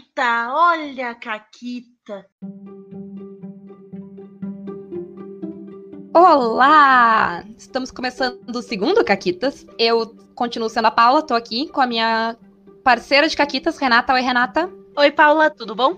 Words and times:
Caquita, 0.00 0.48
olha 0.52 1.10
a 1.10 1.14
Caquita. 1.14 2.26
Olá! 6.14 7.44
Estamos 7.58 7.90
começando 7.90 8.54
o 8.54 8.62
segundo 8.62 9.04
Caquitas. 9.04 9.66
Eu 9.78 10.16
continuo 10.34 10.70
sendo 10.70 10.86
a 10.86 10.90
Paula, 10.90 11.22
tô 11.22 11.34
aqui 11.34 11.68
com 11.68 11.80
a 11.82 11.86
minha 11.86 12.36
parceira 12.82 13.28
de 13.28 13.36
Caquitas, 13.36 13.76
Renata. 13.76 14.14
Oi, 14.14 14.22
Renata. 14.22 14.70
Oi, 14.96 15.10
Paula, 15.10 15.50
tudo 15.50 15.74
bom? 15.74 15.96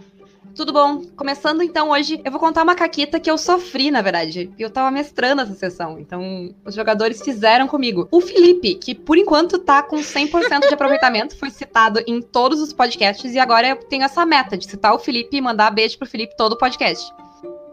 Tudo 0.55 0.71
bom? 0.71 1.03
Começando 1.17 1.63
então 1.63 1.91
hoje, 1.91 2.21
eu 2.23 2.31
vou 2.31 2.39
contar 2.39 2.63
uma 2.63 2.75
caquita 2.75 3.19
que 3.19 3.31
eu 3.31 3.39
sofri, 3.39 3.91
na 3.91 4.03
verdade. 4.03 4.51
Eu 4.59 4.71
tava 4.71 4.91
mestrando 4.91 5.41
essa 5.41 5.55
sessão, 5.55 5.99
então 5.99 6.55
os 6.65 6.75
jogadores 6.75 7.23
fizeram 7.23 7.67
comigo. 7.67 8.07
O 8.11 8.21
Felipe, 8.21 8.75
que 8.75 8.95
por 8.95 9.17
enquanto 9.17 9.59
tá 9.59 9.83
com 9.83 9.97
100% 9.97 10.69
de 10.69 10.75
aproveitamento, 10.75 11.37
foi 11.39 11.49
citado 11.49 12.03
em 12.07 12.21
todos 12.21 12.61
os 12.61 12.73
podcasts 12.73 13.33
e 13.33 13.39
agora 13.39 13.69
eu 13.69 13.77
tenho 13.77 14.05
essa 14.05 14.27
meta 14.27 14.59
de 14.59 14.67
citar 14.67 14.95
o 14.95 14.99
Felipe 14.99 15.37
e 15.37 15.41
mandar 15.41 15.71
beijo 15.71 15.97
pro 15.97 16.07
Felipe 16.07 16.37
todo 16.37 16.53
o 16.53 16.59
podcast. 16.59 17.11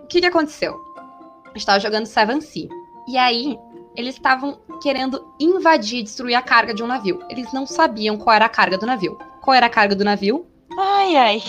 O 0.04 0.08
que 0.08 0.22
que 0.22 0.28
aconteceu? 0.28 0.74
Eu 1.46 1.56
estava 1.56 1.80
jogando 1.80 2.06
Seven 2.06 2.40
Sea. 2.40 2.70
E 3.10 3.18
aí, 3.18 3.58
eles 3.96 4.16
estavam 4.16 4.60
querendo 4.82 5.34
invadir, 5.38 6.04
destruir 6.04 6.36
a 6.36 6.42
carga 6.42 6.74
de 6.74 6.82
um 6.82 6.88
navio. 6.88 7.22
Eles 7.30 7.52
não 7.52 7.66
sabiam 7.66 8.18
qual 8.18 8.36
era 8.36 8.46
a 8.46 8.50
carga 8.50 8.78
do 8.78 8.86
navio. 8.86 9.18
Qual 9.42 9.54
era 9.54 9.66
a 9.66 9.70
carga 9.70 9.96
do 9.96 10.06
navio? 10.06 10.46
Ai, 10.78 11.18
ai. 11.18 11.44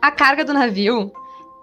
A 0.00 0.10
carga 0.10 0.44
do 0.44 0.52
navio 0.52 1.12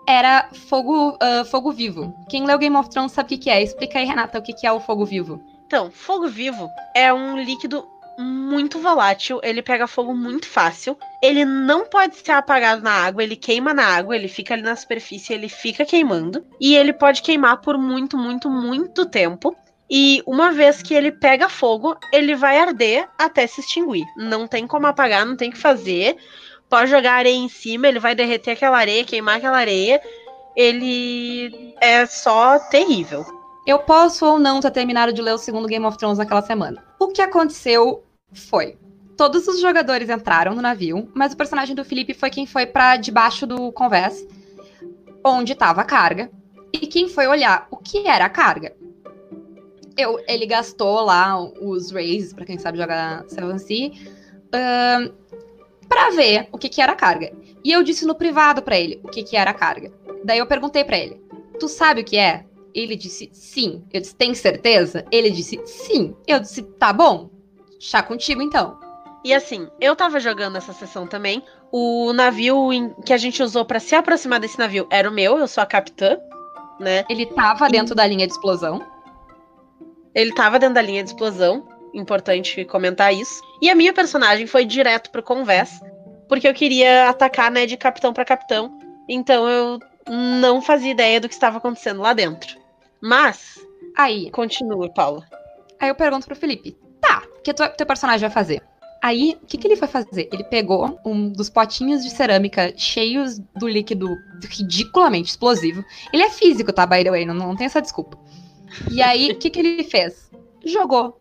era 0.07 0.49
fogo, 0.70 1.17
uh, 1.21 1.45
fogo 1.45 1.71
vivo. 1.71 2.13
Quem 2.30 2.45
leu 2.45 2.58
Game 2.58 2.75
of 2.75 2.89
Thrones 2.89 3.11
sabe 3.11 3.35
o 3.35 3.39
que, 3.39 3.49
é. 3.49 3.61
Explica 3.61 3.99
aí, 3.99 4.05
Renata, 4.05 4.39
o 4.39 4.41
que 4.41 4.66
é 4.66 4.71
o 4.71 4.80
fogo 4.80 5.05
vivo. 5.05 5.41
Então, 5.66 5.89
fogo 5.89 6.27
vivo 6.27 6.70
é 6.95 7.11
um 7.11 7.38
líquido 7.38 7.88
muito 8.17 8.80
volátil, 8.80 9.39
ele 9.44 9.61
pega 9.61 9.88
fogo 9.88 10.13
muito 10.13 10.48
fácil. 10.48 10.98
Ele 11.21 11.44
não 11.44 11.85
pode 11.85 12.17
ser 12.17 12.31
apagado 12.31 12.81
na 12.81 12.91
água, 12.91 13.23
ele 13.23 13.35
queima 13.35 13.73
na 13.73 13.85
água, 13.85 14.16
ele 14.16 14.27
fica 14.27 14.53
ali 14.53 14.63
na 14.63 14.75
superfície, 14.75 15.33
ele 15.33 15.50
fica 15.50 15.86
queimando. 15.86 16.45
E 16.59 16.75
ele 16.75 16.94
pode 16.94 17.22
queimar 17.22 17.61
por 17.61 17.78
muito, 17.78 18.17
muito, 18.17 18.50
muito 18.50 19.06
tempo. 19.06 19.56
E 19.89 20.23
uma 20.25 20.52
vez 20.52 20.81
que 20.81 20.94
ele 20.94 21.11
pega 21.11 21.47
fogo, 21.47 21.95
ele 22.11 22.36
vai 22.36 22.58
arder 22.58 23.08
até 23.17 23.45
se 23.45 23.61
extinguir. 23.61 24.06
Não 24.17 24.47
tem 24.47 24.66
como 24.66 24.88
apagar, 24.88 25.25
não 25.25 25.36
tem 25.36 25.50
o 25.50 25.52
que 25.52 25.58
fazer. 25.58 26.17
Pode 26.76 26.92
jogar 26.92 27.14
areia 27.14 27.38
em 27.38 27.48
cima, 27.48 27.88
ele 27.88 28.02
vai 28.02 28.14
derreter 28.14 28.52
aquela 28.52 28.78
areia, 28.78 29.06
queimar 29.06 29.38
aquela 29.38 29.58
areia. 29.58 30.02
Ele 30.54 31.73
é 31.80 32.06
só 32.06 32.59
terrível. 32.59 33.26
Eu 33.66 33.80
posso 33.80 34.26
ou 34.26 34.38
não 34.38 34.59
ter 34.59 34.72
terminado 34.72 35.14
de 35.14 35.22
ler 35.22 35.31
o 35.31 35.38
segundo 35.38 35.70
Game 35.70 35.86
of 35.86 35.98
Thrones 35.98 36.18
naquela 36.18 36.42
semana. 36.42 36.84
O 37.00 37.08
que 37.08 37.22
aconteceu 37.22 38.03
foi. 38.34 38.78
Todos 39.16 39.48
os 39.48 39.62
jogadores 39.62 40.09
entraram 40.09 40.53
no 40.53 40.62
navio, 40.62 41.09
mas 41.14 41.31
o 41.31 41.38
personagem 41.38 41.73
do 41.73 41.86
Felipe 41.86 42.14
foi 42.14 42.30
quem 42.30 42.46
foi 42.46 42.66
para 42.66 42.98
debaixo 42.98 43.48
do 43.48 43.72
convés, 43.72 44.28
onde 45.23 45.53
estava 45.53 45.80
a 45.80 45.86
carga. 45.86 46.30
E 46.73 46.80
quem 46.88 47.08
foi 47.08 47.26
olhar 47.26 47.70
o 47.72 47.78
que 47.78 48.06
era 48.06 48.26
a 48.26 48.30
carga? 48.30 48.76
Eu, 49.96 50.22
ele 50.28 50.46
gastou 50.46 51.06
lá 51.06 51.42
os 51.42 51.90
raises, 51.90 52.34
para 52.34 52.46
quem 52.46 52.58
sabe 52.58 52.78
jogar 52.78 53.23
Seven 53.30 53.59
Sea, 53.59 53.92
uh, 54.56 55.25
para 55.88 56.11
ver 56.11 56.47
o 56.52 56.58
que, 56.58 56.69
que 56.69 56.81
era 56.81 56.91
a 56.91 56.95
carga. 56.95 57.31
E 57.64 57.72
eu 57.72 57.83
disse 57.83 58.05
no 58.05 58.16
privado 58.16 58.61
para 58.61 58.78
ele 58.78 59.00
o 59.03 59.08
que, 59.08 59.23
que 59.23 59.36
era 59.36 59.52
a 59.52 59.53
carga. 59.53 59.91
Daí 60.23 60.39
eu 60.39 60.47
perguntei 60.47 60.83
para 60.83 60.97
ele: 60.97 61.22
Tu 61.59 61.67
sabe 61.67 62.02
o 62.02 62.03
que 62.05 62.17
é? 62.17 62.45
Ele 62.73 62.95
disse 62.95 63.30
sim. 63.33 63.83
Eu 63.91 64.02
disse: 64.02 64.16
Tem 64.16 64.33
certeza? 64.33 65.06
Ele 65.11 65.30
disse 65.30 65.59
sim. 65.66 66.16
Eu 66.28 66.39
disse: 66.39 66.61
Tá 66.61 66.91
bom. 66.91 67.30
Chá 67.80 68.02
contigo 68.03 68.41
então. 68.41 68.80
E 69.23 69.33
assim, 69.33 69.67
eu 69.81 69.95
tava 69.95 70.19
jogando 70.19 70.56
essa 70.56 70.72
sessão 70.72 71.08
também. 71.08 71.44
O 71.72 72.13
navio 72.13 72.72
em, 72.72 72.94
que 73.03 73.11
a 73.11 73.17
gente 73.17 73.41
usou 73.41 73.66
para 73.66 73.80
se 73.80 73.95
aproximar 73.95 74.39
desse 74.39 74.59
navio 74.59 74.88
era 74.89 75.09
o 75.09 75.11
meu, 75.11 75.39
eu 75.39 75.47
sou 75.47 75.63
a 75.63 75.66
capitã, 75.66 76.17
né? 76.80 77.03
Ele 77.09 77.25
tava 77.25 77.67
e... 77.67 77.72
dentro 77.72 77.95
da 77.95 78.06
linha 78.06 78.28
de 78.28 78.33
explosão. 78.33 78.85
Ele 80.13 80.31
tava 80.31 80.59
dentro 80.59 80.75
da 80.75 80.81
linha 80.81 81.03
de 81.03 81.09
explosão, 81.09 81.67
importante 81.95 82.66
comentar 82.66 83.13
isso. 83.13 83.41
E 83.61 83.69
a 83.69 83.75
minha 83.75 83.94
personagem 83.94 84.45
foi 84.45 84.66
direto 84.66 85.09
pro 85.09 85.23
convés, 85.23 85.79
porque 86.28 86.47
eu 86.47 86.53
queria 86.53 87.09
atacar, 87.09 87.50
né, 87.50 87.66
de 87.66 87.78
capitão 87.78 88.13
para 88.13 88.25
capitão. 88.25 88.78
Então 89.07 89.47
eu 89.47 89.79
não 90.07 90.61
fazia 90.61 90.91
ideia 90.91 91.19
do 91.19 91.28
que 91.28 91.34
estava 91.34 91.57
acontecendo 91.57 92.01
lá 92.01 92.13
dentro. 92.13 92.57
Mas, 93.01 93.59
aí, 93.95 94.29
continua, 94.31 94.89
Paula. 94.89 95.25
Aí 95.79 95.89
eu 95.89 95.95
pergunto 95.95 96.25
pro 96.28 96.35
Felipe: 96.35 96.78
"Tá, 97.01 97.23
o 97.38 97.41
que 97.41 97.53
teu, 97.53 97.69
teu 97.69 97.85
personagem 97.85 98.28
vai 98.28 98.34
fazer?" 98.34 98.61
Aí, 99.01 99.38
o 99.39 99.45
que, 99.45 99.59
que 99.59 99.67
ele 99.67 99.75
foi 99.75 99.88
fazer? 99.88 100.28
Ele 100.34 100.44
pegou 100.44 101.00
um 101.05 101.29
dos 101.29 101.47
potinhos 101.47 102.03
de 102.03 102.09
cerâmica 102.09 102.73
cheios 102.75 103.38
do 103.55 103.67
líquido 103.67 104.17
ridiculamente 104.50 105.29
explosivo. 105.29 105.85
Ele 106.11 106.23
é 106.23 106.29
físico, 106.31 106.73
tá, 106.73 106.88
by 106.88 107.03
the 107.03 107.11
way, 107.11 107.23
não, 107.23 107.35
não 107.35 107.55
tem 107.55 107.67
essa 107.67 107.79
desculpa. 107.79 108.17
E 108.89 109.03
aí, 109.03 109.31
o 109.31 109.38
que, 109.38 109.51
que 109.51 109.59
ele 109.59 109.84
fez? 109.84 110.31
Jogou 110.66 111.19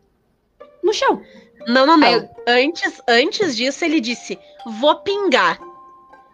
no 0.85 0.93
chão. 0.93 1.21
Não, 1.67 1.87
não, 1.87 1.97
não. 1.97 2.13
Eu... 2.13 2.29
Antes, 2.47 3.01
antes 3.09 3.57
disso, 3.57 3.85
ele 3.85 4.01
disse: 4.01 4.39
vou 4.79 4.97
pingar. 4.97 5.59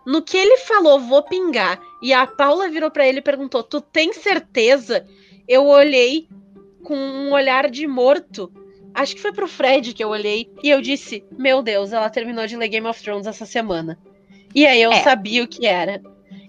No 0.07 0.23
que 0.23 0.37
ele 0.37 0.57
falou, 0.59 0.99
vou 0.99 1.23
pingar, 1.23 1.81
e 2.03 2.13
a 2.13 2.27
Paula 2.27 2.69
virou 2.69 2.91
para 2.91 3.07
ele 3.07 3.19
e 3.19 3.23
perguntou: 3.23 3.63
Tu 3.63 3.81
tem 3.81 4.13
certeza? 4.13 5.07
Eu 5.47 5.67
olhei 5.67 6.29
com 6.83 6.97
um 6.97 7.33
olhar 7.33 7.71
de 7.71 7.87
morto 7.87 8.53
Acho 8.95 9.15
que 9.15 9.23
foi 9.23 9.33
pro 9.33 9.49
Fred 9.49 9.95
que 9.95 10.03
eu 10.03 10.09
olhei 10.09 10.51
e 10.63 10.71
eu 10.71 10.81
disse: 10.81 11.25
Meu 11.37 11.63
Deus, 11.63 11.93
ela 11.93 12.11
terminou 12.11 12.47
de 12.47 12.57
ler 12.57 12.69
Game 12.69 12.87
of 12.87 13.03
Thrones 13.03 13.27
essa 13.27 13.47
semana. 13.47 13.99
E 14.55 14.67
aí 14.67 14.83
eu 14.83 14.93
é. 14.93 15.03
sabia 15.03 15.45
o 15.45 15.49
que 15.49 15.67
era. 15.67 16.03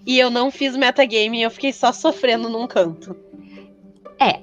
E 0.04 0.18
eu 0.18 0.30
não 0.30 0.50
fiz 0.50 0.76
metagame 0.76 1.38
e 1.38 1.42
eu 1.42 1.50
fiquei 1.50 1.72
só 1.72 1.92
sofrendo 1.92 2.48
num 2.48 2.66
canto. 2.66 3.16
É. 4.18 4.40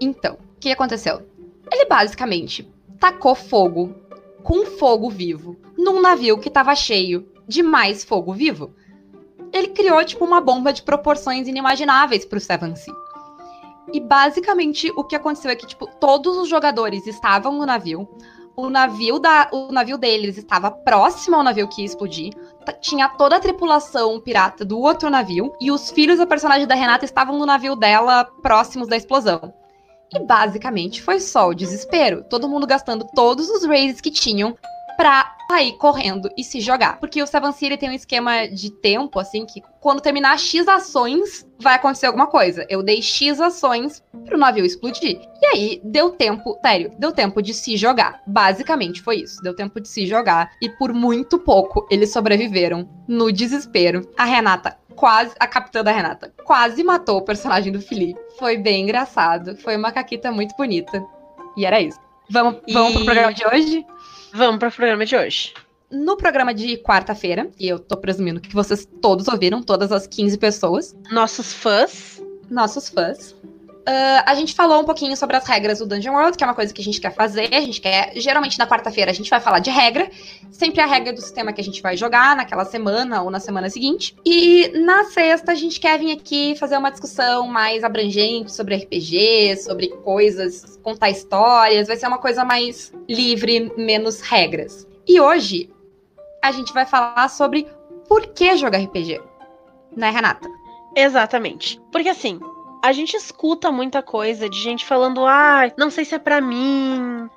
Então, 0.00 0.34
o 0.34 0.60
que 0.60 0.70
aconteceu? 0.70 1.26
Ele 1.72 1.86
basicamente 1.86 2.68
tacou 2.98 3.34
fogo 3.34 3.94
com 4.42 4.66
fogo 4.66 5.10
vivo 5.10 5.56
num 5.76 6.00
navio 6.00 6.38
que 6.38 6.50
tava 6.50 6.74
cheio 6.74 7.28
de 7.46 7.62
mais 7.62 8.04
fogo 8.04 8.32
vivo. 8.32 8.74
Ele 9.52 9.68
criou, 9.68 10.04
tipo, 10.04 10.24
uma 10.24 10.40
bomba 10.40 10.72
de 10.72 10.82
proporções 10.82 11.48
inimagináveis 11.48 12.24
pro 12.24 12.40
Seven 12.40 12.76
Sea. 12.76 12.94
E 13.92 14.00
basicamente 14.00 14.92
o 14.94 15.02
que 15.02 15.16
aconteceu 15.16 15.50
é 15.50 15.56
que, 15.56 15.66
tipo, 15.66 15.86
todos 15.98 16.36
os 16.36 16.48
jogadores 16.48 17.06
estavam 17.06 17.52
no 17.52 17.64
navio. 17.64 18.06
O 18.54 18.68
navio, 18.68 19.18
da, 19.18 19.48
o 19.52 19.72
navio 19.72 19.96
deles 19.96 20.36
estava 20.36 20.70
próximo 20.70 21.36
ao 21.36 21.42
navio 21.42 21.68
que 21.68 21.80
ia 21.80 21.86
explodir. 21.86 22.34
Tinha 22.80 23.08
toda 23.08 23.36
a 23.36 23.40
tripulação 23.40 24.20
pirata 24.20 24.64
do 24.64 24.78
outro 24.78 25.08
navio. 25.08 25.54
E 25.60 25.70
os 25.70 25.90
filhos 25.90 26.18
da 26.18 26.26
personagem 26.26 26.66
da 26.66 26.74
Renata 26.74 27.04
estavam 27.04 27.38
no 27.38 27.46
navio 27.46 27.74
dela, 27.74 28.24
próximos 28.42 28.88
da 28.88 28.96
explosão. 28.96 29.54
E 30.14 30.18
basicamente 30.20 31.02
foi 31.02 31.20
só 31.20 31.48
o 31.48 31.54
desespero. 31.54 32.24
Todo 32.28 32.48
mundo 32.48 32.66
gastando 32.66 33.06
todos 33.14 33.48
os 33.48 33.64
raises 33.64 34.00
que 34.00 34.10
tinham 34.10 34.56
pra 34.96 35.36
sair 35.48 35.72
correndo 35.78 36.28
e 36.36 36.42
se 36.42 36.60
jogar. 36.60 36.98
Porque 36.98 37.22
o 37.22 37.26
Seven 37.26 37.52
City 37.52 37.76
tem 37.76 37.88
um 37.88 37.92
esquema 37.92 38.48
de 38.48 38.70
tempo, 38.70 39.20
assim, 39.20 39.46
que 39.46 39.62
quando 39.80 40.00
terminar 40.00 40.38
X 40.38 40.66
ações, 40.66 41.46
vai 41.58 41.76
acontecer 41.76 42.06
alguma 42.06 42.26
coisa. 42.26 42.66
Eu 42.68 42.82
dei 42.82 43.00
X 43.00 43.40
ações 43.40 44.02
pro 44.26 44.36
navio 44.36 44.64
explodir. 44.66 45.20
E 45.40 45.46
aí, 45.46 45.80
deu 45.84 46.10
tempo, 46.10 46.58
sério, 46.60 46.92
deu 46.98 47.12
tempo 47.12 47.40
de 47.40 47.54
se 47.54 47.76
jogar. 47.76 48.20
Basicamente 48.26 49.00
foi 49.00 49.20
isso. 49.20 49.40
Deu 49.40 49.54
tempo 49.54 49.80
de 49.80 49.88
se 49.88 50.04
jogar. 50.04 50.50
E 50.60 50.68
por 50.68 50.92
muito 50.92 51.38
pouco, 51.38 51.86
eles 51.90 52.12
sobreviveram 52.12 52.88
no 53.06 53.32
desespero. 53.32 54.02
A 54.18 54.24
Renata 54.24 54.76
quase, 54.98 55.32
a 55.38 55.46
capitã 55.46 55.84
da 55.84 55.92
Renata, 55.92 56.34
quase 56.44 56.82
matou 56.82 57.18
o 57.18 57.22
personagem 57.22 57.72
do 57.72 57.80
Felipe. 57.80 58.18
Foi 58.36 58.58
bem 58.58 58.82
engraçado. 58.82 59.56
Foi 59.58 59.76
uma 59.76 59.92
caquita 59.92 60.32
muito 60.32 60.56
bonita. 60.56 61.04
E 61.56 61.64
era 61.64 61.80
isso. 61.80 62.00
Vamos, 62.28 62.60
e... 62.66 62.72
vamos 62.72 62.94
pro 62.94 63.04
programa 63.04 63.32
de 63.32 63.46
hoje? 63.46 63.86
Vamos 64.34 64.58
para 64.58 64.68
o 64.68 64.72
programa 64.72 65.06
de 65.06 65.16
hoje. 65.16 65.54
No 65.88 66.16
programa 66.16 66.52
de 66.52 66.76
quarta-feira, 66.78 67.48
e 67.58 67.68
eu 67.68 67.78
tô 67.78 67.96
presumindo 67.96 68.40
que 68.40 68.52
vocês 68.52 68.86
todos 69.00 69.28
ouviram, 69.28 69.62
todas 69.62 69.92
as 69.92 70.06
15 70.06 70.36
pessoas. 70.36 70.96
Nossos 71.12 71.52
fãs. 71.52 72.20
Nossos 72.50 72.88
fãs. 72.88 73.36
Uh, 73.88 74.22
a 74.26 74.34
gente 74.34 74.54
falou 74.54 74.82
um 74.82 74.84
pouquinho 74.84 75.16
sobre 75.16 75.34
as 75.34 75.46
regras 75.46 75.78
do 75.78 75.86
Dungeon 75.86 76.12
World, 76.12 76.36
que 76.36 76.44
é 76.44 76.46
uma 76.46 76.54
coisa 76.54 76.74
que 76.74 76.82
a 76.82 76.84
gente 76.84 77.00
quer 77.00 77.14
fazer. 77.14 77.48
A 77.54 77.60
gente 77.62 77.80
quer. 77.80 78.12
Geralmente 78.16 78.58
na 78.58 78.66
quarta-feira 78.66 79.10
a 79.10 79.14
gente 79.14 79.30
vai 79.30 79.40
falar 79.40 79.60
de 79.60 79.70
regra. 79.70 80.10
Sempre 80.50 80.82
a 80.82 80.86
regra 80.86 81.10
do 81.10 81.22
sistema 81.22 81.54
que 81.54 81.60
a 81.62 81.64
gente 81.64 81.80
vai 81.80 81.96
jogar 81.96 82.36
naquela 82.36 82.66
semana 82.66 83.22
ou 83.22 83.30
na 83.30 83.40
semana 83.40 83.70
seguinte. 83.70 84.14
E 84.26 84.68
na 84.84 85.04
sexta 85.04 85.52
a 85.52 85.54
gente 85.54 85.80
quer 85.80 85.98
vir 85.98 86.12
aqui 86.12 86.54
fazer 86.56 86.76
uma 86.76 86.90
discussão 86.90 87.48
mais 87.48 87.82
abrangente 87.82 88.52
sobre 88.52 88.76
RPG, 88.76 89.56
sobre 89.56 89.88
coisas, 89.88 90.78
contar 90.82 91.08
histórias. 91.08 91.88
Vai 91.88 91.96
ser 91.96 92.08
uma 92.08 92.18
coisa 92.18 92.44
mais 92.44 92.92
livre, 93.08 93.72
menos 93.74 94.20
regras. 94.20 94.86
E 95.06 95.18
hoje 95.18 95.70
a 96.44 96.52
gente 96.52 96.74
vai 96.74 96.84
falar 96.84 97.30
sobre 97.30 97.66
por 98.06 98.26
que 98.26 98.54
jogar 98.54 98.80
RPG. 98.80 99.18
Né, 99.96 100.10
Renata? 100.10 100.46
Exatamente. 100.94 101.80
Porque 101.90 102.10
assim, 102.10 102.38
a 102.82 102.92
gente 102.92 103.16
escuta 103.16 103.70
muita 103.70 104.02
coisa 104.02 104.48
de 104.48 104.60
gente 104.60 104.84
falando: 104.84 105.24
ah, 105.26 105.70
não 105.76 105.90
sei 105.90 106.04
se 106.04 106.14
é 106.14 106.18
para 106.18 106.40
mim, 106.40 107.28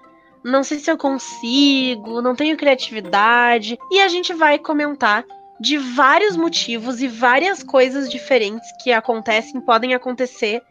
não 0.44 0.64
sei 0.64 0.80
se 0.80 0.90
eu 0.90 0.98
consigo, 0.98 2.22
não 2.22 2.36
tenho 2.36 2.58
criatividade. 2.58 3.78
E 3.92 4.00
a 4.00 4.08
gente 4.08 4.34
vai 4.34 4.58
comentar 4.60 5.26
de 5.60 5.78
vários 5.78 6.36
motivos 6.36 7.02
e 7.02 7.08
várias 7.08 7.62
coisas 7.62 8.10
diferentes 8.10 8.68
que 8.84 8.92
acontecem, 8.92 9.62
podem 9.62 9.94
acontecer 9.94 10.62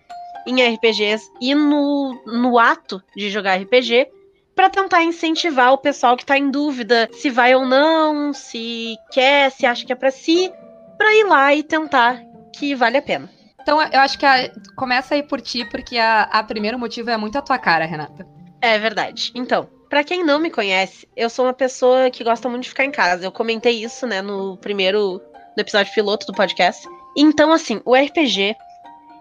em 0.46 0.62
RPGs 0.62 1.31
e 1.40 1.55
no, 1.55 2.20
no 2.26 2.58
ato 2.58 3.00
de 3.14 3.31
jogar 3.31 3.61
RPG 3.61 4.08
para 4.55 4.69
tentar 4.69 5.05
incentivar 5.05 5.72
o 5.72 5.78
pessoal 5.78 6.17
que 6.17 6.26
tá 6.26 6.37
em 6.37 6.50
dúvida 6.50 7.08
se 7.12 7.31
vai 7.31 7.55
ou 7.55 7.64
não, 7.64 8.32
se 8.32 8.96
quer, 9.12 9.50
se 9.52 9.64
acha 9.64 9.87
que 9.87 9.93
é 9.93 9.96
para 9.96 10.11
si, 10.11 10.52
para 10.99 11.14
ir 11.14 11.25
lá 11.25 11.55
e 11.55 11.62
tentar 11.62 12.20
que 12.52 12.75
vale 12.75 12.96
a 12.96 13.02
pena. 13.02 13.40
Então 13.70 13.81
eu 13.81 14.00
acho 14.00 14.19
que 14.19 14.26
a, 14.26 14.50
começa 14.75 15.14
aí 15.14 15.22
por 15.22 15.40
ti, 15.40 15.64
porque 15.64 15.96
a, 15.96 16.22
a 16.22 16.43
primeiro 16.43 16.76
motivo 16.76 17.08
é 17.08 17.17
muito 17.17 17.38
a 17.38 17.40
tua 17.40 17.56
cara, 17.56 17.87
Renata. 17.87 18.26
É 18.61 18.76
verdade. 18.81 19.31
Então, 19.32 19.69
para 19.88 20.02
quem 20.02 20.25
não 20.25 20.40
me 20.40 20.50
conhece, 20.50 21.08
eu 21.17 21.31
sou 21.31 21.44
uma 21.44 21.52
pessoa 21.52 22.11
que 22.11 22.25
gosta 22.25 22.49
muito 22.49 22.64
de 22.64 22.70
ficar 22.70 22.84
em 22.84 22.90
casa. 22.90 23.25
Eu 23.25 23.31
comentei 23.31 23.84
isso, 23.84 24.08
né, 24.08 24.20
no 24.20 24.56
primeiro 24.56 25.22
no 25.56 25.61
episódio 25.61 25.94
piloto 25.94 26.26
do 26.26 26.32
podcast. 26.32 26.84
Então, 27.17 27.52
assim, 27.52 27.81
o 27.84 27.94
RPG, 27.94 28.56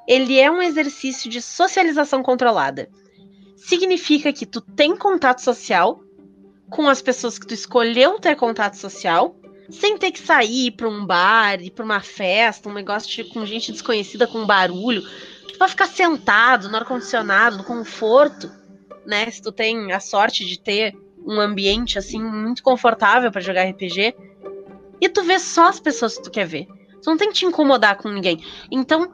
ele 0.07 0.39
é 0.39 0.49
um 0.49 0.63
exercício 0.63 1.29
de 1.29 1.43
socialização 1.43 2.23
controlada. 2.23 2.89
Significa 3.55 4.33
que 4.33 4.47
tu 4.47 4.61
tem 4.61 4.97
contato 4.97 5.43
social 5.43 6.01
com 6.71 6.89
as 6.89 7.03
pessoas 7.03 7.37
que 7.37 7.45
tu 7.45 7.53
escolheu 7.53 8.19
ter 8.19 8.35
contato 8.35 8.77
social, 8.77 9.35
sem 9.69 9.97
ter 9.97 10.11
que 10.11 10.19
sair 10.19 10.71
para 10.71 10.87
um 10.87 11.05
bar, 11.05 11.61
ir 11.61 11.71
para 11.71 11.85
uma 11.85 12.01
festa, 12.01 12.69
um 12.69 12.73
negócio 12.73 13.09
de, 13.09 13.29
com 13.29 13.45
gente 13.45 13.71
desconhecida 13.71 14.25
com 14.27 14.45
barulho. 14.45 15.01
Tu 15.47 15.57
vai 15.57 15.69
ficar 15.69 15.87
sentado 15.87 16.69
no 16.69 16.77
ar-condicionado, 16.77 17.57
no 17.57 17.63
conforto 17.63 18.49
né? 19.09 19.29
Se 19.31 19.41
tu 19.41 19.51
tem 19.51 19.91
a 19.91 19.99
sorte 19.99 20.45
de 20.45 20.59
ter 20.59 20.95
um 21.25 21.39
ambiente 21.39 21.97
assim 21.97 22.23
muito 22.23 22.61
confortável 22.61 23.31
para 23.31 23.41
jogar 23.41 23.67
RPG, 23.67 24.15
e 25.01 25.09
tu 25.09 25.23
vê 25.23 25.39
só 25.39 25.67
as 25.67 25.79
pessoas 25.79 26.15
que 26.15 26.23
tu 26.23 26.31
quer 26.31 26.45
ver. 26.45 26.67
Tu 27.01 27.09
não 27.09 27.17
tem 27.17 27.29
que 27.29 27.35
te 27.35 27.45
incomodar 27.45 27.97
com 27.97 28.09
ninguém. 28.09 28.43
Então, 28.69 29.11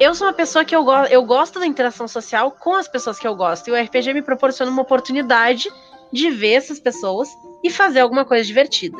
eu 0.00 0.14
sou 0.14 0.26
uma 0.26 0.32
pessoa 0.32 0.64
que 0.64 0.74
eu, 0.74 0.84
go 0.84 1.04
eu 1.10 1.22
gosto 1.24 1.58
da 1.58 1.66
interação 1.66 2.08
social 2.08 2.50
com 2.50 2.74
as 2.74 2.88
pessoas 2.88 3.18
que 3.18 3.26
eu 3.26 3.36
gosto. 3.36 3.68
E 3.68 3.72
o 3.72 3.76
RPG 3.76 4.14
me 4.14 4.22
proporciona 4.22 4.70
uma 4.70 4.82
oportunidade 4.82 5.68
de 6.12 6.30
ver 6.30 6.54
essas 6.54 6.80
pessoas 6.80 7.28
e 7.62 7.70
fazer 7.70 8.00
alguma 8.00 8.24
coisa 8.24 8.44
divertida. 8.44 8.98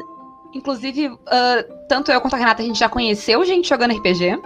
Inclusive, 0.57 1.09
uh, 1.09 1.19
tanto 1.89 2.11
eu 2.11 2.21
quanto 2.21 2.35
a 2.35 2.39
Renata, 2.39 2.63
a 2.63 2.67
gente 2.67 2.79
já 2.79 2.89
conheceu 2.89 3.45
gente 3.45 3.69
jogando 3.69 3.95
RPG. 3.95 4.41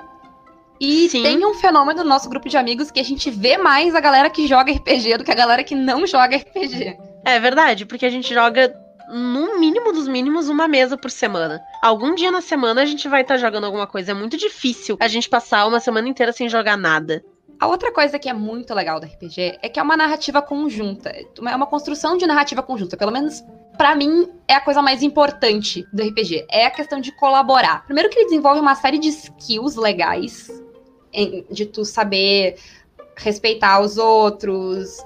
E 0.80 1.08
Sim. 1.10 1.22
tem 1.22 1.44
um 1.44 1.54
fenômeno 1.54 2.02
no 2.02 2.08
nosso 2.08 2.28
grupo 2.28 2.48
de 2.48 2.56
amigos 2.56 2.90
que 2.90 2.98
a 2.98 3.04
gente 3.04 3.30
vê 3.30 3.58
mais 3.58 3.94
a 3.94 4.00
galera 4.00 4.30
que 4.30 4.46
joga 4.46 4.72
RPG 4.72 5.18
do 5.18 5.24
que 5.24 5.30
a 5.30 5.34
galera 5.34 5.62
que 5.62 5.74
não 5.74 6.06
joga 6.06 6.36
RPG. 6.36 6.96
É 7.24 7.38
verdade, 7.38 7.84
porque 7.84 8.06
a 8.06 8.10
gente 8.10 8.32
joga 8.32 8.74
no 9.10 9.58
mínimo 9.58 9.92
dos 9.92 10.08
mínimos 10.08 10.48
uma 10.48 10.66
mesa 10.66 10.96
por 10.96 11.10
semana. 11.10 11.60
Algum 11.82 12.14
dia 12.14 12.30
na 12.30 12.40
semana 12.40 12.82
a 12.82 12.86
gente 12.86 13.08
vai 13.08 13.22
estar 13.22 13.34
tá 13.34 13.40
jogando 13.40 13.64
alguma 13.64 13.86
coisa. 13.86 14.12
É 14.12 14.14
muito 14.14 14.36
difícil 14.36 14.96
a 15.00 15.08
gente 15.08 15.28
passar 15.28 15.66
uma 15.66 15.80
semana 15.80 16.08
inteira 16.08 16.32
sem 16.32 16.48
jogar 16.48 16.78
nada. 16.78 17.22
A 17.60 17.66
outra 17.66 17.92
coisa 17.92 18.18
que 18.18 18.28
é 18.28 18.32
muito 18.32 18.72
legal 18.72 18.98
do 18.98 19.06
RPG 19.06 19.58
é 19.60 19.68
que 19.68 19.78
é 19.78 19.82
uma 19.82 19.96
narrativa 19.96 20.40
conjunta. 20.40 21.10
É 21.10 21.54
uma 21.56 21.66
construção 21.66 22.16
de 22.16 22.26
narrativa 22.26 22.62
conjunta. 22.62 22.96
Pelo 22.96 23.12
menos 23.12 23.44
para 23.76 23.94
mim 23.94 24.30
é 24.48 24.54
a 24.54 24.60
coisa 24.60 24.80
mais 24.80 25.02
importante 25.02 25.86
do 25.92 26.02
RPG. 26.02 26.46
É 26.50 26.64
a 26.64 26.70
questão 26.70 27.00
de 27.00 27.12
colaborar. 27.12 27.84
Primeiro 27.84 28.08
que 28.08 28.18
ele 28.18 28.30
desenvolve 28.30 28.60
uma 28.60 28.74
série 28.74 28.98
de 28.98 29.08
skills 29.08 29.76
legais 29.76 30.50
de 31.50 31.66
tu 31.66 31.84
saber 31.84 32.56
respeitar 33.16 33.80
os 33.80 33.98
outros, 33.98 35.04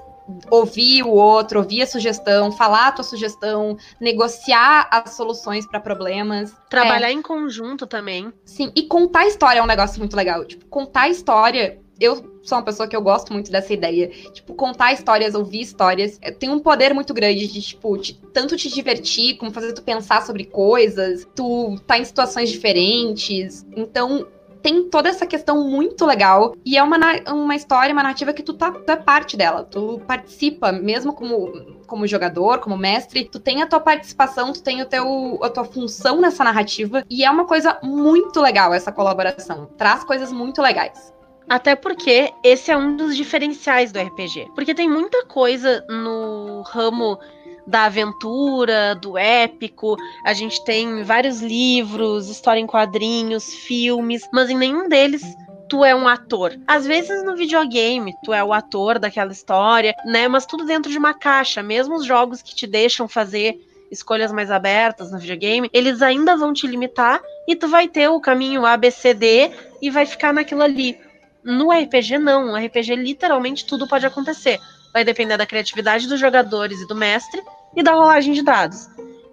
ouvir 0.49 1.03
o 1.03 1.09
outro, 1.09 1.59
ouvir 1.59 1.81
a 1.81 1.87
sugestão, 1.87 2.51
falar 2.51 2.87
a 2.87 2.91
tua 2.91 3.03
sugestão, 3.03 3.77
negociar 3.99 4.87
as 4.91 5.11
soluções 5.11 5.67
para 5.67 5.79
problemas. 5.79 6.53
Trabalhar 6.69 7.09
é. 7.09 7.11
em 7.11 7.21
conjunto 7.21 7.85
também. 7.85 8.31
Sim, 8.45 8.71
e 8.75 8.83
contar 8.83 9.21
a 9.21 9.27
história 9.27 9.59
é 9.59 9.63
um 9.63 9.67
negócio 9.67 9.99
muito 9.99 10.15
legal. 10.15 10.45
Tipo, 10.45 10.65
contar 10.67 11.01
a 11.01 11.09
história. 11.09 11.79
Eu 11.99 12.39
sou 12.43 12.57
uma 12.57 12.63
pessoa 12.63 12.87
que 12.87 12.95
eu 12.95 13.01
gosto 13.01 13.31
muito 13.33 13.51
dessa 13.51 13.73
ideia. 13.73 14.09
Tipo, 14.31 14.53
contar 14.53 14.93
histórias, 14.93 15.35
ouvir 15.35 15.61
histórias, 15.61 16.19
tem 16.39 16.49
um 16.49 16.59
poder 16.59 16.93
muito 16.93 17.13
grande 17.13 17.47
de, 17.47 17.61
tipo, 17.61 17.97
de, 17.97 18.13
tanto 18.33 18.55
te 18.55 18.69
divertir, 18.69 19.37
como 19.37 19.51
fazer 19.51 19.73
tu 19.73 19.81
pensar 19.81 20.21
sobre 20.21 20.45
coisas, 20.45 21.27
tu 21.35 21.75
tá 21.87 21.97
em 21.97 22.05
situações 22.05 22.49
diferentes. 22.49 23.65
Então, 23.75 24.27
tem 24.65 24.89
toda 24.89 25.07
essa 25.09 25.27
questão 25.27 25.69
muito 25.69 26.07
legal. 26.07 26.55
E 26.65 26.75
é 26.75 26.81
uma, 26.81 26.97
uma 27.27 27.55
história, 27.55 27.93
uma 27.93 28.01
narrativa 28.01 28.33
que 28.33 28.41
tu, 28.41 28.51
tá, 28.51 28.71
tu 28.71 28.91
é 28.91 28.95
parte 28.95 29.37
dela. 29.37 29.63
Tu 29.63 30.01
participa, 30.07 30.71
mesmo 30.71 31.13
como, 31.13 31.77
como 31.85 32.07
jogador, 32.07 32.57
como 32.57 32.75
mestre, 32.75 33.25
tu 33.25 33.39
tem 33.39 33.61
a 33.61 33.67
tua 33.67 33.79
participação, 33.79 34.51
tu 34.51 34.63
tem 34.63 34.81
o 34.81 34.85
teu, 34.87 35.39
a 35.43 35.51
tua 35.51 35.65
função 35.65 36.19
nessa 36.19 36.43
narrativa. 36.43 37.03
E 37.07 37.23
é 37.23 37.29
uma 37.29 37.45
coisa 37.45 37.77
muito 37.83 38.41
legal 38.41 38.73
essa 38.73 38.91
colaboração. 38.91 39.69
Traz 39.77 40.03
coisas 40.03 40.31
muito 40.31 40.63
legais. 40.63 41.13
Até 41.47 41.75
porque 41.75 42.31
esse 42.43 42.71
é 42.71 42.77
um 42.77 42.95
dos 42.95 43.15
diferenciais 43.15 43.91
do 43.91 43.99
RPG. 43.99 44.47
Porque 44.55 44.73
tem 44.73 44.89
muita 44.89 45.25
coisa 45.25 45.85
no 45.87 46.61
ramo 46.63 47.19
da 47.67 47.85
aventura, 47.85 48.95
do 48.95 49.17
épico. 49.17 49.95
A 50.23 50.33
gente 50.33 50.63
tem 50.63 51.03
vários 51.03 51.41
livros, 51.41 52.29
história 52.29 52.59
em 52.59 52.67
quadrinhos, 52.67 53.53
filmes, 53.53 54.27
mas 54.31 54.49
em 54.49 54.57
nenhum 54.57 54.87
deles 54.87 55.23
tu 55.67 55.83
é 55.83 55.95
um 55.95 56.07
ator. 56.07 56.53
Às 56.67 56.85
vezes 56.85 57.23
no 57.23 57.35
videogame 57.35 58.13
tu 58.23 58.31
é 58.33 58.43
o 58.43 58.53
ator 58.53 58.99
daquela 58.99 59.31
história, 59.31 59.95
né? 60.05 60.27
Mas 60.27 60.45
tudo 60.45 60.65
dentro 60.65 60.91
de 60.91 60.97
uma 60.97 61.13
caixa. 61.13 61.63
Mesmo 61.63 61.95
os 61.95 62.05
jogos 62.05 62.41
que 62.41 62.55
te 62.55 62.67
deixam 62.67 63.07
fazer 63.07 63.59
escolhas 63.89 64.31
mais 64.31 64.51
abertas 64.51 65.11
no 65.11 65.19
videogame, 65.19 65.69
eles 65.71 66.01
ainda 66.01 66.35
vão 66.35 66.53
te 66.53 66.67
limitar 66.67 67.21
e 67.47 67.55
tu 67.55 67.67
vai 67.67 67.87
ter 67.87 68.09
o 68.09 68.19
caminho 68.19 68.65
A, 68.65 68.75
B, 68.75 68.91
C, 68.91 69.13
D 69.13 69.51
e 69.81 69.89
vai 69.89 70.05
ficar 70.05 70.33
naquilo 70.33 70.63
ali. 70.63 70.97
No 71.45 71.71
RPG 71.71 72.17
não, 72.17 72.47
no 72.47 72.55
RPG 72.57 72.95
literalmente 72.95 73.65
tudo 73.65 73.87
pode 73.87 74.05
acontecer. 74.05 74.59
Vai 74.91 75.03
depender 75.03 75.37
da 75.37 75.45
criatividade 75.45 76.07
dos 76.07 76.19
jogadores 76.19 76.81
e 76.81 76.87
do 76.87 76.95
mestre 76.95 77.41
e 77.75 77.83
da 77.83 77.93
rolagem 77.93 78.33
de 78.33 78.41
dados. 78.41 78.87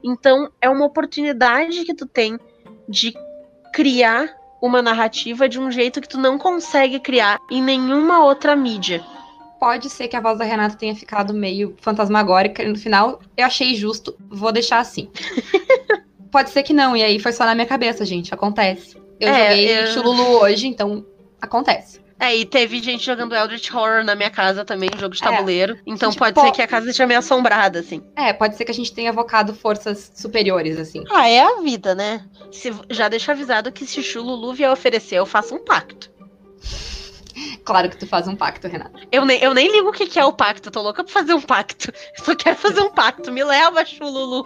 Então, 0.05 0.51
é 0.61 0.69
uma 0.69 0.85
oportunidade 0.85 1.85
que 1.85 1.95
tu 1.95 2.07
tem 2.07 2.39
de 2.87 3.15
criar 3.73 4.29
uma 4.61 4.83
narrativa 4.83 5.49
de 5.49 5.59
um 5.59 5.71
jeito 5.71 6.01
que 6.01 6.09
tu 6.09 6.19
não 6.19 6.39
consegue 6.39 7.01
criar 7.01 7.39
em 7.51 7.63
nenhuma 7.63 8.25
outra 8.25 8.55
mídia. 8.55 9.03
Pode 9.59 9.89
ser 9.89 10.09
que 10.09 10.17
a 10.17 10.21
voz 10.21 10.39
da 10.39 10.45
Renata 10.45 10.77
tenha 10.77 10.95
ficado 10.95 11.33
meio 11.33 11.75
fantasmagórica 11.81 12.63
e 12.63 12.69
no 12.69 12.77
final 12.77 13.21
eu 13.37 13.47
achei 13.47 13.75
justo, 13.75 14.15
vou 14.29 14.53
deixar 14.53 14.81
assim. 14.81 15.09
Pode 16.31 16.51
ser 16.51 16.63
que 16.63 16.73
não, 16.73 16.97
e 16.97 17.03
aí 17.03 17.19
foi 17.19 17.33
só 17.33 17.45
na 17.45 17.55
minha 17.55 17.67
cabeça, 17.67 18.05
gente, 18.05 18.35
acontece. 18.35 18.97
Eu 19.21 19.29
é, 19.29 19.49
joguei 19.49 19.79
eu... 19.79 19.87
Chululu 19.89 20.41
hoje, 20.41 20.67
então 20.67 21.07
acontece. 21.41 22.02
É, 22.23 22.37
e 22.37 22.45
teve 22.45 22.81
gente 22.81 23.05
jogando 23.05 23.35
Eldritch 23.35 23.75
Horror 23.75 24.05
na 24.05 24.15
minha 24.15 24.31
casa 24.31 24.65
também, 24.65 24.89
um 24.95 24.97
jogo 24.97 25.13
de 25.13 25.21
é. 25.21 25.27
tabuleiro. 25.29 25.75
É. 25.75 25.79
Então 25.85 26.13
pode 26.13 26.41
ser 26.41 26.53
que 26.53 26.63
a 26.63 26.69
casa 26.69 26.89
esteja 26.89 27.05
meio 27.05 27.19
assombrada, 27.19 27.81
assim. 27.81 28.01
É, 28.15 28.33
pode 28.33 28.57
ser 28.57 28.65
que 28.65 28.71
a 28.71 28.75
gente 28.75 28.93
tenha 28.95 29.09
evocado 29.09 29.53
forças 29.53 30.13
superiores, 30.15 30.79
assim. 30.79 31.03
Ah, 31.11 31.29
é 31.29 31.41
a 31.41 31.61
vida, 31.61 31.97
né? 31.97 32.25
Se, 32.53 32.73
já 32.91 33.09
deixo 33.09 33.33
avisado 33.33 33.73
que 33.73 33.85
se 33.85 34.17
o 34.17 34.23
Lulu 34.23 34.55
vier 34.55 34.71
oferecer, 34.71 35.17
eu 35.17 35.27
faço 35.27 35.57
um 35.57 35.65
pacto. 35.65 36.13
Claro 37.65 37.89
que 37.89 37.97
tu 37.97 38.07
faz 38.07 38.29
um 38.29 38.37
pacto, 38.37 38.69
Renata. 38.69 39.01
Eu 39.11 39.25
nem, 39.25 39.43
eu 39.43 39.55
nem 39.55 39.71
ligo 39.73 39.89
o 39.89 39.93
que, 39.93 40.07
que 40.07 40.19
é 40.19 40.25
o 40.25 40.35
pacto, 40.35 40.71
tô 40.71 40.83
louca 40.83 41.03
pra 41.03 41.13
fazer 41.13 41.33
um 41.33 41.41
pacto. 41.41 41.91
Eu 42.19 42.25
só 42.25 42.37
quero 42.37 42.57
fazer 42.57 42.83
um 42.83 42.91
pacto, 42.91 43.33
me 43.33 43.43
leva, 43.43 43.85
Chululu. 43.87 44.45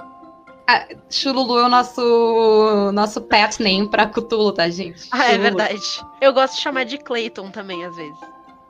Ah, 0.68 0.87
Chululu 1.08 1.58
é 1.58 1.64
o 1.64 1.68
nosso, 1.68 2.90
nosso 2.92 3.20
pet 3.20 3.62
name 3.62 3.88
pra 3.88 4.06
Cthulhu, 4.06 4.52
tá, 4.52 4.68
gente? 4.68 5.08
Ah, 5.12 5.32
é 5.32 5.38
verdade. 5.38 5.80
Eu 6.20 6.32
gosto 6.32 6.56
de 6.56 6.61
chamar 6.61 6.85
de 6.85 6.99
Clayton 6.99 7.50
também, 7.50 7.85
às 7.85 7.94
vezes. 7.94 8.18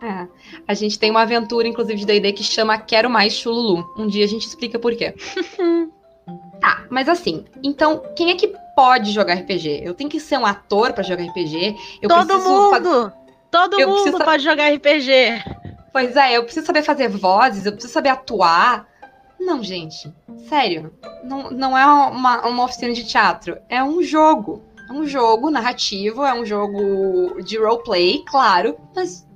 É. 0.03 0.29
A 0.69 0.75
gente 0.75 0.99
tem 0.99 1.11
uma 1.11 1.23
aventura, 1.23 1.67
inclusive, 1.67 1.99
de 1.99 2.05
D&D 2.05 2.33
que 2.35 2.45
chama 2.45 2.77
Quero 2.77 3.09
Mais 3.09 3.33
Chululu. 3.33 3.95
Um 3.97 4.07
dia 4.07 4.25
a 4.25 4.29
gente 4.29 4.47
explica 4.47 4.79
por 4.79 4.95
quê. 4.95 5.15
tá, 6.61 6.85
mas 6.91 7.09
assim, 7.09 7.47
então, 7.63 8.03
quem 8.15 8.31
é 8.31 8.35
que 8.35 8.53
pode 8.75 9.11
jogar 9.11 9.35
RPG? 9.35 9.81
Eu 9.83 9.95
tenho 9.95 10.11
que 10.11 10.21
ser 10.21 10.37
um 10.39 10.45
ator 10.45 10.93
para 10.93 11.03
jogar 11.03 11.25
RPG? 11.25 11.77
Eu 12.03 12.09
Todo 12.11 12.39
mundo! 12.41 13.13
Todo 13.51 13.81
eu 13.81 13.89
mundo 13.89 14.03
preciso... 14.03 14.25
pode 14.25 14.45
jogar 14.45 14.71
RPG! 14.71 15.43
Pois 15.93 16.15
é, 16.15 16.37
eu 16.37 16.45
preciso 16.45 16.67
saber 16.67 16.83
fazer 16.83 17.09
vozes, 17.09 17.65
eu 17.65 17.73
preciso 17.73 17.95
saber 17.95 18.11
atuar. 18.11 18.87
Não, 19.39 19.63
gente. 19.63 20.13
Sério. 20.49 20.93
Não, 21.25 21.51
não 21.51 21.79
é 21.79 21.85
uma, 21.85 22.47
uma 22.47 22.65
oficina 22.65 22.93
de 22.93 23.05
teatro. 23.05 23.59
É 23.69 23.83
um 23.83 24.03
jogo. 24.03 24.63
É 24.89 24.93
um 24.93 25.07
jogo 25.07 25.51
narrativo, 25.51 26.25
é 26.25 26.33
um 26.33 26.45
jogo 26.45 27.43
de 27.43 27.59
roleplay, 27.59 28.23
claro. 28.27 28.77
Mas 28.95 29.27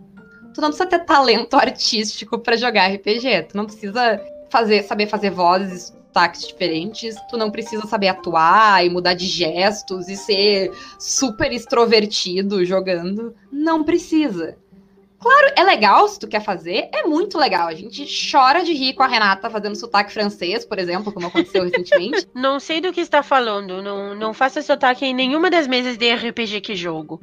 tu 0.55 0.61
não 0.61 0.69
precisa 0.69 0.89
ter 0.89 1.05
talento 1.05 1.55
artístico 1.59 2.39
para 2.39 2.57
jogar 2.57 2.93
RPG. 2.93 3.49
Tu 3.51 3.57
não 3.57 3.67
precisa 3.67 4.21
fazer, 4.51 4.83
saber 4.85 5.07
fazer 5.07 5.31
vozes 5.31 5.93
sotaques 6.11 6.47
diferentes, 6.47 7.15
tu 7.31 7.37
não 7.37 7.51
precisa 7.51 7.87
saber 7.87 8.09
atuar 8.09 8.85
e 8.85 8.91
mudar 8.91 9.15
de 9.15 9.27
gestos 9.27 10.09
e 10.09 10.17
ser 10.17 10.73
super 10.99 11.53
extrovertido 11.53 12.65
jogando. 12.65 13.35
Não 13.51 13.85
precisa. 13.85 14.59
Claro, 15.21 15.53
é 15.55 15.63
legal 15.63 16.09
se 16.09 16.19
tu 16.19 16.27
quer 16.27 16.43
fazer, 16.43 16.89
é 16.93 17.03
muito 17.05 17.37
legal. 17.37 17.69
A 17.69 17.75
gente 17.75 18.07
chora 18.31 18.65
de 18.65 18.73
rir 18.73 18.95
com 18.95 19.03
a 19.03 19.07
Renata 19.07 19.51
fazendo 19.51 19.77
sotaque 19.77 20.15
francês, 20.15 20.65
por 20.65 20.79
exemplo, 20.79 21.13
como 21.13 21.27
aconteceu 21.27 21.63
recentemente. 21.63 22.27
Não 22.35 22.59
sei 22.59 22.81
do 22.81 22.91
que 22.91 23.03
está 23.03 23.23
falando. 23.23 23.83
Não, 23.83 24.15
não 24.15 24.33
faça 24.33 24.63
sotaque 24.63 25.05
em 25.05 25.15
nenhuma 25.15 25.51
das 25.51 25.67
mesas 25.67 25.99
de 25.99 26.11
RPG 26.11 26.63
que 26.63 26.75
jogo. 26.75 27.21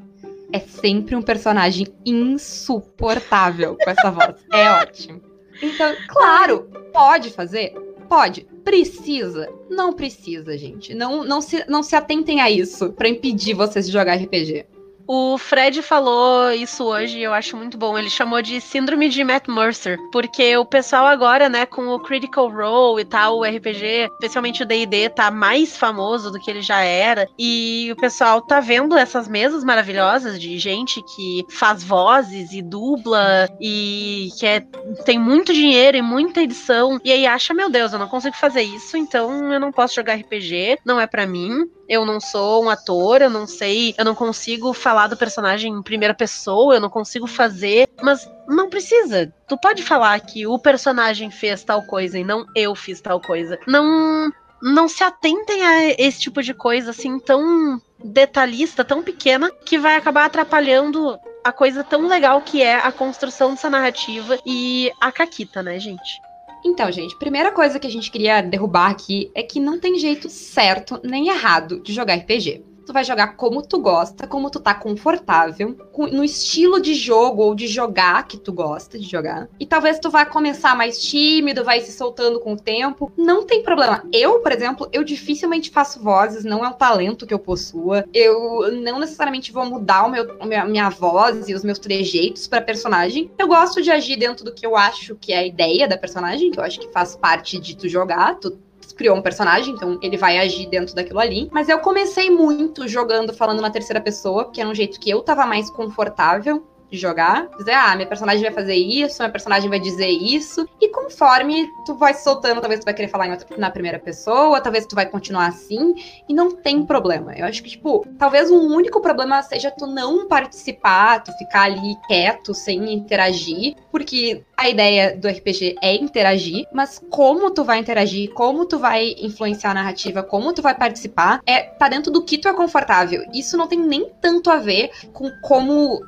É 0.53 0.59
sempre 0.59 1.15
um 1.15 1.21
personagem 1.21 1.87
insuportável 2.05 3.75
com 3.75 3.89
essa 3.89 4.11
voz. 4.11 4.35
É 4.53 4.69
ótimo. 4.69 5.21
Então, 5.61 5.93
claro, 6.07 6.69
pode 6.93 7.31
fazer? 7.31 7.73
Pode. 8.07 8.47
Precisa? 8.63 9.49
Não 9.69 9.91
precisa, 9.91 10.57
gente. 10.57 10.93
Não, 10.93 11.23
não, 11.23 11.41
se, 11.41 11.65
não 11.67 11.81
se 11.81 11.95
atentem 11.95 12.41
a 12.41 12.49
isso 12.49 12.93
para 12.93 13.09
impedir 13.09 13.53
vocês 13.53 13.87
de 13.87 13.91
jogar 13.91 14.15
RPG. 14.15 14.65
O 15.07 15.37
Fred 15.37 15.81
falou 15.81 16.51
isso 16.51 16.83
hoje 16.83 17.19
e 17.19 17.23
eu 17.23 17.33
acho 17.33 17.55
muito 17.55 17.77
bom. 17.77 17.97
Ele 17.97 18.09
chamou 18.09 18.41
de 18.41 18.59
síndrome 18.59 19.07
de 19.07 19.23
Matt 19.23 19.47
Mercer, 19.47 19.97
porque 20.11 20.57
o 20.57 20.65
pessoal 20.65 21.07
agora, 21.07 21.47
né, 21.47 21.65
com 21.65 21.87
o 21.87 21.99
Critical 21.99 22.49
Role 22.49 23.01
e 23.01 23.05
tal, 23.05 23.37
o 23.37 23.43
RPG, 23.45 24.09
especialmente 24.11 24.63
o 24.63 24.65
D&D, 24.65 25.09
tá 25.09 25.31
mais 25.31 25.77
famoso 25.77 26.29
do 26.29 26.39
que 26.39 26.51
ele 26.51 26.61
já 26.61 26.81
era, 26.81 27.25
e 27.39 27.89
o 27.91 27.95
pessoal 27.95 28.41
tá 28.41 28.59
vendo 28.59 28.97
essas 28.97 29.29
mesas 29.29 29.63
maravilhosas 29.63 30.39
de 30.39 30.57
gente 30.59 31.01
que 31.15 31.45
faz 31.49 31.83
vozes 31.83 32.51
e 32.51 32.61
dubla 32.61 33.47
e 33.61 34.29
que 34.37 34.45
é, 34.45 34.59
tem 35.05 35.17
muito 35.17 35.53
dinheiro 35.53 35.95
e 35.95 36.01
muita 36.01 36.41
edição, 36.41 36.99
e 37.03 37.11
aí 37.11 37.25
acha, 37.25 37.53
meu 37.53 37.69
Deus, 37.69 37.93
eu 37.93 37.99
não 37.99 38.09
consigo 38.09 38.35
fazer 38.35 38.61
isso, 38.61 38.97
então 38.97 39.53
eu 39.53 39.59
não 39.59 39.71
posso 39.71 39.95
jogar 39.95 40.15
RPG, 40.15 40.79
não 40.85 40.99
é 40.99 41.07
para 41.07 41.25
mim 41.25 41.69
eu 41.87 42.05
não 42.05 42.19
sou 42.19 42.63
um 42.63 42.69
ator, 42.69 43.21
eu 43.21 43.29
não 43.29 43.47
sei, 43.47 43.95
eu 43.97 44.05
não 44.05 44.15
consigo 44.15 44.73
falar 44.73 45.07
do 45.07 45.17
personagem 45.17 45.71
em 45.71 45.81
primeira 45.81 46.13
pessoa, 46.13 46.75
eu 46.75 46.81
não 46.81 46.89
consigo 46.89 47.27
fazer, 47.27 47.87
mas 48.01 48.29
não 48.47 48.69
precisa. 48.69 49.33
Tu 49.47 49.57
pode 49.57 49.83
falar 49.83 50.19
que 50.19 50.45
o 50.45 50.59
personagem 50.59 51.31
fez 51.31 51.63
tal 51.63 51.83
coisa 51.83 52.19
e 52.19 52.23
não 52.23 52.45
eu 52.55 52.75
fiz 52.75 53.01
tal 53.01 53.19
coisa. 53.19 53.57
Não 53.67 54.31
não 54.59 54.87
se 54.87 55.03
atentem 55.03 55.63
a 55.63 55.95
esse 55.99 56.19
tipo 56.19 56.41
de 56.41 56.53
coisa 56.53 56.89
assim 56.89 57.19
tão 57.19 57.79
detalhista, 58.03 58.83
tão 58.83 59.03
pequena, 59.03 59.51
que 59.51 59.77
vai 59.77 59.95
acabar 59.95 60.25
atrapalhando 60.25 61.17
a 61.43 61.51
coisa 61.51 61.83
tão 61.83 62.07
legal 62.07 62.41
que 62.41 62.61
é 62.61 62.75
a 62.75 62.91
construção 62.91 63.51
dessa 63.51 63.69
narrativa 63.69 64.37
e 64.45 64.91
a 64.99 65.11
caquita, 65.11 65.63
né, 65.63 65.79
gente? 65.79 66.19
Então, 66.67 66.91
gente, 66.91 67.15
primeira 67.15 67.49
coisa 67.49 67.79
que 67.79 67.87
a 67.87 67.89
gente 67.89 68.11
queria 68.11 68.41
derrubar 68.41 68.91
aqui 68.91 69.31
é 69.33 69.41
que 69.41 69.57
não 69.57 69.79
tem 69.79 69.97
jeito 69.97 70.29
certo 70.29 70.99
nem 71.01 71.29
errado 71.29 71.79
de 71.79 71.93
jogar 71.93 72.15
RPG 72.15 72.66
tu 72.87 72.93
vai 72.93 73.03
jogar 73.03 73.35
como 73.35 73.61
tu 73.61 73.79
gosta, 73.79 74.25
como 74.25 74.49
tu 74.49 74.59
tá 74.59 74.73
confortável, 74.73 75.77
no 76.11 76.23
estilo 76.23 76.79
de 76.79 76.95
jogo 76.95 77.43
ou 77.43 77.53
de 77.53 77.67
jogar 77.67 78.25
que 78.25 78.37
tu 78.37 78.53
gosta 78.53 78.97
de 78.97 79.05
jogar. 79.05 79.49
E 79.59 79.65
talvez 79.65 79.99
tu 79.99 80.09
vá 80.09 80.25
começar 80.25 80.75
mais 80.75 81.01
tímido, 81.01 81.63
vai 81.63 81.81
se 81.81 81.91
soltando 81.91 82.39
com 82.39 82.53
o 82.53 82.57
tempo. 82.57 83.11
Não 83.17 83.45
tem 83.45 83.61
problema. 83.61 84.03
Eu, 84.11 84.39
por 84.39 84.51
exemplo, 84.51 84.87
eu 84.93 85.03
dificilmente 85.03 85.69
faço 85.69 86.01
vozes, 86.01 86.45
não 86.45 86.63
é 86.63 86.69
um 86.69 86.73
talento 86.73 87.27
que 87.27 87.33
eu 87.33 87.39
possua. 87.39 88.05
Eu 88.13 88.71
não 88.71 88.99
necessariamente 88.99 89.51
vou 89.51 89.65
mudar 89.65 90.05
o 90.05 90.09
meu, 90.09 90.37
minha, 90.45 90.65
minha 90.65 90.89
voz 90.89 91.49
e 91.49 91.53
os 91.53 91.63
meus 91.63 91.79
trejeitos 91.79 92.47
para 92.47 92.61
personagem. 92.61 93.29
Eu 93.37 93.47
gosto 93.47 93.81
de 93.81 93.91
agir 93.91 94.15
dentro 94.15 94.45
do 94.45 94.53
que 94.53 94.65
eu 94.65 94.77
acho 94.77 95.15
que 95.15 95.33
é 95.33 95.39
a 95.39 95.45
ideia 95.45 95.87
da 95.87 95.97
personagem, 95.97 96.51
que 96.51 96.59
eu 96.59 96.63
acho 96.63 96.79
que 96.79 96.91
faz 96.91 97.15
parte 97.17 97.59
de 97.59 97.75
tu 97.75 97.89
jogar. 97.89 98.35
Tu 98.35 98.57
criou 98.97 99.15
um 99.15 99.21
personagem, 99.21 99.73
então 99.73 99.97
ele 100.01 100.17
vai 100.17 100.37
agir 100.39 100.67
dentro 100.67 100.93
daquilo 100.95 101.19
ali. 101.19 101.47
Mas 101.51 101.69
eu 101.69 101.79
comecei 101.79 102.29
muito 102.29 102.87
jogando 102.87 103.33
falando 103.33 103.61
na 103.61 103.69
terceira 103.69 104.01
pessoa, 104.01 104.51
que 104.51 104.59
era 104.59 104.69
um 104.69 104.75
jeito 104.75 104.99
que 104.99 105.09
eu 105.09 105.21
tava 105.21 105.45
mais 105.45 105.69
confortável 105.69 106.65
de 106.89 106.97
jogar, 106.97 107.47
dizer, 107.57 107.73
ah, 107.73 107.95
minha 107.95 108.07
personagem 108.07 108.41
vai 108.41 108.51
fazer 108.51 108.75
isso, 108.75 109.21
minha 109.21 109.31
personagem 109.31 109.69
vai 109.69 109.79
dizer 109.79 110.09
isso, 110.09 110.67
e 110.81 110.89
conforme 110.89 111.67
tu 111.85 111.95
vai 111.95 112.13
soltando, 112.13 112.61
talvez 112.61 112.79
tu 112.79 112.85
vai 112.85 112.93
querer 112.93 113.07
falar 113.07 113.29
outra, 113.29 113.57
na 113.57 113.69
primeira 113.69 113.99
pessoa, 113.99 114.61
talvez 114.61 114.85
tu 114.85 114.95
vai 114.95 115.05
continuar 115.05 115.47
assim, 115.47 115.95
e 116.27 116.33
não 116.33 116.51
tem 116.51 116.85
problema. 116.85 117.33
Eu 117.33 117.45
acho 117.45 117.61
que, 117.61 117.69
tipo, 117.69 118.05
talvez 118.17 118.49
o 118.49 118.55
único 118.55 119.01
problema 119.01 119.41
seja 119.41 119.71
tu 119.71 119.85
não 119.85 120.27
participar, 120.27 121.23
tu 121.23 121.31
ficar 121.33 121.63
ali 121.63 121.95
quieto, 122.07 122.53
sem 122.53 122.93
interagir, 122.93 123.75
porque 123.91 124.43
a 124.55 124.69
ideia 124.69 125.15
do 125.15 125.27
RPG 125.27 125.75
é 125.81 125.95
interagir, 125.95 126.65
mas 126.73 127.01
como 127.09 127.51
tu 127.51 127.63
vai 127.63 127.79
interagir, 127.79 128.31
como 128.33 128.65
tu 128.65 128.79
vai 128.79 129.15
influenciar 129.19 129.71
a 129.71 129.73
narrativa, 129.73 130.23
como 130.23 130.53
tu 130.53 130.61
vai 130.61 130.75
participar, 130.75 131.41
é 131.45 131.61
tá 131.61 131.87
dentro 131.87 132.11
do 132.11 132.23
que 132.23 132.37
tu 132.37 132.47
é 132.47 132.53
confortável. 132.53 133.23
Isso 133.33 133.57
não 133.57 133.67
tem 133.67 133.79
nem 133.79 134.09
tanto 134.21 134.49
a 134.49 134.57
ver 134.57 134.91
com 135.13 135.29
como 135.41 136.01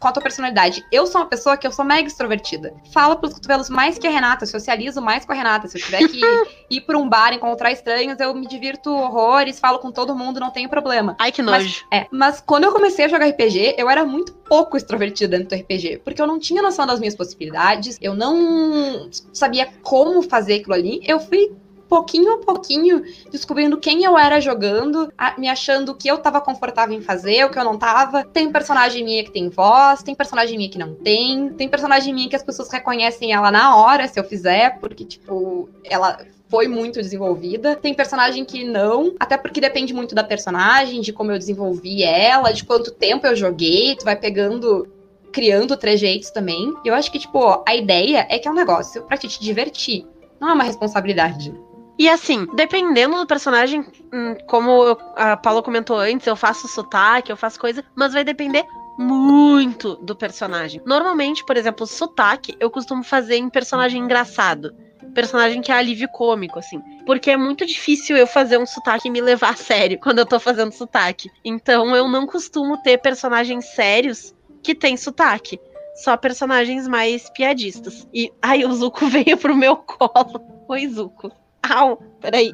com 0.00 0.08
a 0.08 0.12
tua 0.12 0.22
personalidade. 0.22 0.84
Eu 0.90 1.06
sou 1.06 1.20
uma 1.20 1.26
pessoa 1.26 1.58
que 1.58 1.66
eu 1.66 1.70
sou 1.70 1.84
mega 1.84 2.08
extrovertida. 2.08 2.74
Falo 2.92 3.16
pros 3.16 3.34
cotovelos 3.34 3.68
mais 3.68 3.98
que 3.98 4.06
a 4.06 4.10
Renata, 4.10 4.46
socializo 4.46 5.02
mais 5.02 5.26
com 5.26 5.32
a 5.32 5.34
Renata. 5.34 5.68
Se 5.68 5.76
eu 5.76 5.82
tiver 5.82 6.08
que 6.08 6.20
ir 6.70 6.80
pra 6.80 6.96
um 6.96 7.06
bar, 7.06 7.34
encontrar 7.34 7.70
estranhos, 7.70 8.18
eu 8.18 8.34
me 8.34 8.46
divirto 8.46 8.90
horrores, 8.90 9.60
falo 9.60 9.78
com 9.78 9.92
todo 9.92 10.16
mundo, 10.16 10.40
não 10.40 10.50
tem 10.50 10.66
problema. 10.66 11.14
Ai, 11.18 11.30
que 11.30 11.42
nojo. 11.42 11.84
Mas, 11.90 12.00
é, 12.02 12.06
mas 12.10 12.40
quando 12.40 12.64
eu 12.64 12.72
comecei 12.72 13.04
a 13.04 13.08
jogar 13.08 13.28
RPG, 13.28 13.74
eu 13.76 13.90
era 13.90 14.04
muito 14.04 14.32
pouco 14.32 14.76
extrovertida 14.76 15.36
dentro 15.36 15.56
do 15.56 15.62
RPG, 15.62 16.00
porque 16.02 16.20
eu 16.20 16.26
não 16.26 16.38
tinha 16.38 16.62
noção 16.62 16.86
das 16.86 16.98
minhas 16.98 17.14
possibilidades, 17.14 17.98
eu 18.00 18.14
não 18.14 19.10
sabia 19.32 19.68
como 19.82 20.22
fazer 20.22 20.54
aquilo 20.54 20.74
ali. 20.74 21.02
Eu 21.04 21.20
fui 21.20 21.52
pouquinho 21.90 22.34
a 22.34 22.38
pouquinho, 22.38 23.02
descobrindo 23.32 23.76
quem 23.76 24.04
eu 24.04 24.16
era 24.16 24.40
jogando, 24.40 25.12
me 25.36 25.48
achando 25.48 25.90
o 25.90 25.94
que 25.96 26.08
eu 26.08 26.18
tava 26.18 26.40
confortável 26.40 26.96
em 26.96 27.02
fazer, 27.02 27.44
o 27.44 27.50
que 27.50 27.58
eu 27.58 27.64
não 27.64 27.76
tava. 27.76 28.24
Tem 28.24 28.50
personagem 28.52 29.04
minha 29.04 29.24
que 29.24 29.32
tem 29.32 29.48
voz, 29.48 30.00
tem 30.00 30.14
personagem 30.14 30.56
minha 30.56 30.70
que 30.70 30.78
não 30.78 30.94
tem, 30.94 31.50
tem 31.54 31.68
personagem 31.68 32.14
minha 32.14 32.28
que 32.28 32.36
as 32.36 32.44
pessoas 32.44 32.70
reconhecem 32.70 33.32
ela 33.32 33.50
na 33.50 33.76
hora, 33.76 34.06
se 34.06 34.20
eu 34.20 34.24
fizer, 34.24 34.78
porque, 34.78 35.04
tipo, 35.04 35.68
ela 35.84 36.20
foi 36.48 36.68
muito 36.68 37.00
desenvolvida. 37.00 37.74
Tem 37.74 37.92
personagem 37.92 38.44
que 38.44 38.64
não, 38.64 39.14
até 39.18 39.36
porque 39.36 39.60
depende 39.60 39.92
muito 39.92 40.14
da 40.14 40.22
personagem, 40.22 41.00
de 41.00 41.12
como 41.12 41.32
eu 41.32 41.38
desenvolvi 41.38 42.04
ela, 42.04 42.52
de 42.52 42.64
quanto 42.64 42.92
tempo 42.92 43.26
eu 43.26 43.34
joguei, 43.34 43.96
tu 43.96 44.04
vai 44.04 44.14
pegando 44.14 44.88
criando 45.32 45.76
trejeitos 45.76 46.30
também. 46.30 46.72
Eu 46.84 46.94
acho 46.94 47.10
que, 47.10 47.18
tipo, 47.18 47.62
a 47.66 47.74
ideia 47.74 48.26
é 48.28 48.38
que 48.38 48.46
é 48.48 48.50
um 48.50 48.54
negócio 48.54 49.04
te, 49.18 49.28
te 49.28 49.40
divertir. 49.40 50.06
Não 50.40 50.48
é 50.48 50.52
uma 50.54 50.64
responsabilidade. 50.64 51.54
E 52.00 52.08
assim, 52.08 52.46
dependendo 52.54 53.14
do 53.14 53.26
personagem, 53.26 53.84
hum, 54.10 54.34
como 54.46 54.96
a 55.14 55.36
Paula 55.36 55.62
comentou 55.62 55.98
antes, 55.98 56.26
eu 56.26 56.34
faço 56.34 56.66
sotaque, 56.66 57.30
eu 57.30 57.36
faço 57.36 57.60
coisa, 57.60 57.84
mas 57.94 58.14
vai 58.14 58.24
depender 58.24 58.64
muito 58.96 59.96
do 59.96 60.16
personagem. 60.16 60.80
Normalmente, 60.86 61.44
por 61.44 61.58
exemplo, 61.58 61.86
sotaque 61.86 62.56
eu 62.58 62.70
costumo 62.70 63.04
fazer 63.04 63.36
em 63.36 63.50
personagem 63.50 64.02
engraçado. 64.02 64.74
Personagem 65.14 65.60
que 65.60 65.70
é 65.70 65.74
alívio 65.74 66.08
cômico, 66.08 66.58
assim. 66.58 66.80
Porque 67.04 67.32
é 67.32 67.36
muito 67.36 67.66
difícil 67.66 68.16
eu 68.16 68.26
fazer 68.26 68.56
um 68.56 68.64
sotaque 68.64 69.08
e 69.08 69.10
me 69.10 69.20
levar 69.20 69.50
a 69.50 69.56
sério 69.56 69.98
quando 70.02 70.20
eu 70.20 70.26
tô 70.26 70.40
fazendo 70.40 70.72
sotaque. 70.72 71.30
Então 71.44 71.94
eu 71.94 72.08
não 72.08 72.26
costumo 72.26 72.82
ter 72.82 72.96
personagens 72.96 73.66
sérios 73.74 74.34
que 74.62 74.74
têm 74.74 74.96
sotaque. 74.96 75.60
Só 75.96 76.16
personagens 76.16 76.88
mais 76.88 77.28
piadistas. 77.28 78.08
E 78.10 78.32
aí 78.40 78.64
o 78.64 78.72
Zuko 78.72 79.04
veio 79.04 79.36
pro 79.36 79.54
meu 79.54 79.76
colo. 79.76 80.40
Oi, 80.66 80.88
Zuko. 80.88 81.30
Au, 81.62 81.96
peraí. 82.20 82.52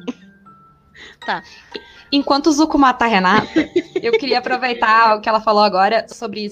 Tá. 1.25 1.43
Enquanto 2.11 2.47
o 2.47 2.51
Zuko 2.51 2.77
mata 2.77 3.05
a 3.05 3.07
Renata, 3.07 3.47
eu 4.01 4.13
queria 4.13 4.39
aproveitar 4.39 5.17
o 5.17 5.21
que 5.21 5.27
ela 5.27 5.41
falou 5.41 5.63
agora 5.63 6.05
sobre 6.07 6.45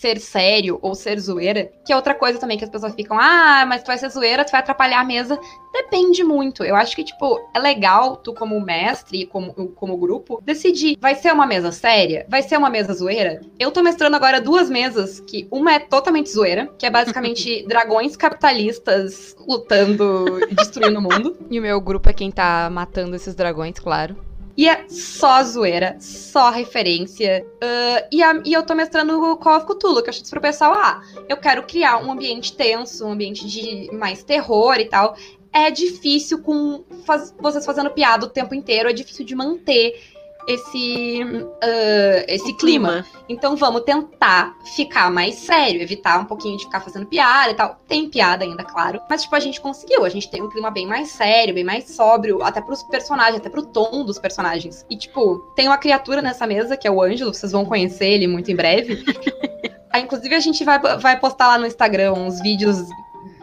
ser 0.00 0.20
sério 0.20 0.78
ou 0.82 0.94
ser 0.94 1.18
zoeira, 1.18 1.70
que 1.84 1.92
é 1.92 1.96
outra 1.96 2.14
coisa 2.14 2.38
também 2.38 2.58
que 2.58 2.64
as 2.64 2.70
pessoas 2.70 2.94
ficam, 2.94 3.18
ah, 3.18 3.64
mas 3.66 3.82
tu 3.82 3.86
vai 3.86 3.98
ser 3.98 4.10
zoeira, 4.10 4.44
tu 4.44 4.52
vai 4.52 4.60
atrapalhar 4.60 5.00
a 5.00 5.04
mesa. 5.04 5.38
Depende 5.72 6.22
muito. 6.22 6.64
Eu 6.64 6.76
acho 6.76 6.94
que, 6.94 7.04
tipo, 7.04 7.38
é 7.54 7.58
legal 7.58 8.16
tu, 8.16 8.32
como 8.32 8.60
mestre 8.60 9.22
e 9.22 9.26
como, 9.26 9.52
como 9.52 9.96
grupo, 9.96 10.42
decidir. 10.44 10.96
Vai 11.00 11.14
ser 11.14 11.32
uma 11.32 11.46
mesa 11.46 11.72
séria? 11.72 12.26
Vai 12.28 12.42
ser 12.42 12.56
uma 12.56 12.70
mesa 12.70 12.94
zoeira? 12.94 13.40
Eu 13.58 13.70
tô 13.70 13.82
mestrando 13.82 14.16
agora 14.16 14.40
duas 14.40 14.70
mesas, 14.70 15.20
que 15.20 15.46
uma 15.50 15.74
é 15.74 15.78
totalmente 15.78 16.30
zoeira, 16.30 16.68
que 16.78 16.86
é 16.86 16.90
basicamente 16.90 17.64
dragões 17.68 18.16
capitalistas 18.16 19.36
lutando 19.46 20.40
e 20.50 20.54
destruindo 20.54 20.98
o 20.98 21.02
mundo. 21.02 21.36
E 21.50 21.58
o 21.58 21.62
meu 21.62 21.80
grupo 21.80 22.08
é 22.08 22.12
quem 22.12 22.30
tá 22.30 22.68
matando 22.70 23.16
esses 23.16 23.34
dragões, 23.34 23.78
claro. 23.78 24.16
E 24.56 24.68
é 24.68 24.88
só 24.88 25.42
zoeira, 25.42 25.96
só 26.00 26.50
referência. 26.50 27.46
Uh, 27.56 28.08
e, 28.10 28.22
a, 28.22 28.40
e, 28.44 28.54
eu 28.54 28.62
tô 28.62 28.74
mestrando 28.74 29.20
o 29.20 29.36
Call 29.36 29.58
of 29.58 29.66
Cthulhu, 29.66 30.02
que 30.02 30.08
eu 30.08 30.12
disse 30.14 30.30
pro 30.30 30.40
pessoal, 30.40 30.72
ah, 30.74 31.02
eu 31.28 31.36
quero 31.36 31.62
criar 31.64 31.98
um 31.98 32.10
ambiente 32.10 32.56
tenso, 32.56 33.04
um 33.04 33.12
ambiente 33.12 33.46
de 33.46 33.90
mais 33.92 34.24
terror 34.24 34.76
e 34.76 34.86
tal. 34.86 35.14
É 35.52 35.70
difícil 35.70 36.42
com 36.42 36.84
faz, 37.04 37.34
vocês 37.38 37.66
fazendo 37.66 37.90
piada 37.90 38.24
o 38.26 38.30
tempo 38.30 38.54
inteiro, 38.54 38.88
é 38.88 38.92
difícil 38.92 39.24
de 39.24 39.34
manter 39.34 40.15
esse, 40.46 41.22
uh, 41.24 42.24
esse 42.28 42.52
clima. 42.54 43.02
clima. 43.02 43.06
Então 43.28 43.56
vamos 43.56 43.82
tentar 43.82 44.56
ficar 44.76 45.10
mais 45.10 45.34
sério, 45.36 45.82
evitar 45.82 46.20
um 46.20 46.24
pouquinho 46.24 46.56
de 46.56 46.64
ficar 46.64 46.80
fazendo 46.80 47.06
piada 47.06 47.50
e 47.50 47.54
tal. 47.54 47.80
Tem 47.88 48.08
piada 48.08 48.44
ainda, 48.44 48.62
claro. 48.64 49.00
Mas, 49.10 49.22
tipo, 49.22 49.34
a 49.34 49.40
gente 49.40 49.60
conseguiu. 49.60 50.04
A 50.04 50.08
gente 50.08 50.30
tem 50.30 50.42
um 50.42 50.48
clima 50.48 50.70
bem 50.70 50.86
mais 50.86 51.08
sério, 51.08 51.54
bem 51.54 51.64
mais 51.64 51.90
sóbrio, 51.90 52.42
até 52.42 52.60
pros 52.60 52.82
personagens, 52.84 53.36
até 53.36 53.48
pro 53.48 53.66
tom 53.66 54.04
dos 54.04 54.18
personagens. 54.18 54.86
E, 54.88 54.96
tipo, 54.96 55.38
tem 55.56 55.66
uma 55.66 55.78
criatura 55.78 56.22
nessa 56.22 56.46
mesa, 56.46 56.76
que 56.76 56.86
é 56.86 56.90
o 56.90 57.02
Ângelo, 57.02 57.34
vocês 57.34 57.52
vão 57.52 57.64
conhecer 57.64 58.06
ele 58.06 58.26
muito 58.26 58.50
em 58.50 58.56
breve. 58.56 59.04
Ah, 59.88 60.00
inclusive, 60.00 60.34
a 60.34 60.40
gente 60.40 60.62
vai, 60.62 60.78
vai 60.78 61.18
postar 61.18 61.48
lá 61.48 61.58
no 61.58 61.66
Instagram 61.66 62.12
uns 62.12 62.38
vídeos 62.42 62.86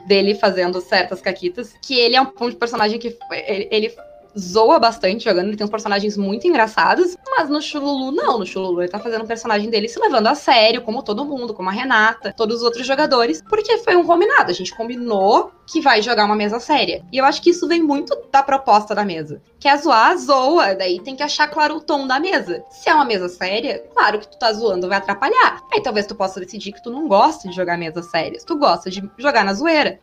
dele 0.05 0.35
fazendo 0.35 0.79
certas 0.81 1.19
caquitas. 1.19 1.73
Que 1.81 1.95
ele 1.95 2.15
é 2.15 2.21
um, 2.21 2.27
um 2.41 2.51
personagem 2.51 2.99
que 2.99 3.17
ele, 3.31 3.67
ele 3.71 3.95
zoa 4.37 4.79
bastante 4.79 5.25
jogando, 5.25 5.47
ele 5.47 5.57
tem 5.57 5.65
uns 5.65 5.71
personagens 5.71 6.17
muito 6.17 6.47
engraçados, 6.47 7.15
mas 7.29 7.49
no 7.49 7.61
Chululu 7.61 8.11
não, 8.11 8.39
no 8.39 8.45
Chululu 8.45 8.81
ele 8.81 8.89
tá 8.89 8.99
fazendo 8.99 9.23
um 9.23 9.27
personagem 9.27 9.69
dele 9.69 9.87
se 9.87 9.99
levando 9.99 10.27
a 10.27 10.35
sério, 10.35 10.81
como 10.81 11.03
todo 11.03 11.25
mundo, 11.25 11.53
como 11.53 11.69
a 11.69 11.71
Renata, 11.71 12.33
todos 12.35 12.57
os 12.57 12.63
outros 12.63 12.85
jogadores, 12.85 13.43
porque 13.47 13.77
foi 13.79 13.95
um 13.95 14.05
combinado, 14.05 14.51
a 14.51 14.53
gente 14.53 14.75
combinou 14.75 15.51
que 15.65 15.81
vai 15.81 16.01
jogar 16.01 16.25
uma 16.25 16.35
mesa 16.35 16.59
séria. 16.59 17.05
E 17.11 17.17
eu 17.17 17.25
acho 17.25 17.41
que 17.41 17.51
isso 17.51 17.67
vem 17.67 17.81
muito 17.81 18.15
da 18.31 18.43
proposta 18.43 18.93
da 18.93 19.05
mesa. 19.05 19.41
Quer 19.59 19.77
zoar, 19.77 20.17
zoa, 20.17 20.75
daí 20.75 20.99
tem 20.99 21.15
que 21.15 21.23
achar 21.23 21.47
claro 21.47 21.77
o 21.77 21.81
tom 21.81 22.05
da 22.05 22.19
mesa. 22.19 22.63
Se 22.69 22.89
é 22.89 22.93
uma 22.93 23.05
mesa 23.05 23.29
séria, 23.29 23.83
claro 23.93 24.19
que 24.19 24.27
tu 24.27 24.37
tá 24.37 24.51
zoando 24.51 24.89
vai 24.89 24.97
atrapalhar. 24.97 25.61
Aí 25.71 25.81
talvez 25.81 26.05
tu 26.05 26.15
possa 26.15 26.39
decidir 26.39 26.73
que 26.73 26.83
tu 26.83 26.89
não 26.91 27.07
gosta 27.07 27.47
de 27.47 27.55
jogar 27.55 27.77
mesas 27.77 28.07
sérias, 28.07 28.43
tu 28.43 28.57
gosta 28.57 28.89
de 28.89 29.09
jogar 29.17 29.45
na 29.45 29.53
zoeira. 29.53 29.99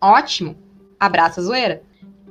Ótimo, 0.00 0.56
abraça 0.98 1.40
a 1.40 1.44
zoeira. 1.44 1.82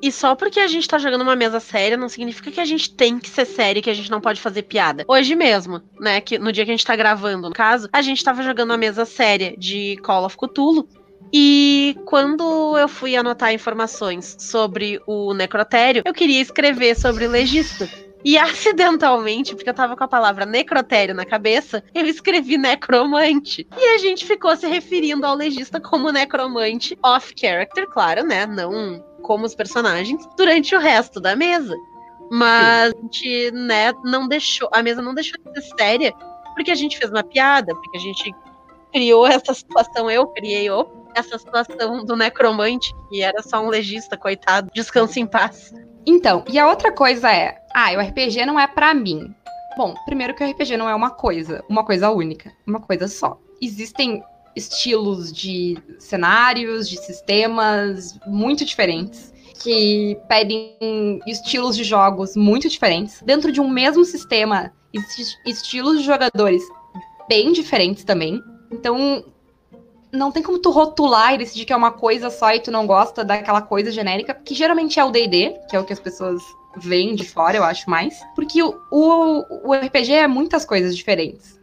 E 0.04 0.12
só 0.12 0.36
porque 0.36 0.60
a 0.60 0.68
gente 0.68 0.86
tá 0.86 0.98
jogando 0.98 1.22
uma 1.22 1.34
mesa 1.34 1.62
séria 1.62 1.96
não 1.96 2.10
significa 2.10 2.52
que 2.52 2.60
a 2.60 2.66
gente 2.66 2.94
tem 2.94 3.18
que 3.18 3.30
ser 3.30 3.46
sério 3.46 3.82
que 3.82 3.90
a 3.90 3.94
gente 3.94 4.12
não 4.12 4.20
pode 4.20 4.42
fazer 4.42 4.64
piada. 4.64 5.06
Hoje 5.08 5.34
mesmo, 5.34 5.82
né, 5.98 6.20
que 6.20 6.38
no 6.38 6.52
dia 6.52 6.66
que 6.66 6.72
a 6.72 6.74
gente 6.74 6.86
tá 6.86 6.94
gravando, 6.94 7.48
no 7.48 7.56
caso, 7.56 7.88
a 7.90 8.02
gente 8.02 8.22
tava 8.22 8.44
jogando 8.44 8.72
uma 8.72 8.78
mesa 8.78 9.06
séria 9.06 9.56
de 9.58 9.96
Call 10.04 10.26
of 10.26 10.36
Cthulhu. 10.36 10.86
E 11.32 11.96
quando 12.04 12.78
eu 12.78 12.90
fui 12.90 13.16
anotar 13.16 13.54
informações 13.54 14.36
sobre 14.38 15.00
o 15.08 15.34
necrotério, 15.34 16.04
eu 16.04 16.14
queria 16.14 16.42
escrever 16.42 16.98
sobre 17.00 17.26
o 17.26 17.30
legista. 17.30 17.90
E 18.26 18.36
acidentalmente, 18.38 19.56
porque 19.56 19.70
eu 19.70 19.74
tava 19.74 19.96
com 19.96 20.04
a 20.04 20.08
palavra 20.08 20.46
necrotério 20.46 21.16
na 21.16 21.26
cabeça, 21.26 21.82
eu 21.96 22.06
escrevi 22.06 22.58
necromante. 22.58 23.66
E 23.78 23.96
a 23.96 23.98
gente 24.00 24.26
ficou 24.26 24.54
se 24.58 24.68
referindo 24.68 25.26
ao 25.26 25.34
legista 25.34 25.80
como 25.80 26.12
necromante 26.12 27.00
off-character, 27.02 27.88
claro, 27.88 28.26
né? 28.26 28.46
Não 28.46 29.13
como 29.24 29.46
os 29.46 29.56
personagens 29.56 30.28
durante 30.38 30.76
o 30.76 30.80
resto 30.80 31.20
da 31.20 31.36
mesa. 31.36 31.76
Mas 32.30 32.92
Sim. 32.92 32.98
a 32.98 33.02
gente, 33.02 33.52
né, 33.52 33.94
não 34.04 34.28
deixou. 34.28 34.70
A 34.72 34.84
mesa 34.84 35.02
não 35.02 35.14
deixou 35.14 35.40
de 35.44 35.62
ser 35.62 35.76
séria, 35.78 36.14
porque 36.54 36.72
a 36.72 36.76
gente 36.76 36.98
fez 36.98 37.10
uma 37.10 37.24
piada, 37.24 37.74
porque 37.74 37.98
a 37.98 38.02
gente 38.02 38.34
criou 38.92 39.26
essa 39.26 39.54
situação, 39.54 40.10
eu 40.10 40.28
criei 40.28 40.68
essa 41.16 41.38
situação 41.38 42.06
do 42.06 42.16
necromante, 42.16 42.94
que 43.10 43.22
era 43.22 43.42
só 43.42 43.60
um 43.60 43.70
legista, 43.70 44.16
coitado, 44.16 44.70
descanse 44.74 45.20
em 45.20 45.26
paz. 45.26 45.74
Então, 46.06 46.44
e 46.48 46.60
a 46.60 46.68
outra 46.68 46.92
coisa 46.92 47.32
é, 47.32 47.58
ah, 47.74 47.92
o 47.94 48.00
RPG 48.00 48.46
não 48.46 48.60
é 48.60 48.68
para 48.68 48.94
mim. 48.94 49.34
Bom, 49.76 49.96
primeiro 50.06 50.36
que 50.36 50.44
o 50.44 50.50
RPG 50.50 50.78
não 50.78 50.88
é 50.88 50.94
uma 50.94 51.10
coisa, 51.10 51.64
uma 51.68 51.84
coisa 51.84 52.12
única, 52.12 52.52
uma 52.68 52.80
coisa 52.80 53.08
só. 53.08 53.40
Existem 53.62 54.24
estilos 54.56 55.32
de 55.32 55.78
cenários, 56.00 56.90
de 56.90 56.98
sistemas 56.98 58.20
muito 58.26 58.66
diferentes, 58.66 59.34
que 59.62 60.18
pedem 60.28 61.20
estilos 61.26 61.76
de 61.76 61.84
jogos 61.84 62.36
muito 62.36 62.68
diferentes. 62.70 63.22
Dentro 63.24 63.52
de 63.52 63.62
um 63.62 63.70
mesmo 63.70 64.04
sistema, 64.04 64.72
existem 64.94 65.26
estilos 65.46 66.00
de 66.00 66.06
jogadores 66.06 66.64
bem 67.28 67.52
diferentes 67.52 68.04
também. 68.04 68.42
Então, 68.72 69.24
não 70.12 70.32
tem 70.32 70.44
como 70.44 70.60
tu 70.60 70.70
rotular 70.70 71.34
e 71.34 71.38
decidir 71.38 71.66
que 71.66 71.74
é 71.74 71.76
uma 71.76 71.92
coisa 71.92 72.30
só 72.30 72.54
e 72.54 72.60
tu 72.60 72.72
não 72.72 72.86
gosta 72.86 73.24
daquela 73.24 73.62
coisa 73.62 73.92
genérica, 73.92 74.34
que 74.34 74.54
geralmente 74.54 75.00
é 75.00 75.04
o 75.04 75.12
D&D, 75.12 75.58
que 75.70 75.76
é 75.76 75.80
o 75.80 75.84
que 75.84 75.94
as 75.94 76.00
pessoas 76.00 76.42
veem 76.78 77.16
de 77.16 77.24
fora, 77.24 77.58
eu 77.58 77.64
acho 77.64 77.90
mais. 77.90 78.20
Porque 78.36 78.62
o, 78.62 78.76
o, 78.92 79.70
o 79.70 79.74
RPG 79.74 80.14
é 80.14 80.28
muitas 80.28 80.66
coisas 80.66 80.96
diferentes 80.96 81.63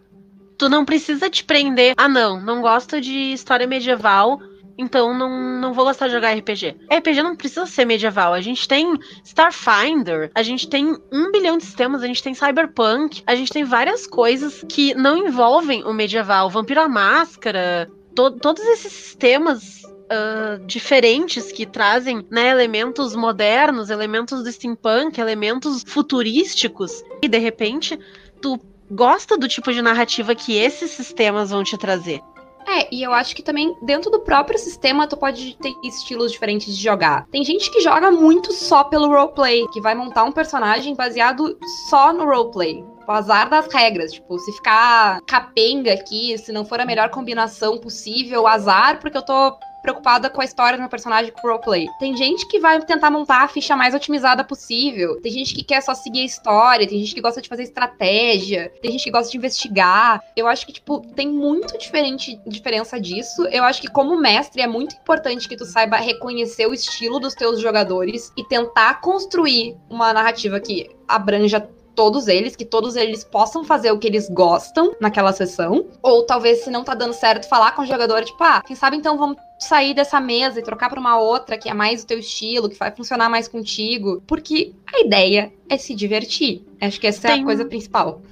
tu 0.61 0.69
não 0.69 0.85
precisa 0.85 1.31
te 1.31 1.43
prender. 1.43 1.95
Ah, 1.97 2.07
não, 2.07 2.39
não 2.39 2.61
gosto 2.61 3.01
de 3.01 3.33
história 3.33 3.67
medieval. 3.67 4.39
Então 4.77 5.17
não, 5.17 5.59
não 5.59 5.73
vou 5.73 5.87
gostar 5.87 6.07
de 6.07 6.13
jogar 6.13 6.37
RPG. 6.37 6.77
RPG 6.95 7.23
não 7.23 7.35
precisa 7.35 7.65
ser 7.65 7.87
medieval. 7.87 8.35
A 8.35 8.43
gente 8.43 8.69
tem 8.69 8.99
Starfinder, 9.25 10.31
a 10.35 10.43
gente 10.43 10.69
tem 10.69 10.95
um 11.11 11.33
bilhão 11.33 11.57
de 11.57 11.65
sistemas, 11.65 12.03
a 12.03 12.07
gente 12.07 12.23
tem 12.23 12.35
Cyberpunk, 12.35 13.23
a 13.27 13.35
gente 13.35 13.51
tem 13.51 13.65
várias 13.65 14.07
coisas 14.07 14.63
que 14.69 14.95
não 14.95 15.17
envolvem 15.17 15.83
o 15.85 15.95
medieval. 15.95 16.51
Vampiro 16.51 16.83
à 16.83 16.89
Máscara, 16.89 17.91
to 18.15 18.31
todos 18.33 18.63
esses 18.63 18.93
sistemas 18.93 19.81
Uh, 20.11 20.67
diferentes 20.67 21.53
que 21.53 21.65
trazem 21.65 22.27
né, 22.29 22.49
elementos 22.49 23.15
modernos, 23.15 23.91
elementos 23.91 24.43
do 24.43 24.51
steampunk, 24.51 25.21
elementos 25.21 25.85
futurísticos, 25.87 27.05
e 27.23 27.29
de 27.29 27.39
repente 27.39 27.97
tu 28.43 28.59
gosta 28.91 29.39
do 29.39 29.49
tipo 29.49 29.73
de 29.73 29.81
narrativa 29.81 30.35
que 30.35 30.57
esses 30.57 30.91
sistemas 30.91 31.51
vão 31.51 31.63
te 31.63 31.79
trazer. 31.79 32.21
É, 32.67 32.87
e 32.95 33.03
eu 33.03 33.13
acho 33.13 33.35
que 33.35 33.43
também 33.43 33.75
dentro 33.83 34.11
do 34.11 34.21
próprio 34.21 34.59
sistema 34.59 35.07
tu 35.07 35.17
pode 35.17 35.57
ter 35.57 35.73
estilos 35.83 36.31
diferentes 36.31 36.77
de 36.77 36.83
jogar. 36.83 37.27
Tem 37.31 37.43
gente 37.43 37.71
que 37.71 37.81
joga 37.81 38.11
muito 38.11 38.53
só 38.53 38.85
pelo 38.85 39.09
roleplay, 39.09 39.67
que 39.69 39.81
vai 39.81 39.95
montar 39.95 40.25
um 40.25 40.33
personagem 40.33 40.95
baseado 40.95 41.59
só 41.89 42.13
no 42.13 42.25
roleplay. 42.25 42.85
O 43.09 43.13
azar 43.13 43.51
das 43.51 43.67
regras, 43.73 44.13
tipo, 44.13 44.39
se 44.39 44.53
ficar 44.53 45.21
capenga 45.23 45.93
aqui, 45.93 46.39
se 46.39 46.53
não 46.53 46.65
for 46.65 46.79
a 46.81 46.87
melhor 46.87 47.11
combinação 47.11 47.77
possível, 47.79 48.47
azar, 48.47 49.01
porque 49.01 49.19
eu 49.19 49.23
tô 49.23 49.59
preocupada 49.83 50.31
com 50.31 50.41
a 50.41 50.45
história 50.45 50.77
do 50.77 50.81
meu 50.81 50.89
personagem 50.89 51.33
com 51.33 51.47
o 51.47 51.51
roleplay. 51.51 51.87
Tem 51.99 52.17
gente 52.17 52.47
que 52.47 52.59
vai 52.59 52.81
tentar 52.83 53.11
montar 53.11 53.43
a 53.43 53.49
ficha 53.49 53.77
mais 53.77 53.95
otimizada 53.95 54.45
possível. 54.45 55.21
Tem 55.21 55.33
gente 55.33 55.55
que 55.55 55.63
quer 55.63 55.81
só 55.81 55.95
seguir 55.95 56.21
a 56.21 56.25
história. 56.25 56.87
Tem 56.87 56.99
gente 56.99 57.15
que 57.15 57.21
gosta 57.21 57.41
de 57.41 57.49
fazer 57.49 57.65
estratégia. 57.65 58.73
Tem 58.83 58.93
gente 58.93 59.05
que 59.05 59.11
gosta 59.11 59.31
de 59.31 59.37
investigar. 59.37 60.21
Eu 60.37 60.47
acho 60.47 60.67
que, 60.67 60.73
tipo, 60.73 61.01
tem 61.15 61.29
muito 61.29 61.79
diferente 61.79 62.41
diferença 62.47 63.01
disso. 63.01 63.47
Eu 63.49 63.65
acho 63.65 63.81
que, 63.81 63.89
como 63.89 64.21
mestre, 64.21 64.63
é 64.63 64.67
muito 64.67 64.95
importante 64.97 65.49
que 65.49 65.57
tu 65.57 65.65
saiba 65.65 65.97
reconhecer 65.97 66.67
o 66.67 66.75
estilo 66.75 67.19
dos 67.19 67.35
teus 67.35 67.61
jogadores 67.61 68.33
e 68.37 68.45
tentar 68.45 69.01
construir 69.01 69.77
uma 69.89 70.13
narrativa 70.13 70.61
que 70.61 70.91
abranja 71.09 71.69
todos 71.95 72.29
eles, 72.29 72.57
que 72.57 72.65
todos 72.65 72.97
eles 72.97 73.25
possam 73.25 73.65
fazer 73.65 73.93
o 73.93 73.99
que 73.99 74.07
eles 74.07 74.29
gostam 74.29 74.95
naquela 75.01 75.33
sessão. 75.33 75.87
Ou 76.03 76.25
talvez, 76.25 76.65
se 76.65 76.71
não 76.71 76.85
tá 76.85 76.95
dando 76.95 77.13
certo, 77.13 77.49
falar 77.49 77.73
com 77.73 77.83
o 77.83 77.87
jogador, 77.87 78.25
tipo, 78.25 78.43
ah, 78.43 78.63
quem 78.67 78.77
sabe 78.77 78.97
então 78.97 79.19
vamos 79.19 79.37
sair 79.59 79.95
dessa 79.95 80.21
mesa 80.21 80.59
e 80.59 80.63
trocar 80.63 80.89
para 80.89 81.01
uma 81.01 81.19
outra 81.19 81.59
que 81.59 81.69
é 81.69 81.75
mais 81.75 82.03
o 82.03 82.07
teu 82.07 82.19
estilo, 82.19 82.69
que 82.69 82.79
vai 82.79 82.91
funcionar 82.91 83.29
mais 83.29 83.47
contigo. 83.47 84.23
Porque 84.27 84.73
a 84.93 85.01
ideia 85.01 85.53
é 85.69 85.77
se 85.77 85.95
divertir. 85.95 86.65
Acho 86.81 87.01
que 87.01 87.07
essa 87.07 87.29
Tem... 87.29 87.39
é 87.39 87.43
a 87.43 87.45
coisa 87.45 87.65
principal. 87.65 88.23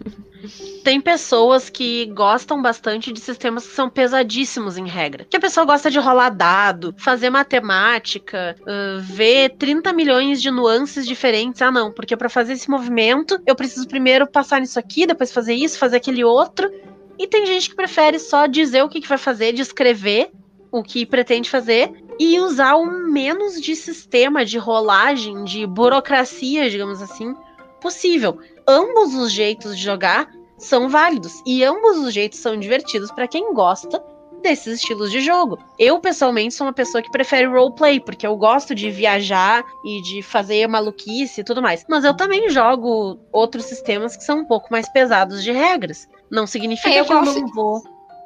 Tem 0.85 1.01
pessoas 1.01 1.69
que 1.69 2.07
gostam 2.07 2.63
bastante 2.63 3.13
de 3.13 3.21
sistemas 3.21 3.67
que 3.67 3.75
são 3.75 3.91
pesadíssimos 3.91 4.77
em 4.77 4.87
regra. 4.87 5.27
Que 5.29 5.37
a 5.37 5.41
pessoa 5.41 5.67
gosta 5.67 5.91
de 5.91 5.99
rolar 5.99 6.31
dado, 6.31 6.95
fazer 6.99 7.31
matemática, 7.31 8.57
uh, 8.61 9.01
ver 9.01 9.51
30 9.57 9.93
milhões 9.93 10.41
de 10.41 10.51
nuances 10.51 11.07
diferentes. 11.07 11.61
Ah, 11.63 11.71
não, 11.71 11.93
porque 11.93 12.17
para 12.17 12.29
fazer 12.29 12.55
esse 12.55 12.71
movimento 12.71 13.39
eu 13.47 13.55
preciso 13.55 13.89
primeiro 13.89 14.27
passar 14.27 14.61
nisso 14.61 14.79
aqui, 14.79 15.07
depois 15.07 15.33
fazer 15.33 15.55
isso, 15.55 15.79
fazer 15.79 15.97
aquele 15.97 16.25
outro. 16.25 16.71
E 17.19 17.27
tem 17.27 17.45
gente 17.47 17.71
que 17.71 17.77
prefere 17.77 18.19
só 18.19 18.47
dizer 18.47 18.83
o 18.83 18.89
que, 18.89 19.01
que 19.01 19.09
vai 19.09 19.19
fazer, 19.19 19.53
descrever 19.53 20.31
o 20.71 20.83
que 20.83 21.05
pretende 21.05 21.51
fazer 21.51 21.91
e 22.19 22.39
usar 22.41 22.77
o 22.77 22.85
menos 22.85 23.61
de 23.61 23.75
sistema 23.75 24.45
de 24.45 24.59
rolagem, 24.59 25.45
de 25.45 25.67
burocracia, 25.67 26.69
digamos 26.69 27.01
assim, 27.01 27.35
possível. 27.81 28.39
Ambos 28.67 29.15
os 29.15 29.33
jeitos 29.33 29.77
de 29.77 29.83
jogar 29.83 30.29
são 30.59 30.89
válidos 30.89 31.43
e 31.47 31.65
ambos 31.65 31.99
os 31.99 32.13
jeitos 32.13 32.39
são 32.41 32.59
divertidos 32.59 33.11
para 33.13 33.29
quem 33.29 33.55
gosta 33.55 34.03
desses 34.43 34.81
estilos 34.81 35.11
de 35.11 35.21
jogo. 35.21 35.59
Eu, 35.79 35.99
pessoalmente, 36.01 36.55
sou 36.55 36.67
uma 36.67 36.73
pessoa 36.73 37.03
que 37.03 37.11
prefere 37.11 37.47
roleplay, 37.47 38.01
porque 38.01 38.27
eu 38.27 38.37
gosto 38.37 38.75
de 38.75 38.91
viajar 38.91 39.65
e 39.85 40.03
de 40.03 40.23
fazer 40.23 40.67
maluquice 40.69 41.41
e 41.41 41.45
tudo 41.45 41.63
mais. 41.63 41.85
Mas 41.89 42.05
eu 42.05 42.15
também 42.15 42.49
jogo 42.51 43.19
outros 43.33 43.65
sistemas 43.65 44.17
que 44.17 44.25
são 44.25 44.41
um 44.41 44.45
pouco 44.45 44.69
mais 44.71 44.89
pesados 44.93 45.43
de 45.43 45.53
regras. 45.53 46.09
Não 46.31 46.47
significa 46.47 46.89
é, 46.89 47.05
que 47.05 47.13
eu 47.13 47.23
não 47.23 47.47
vou, 47.49 47.83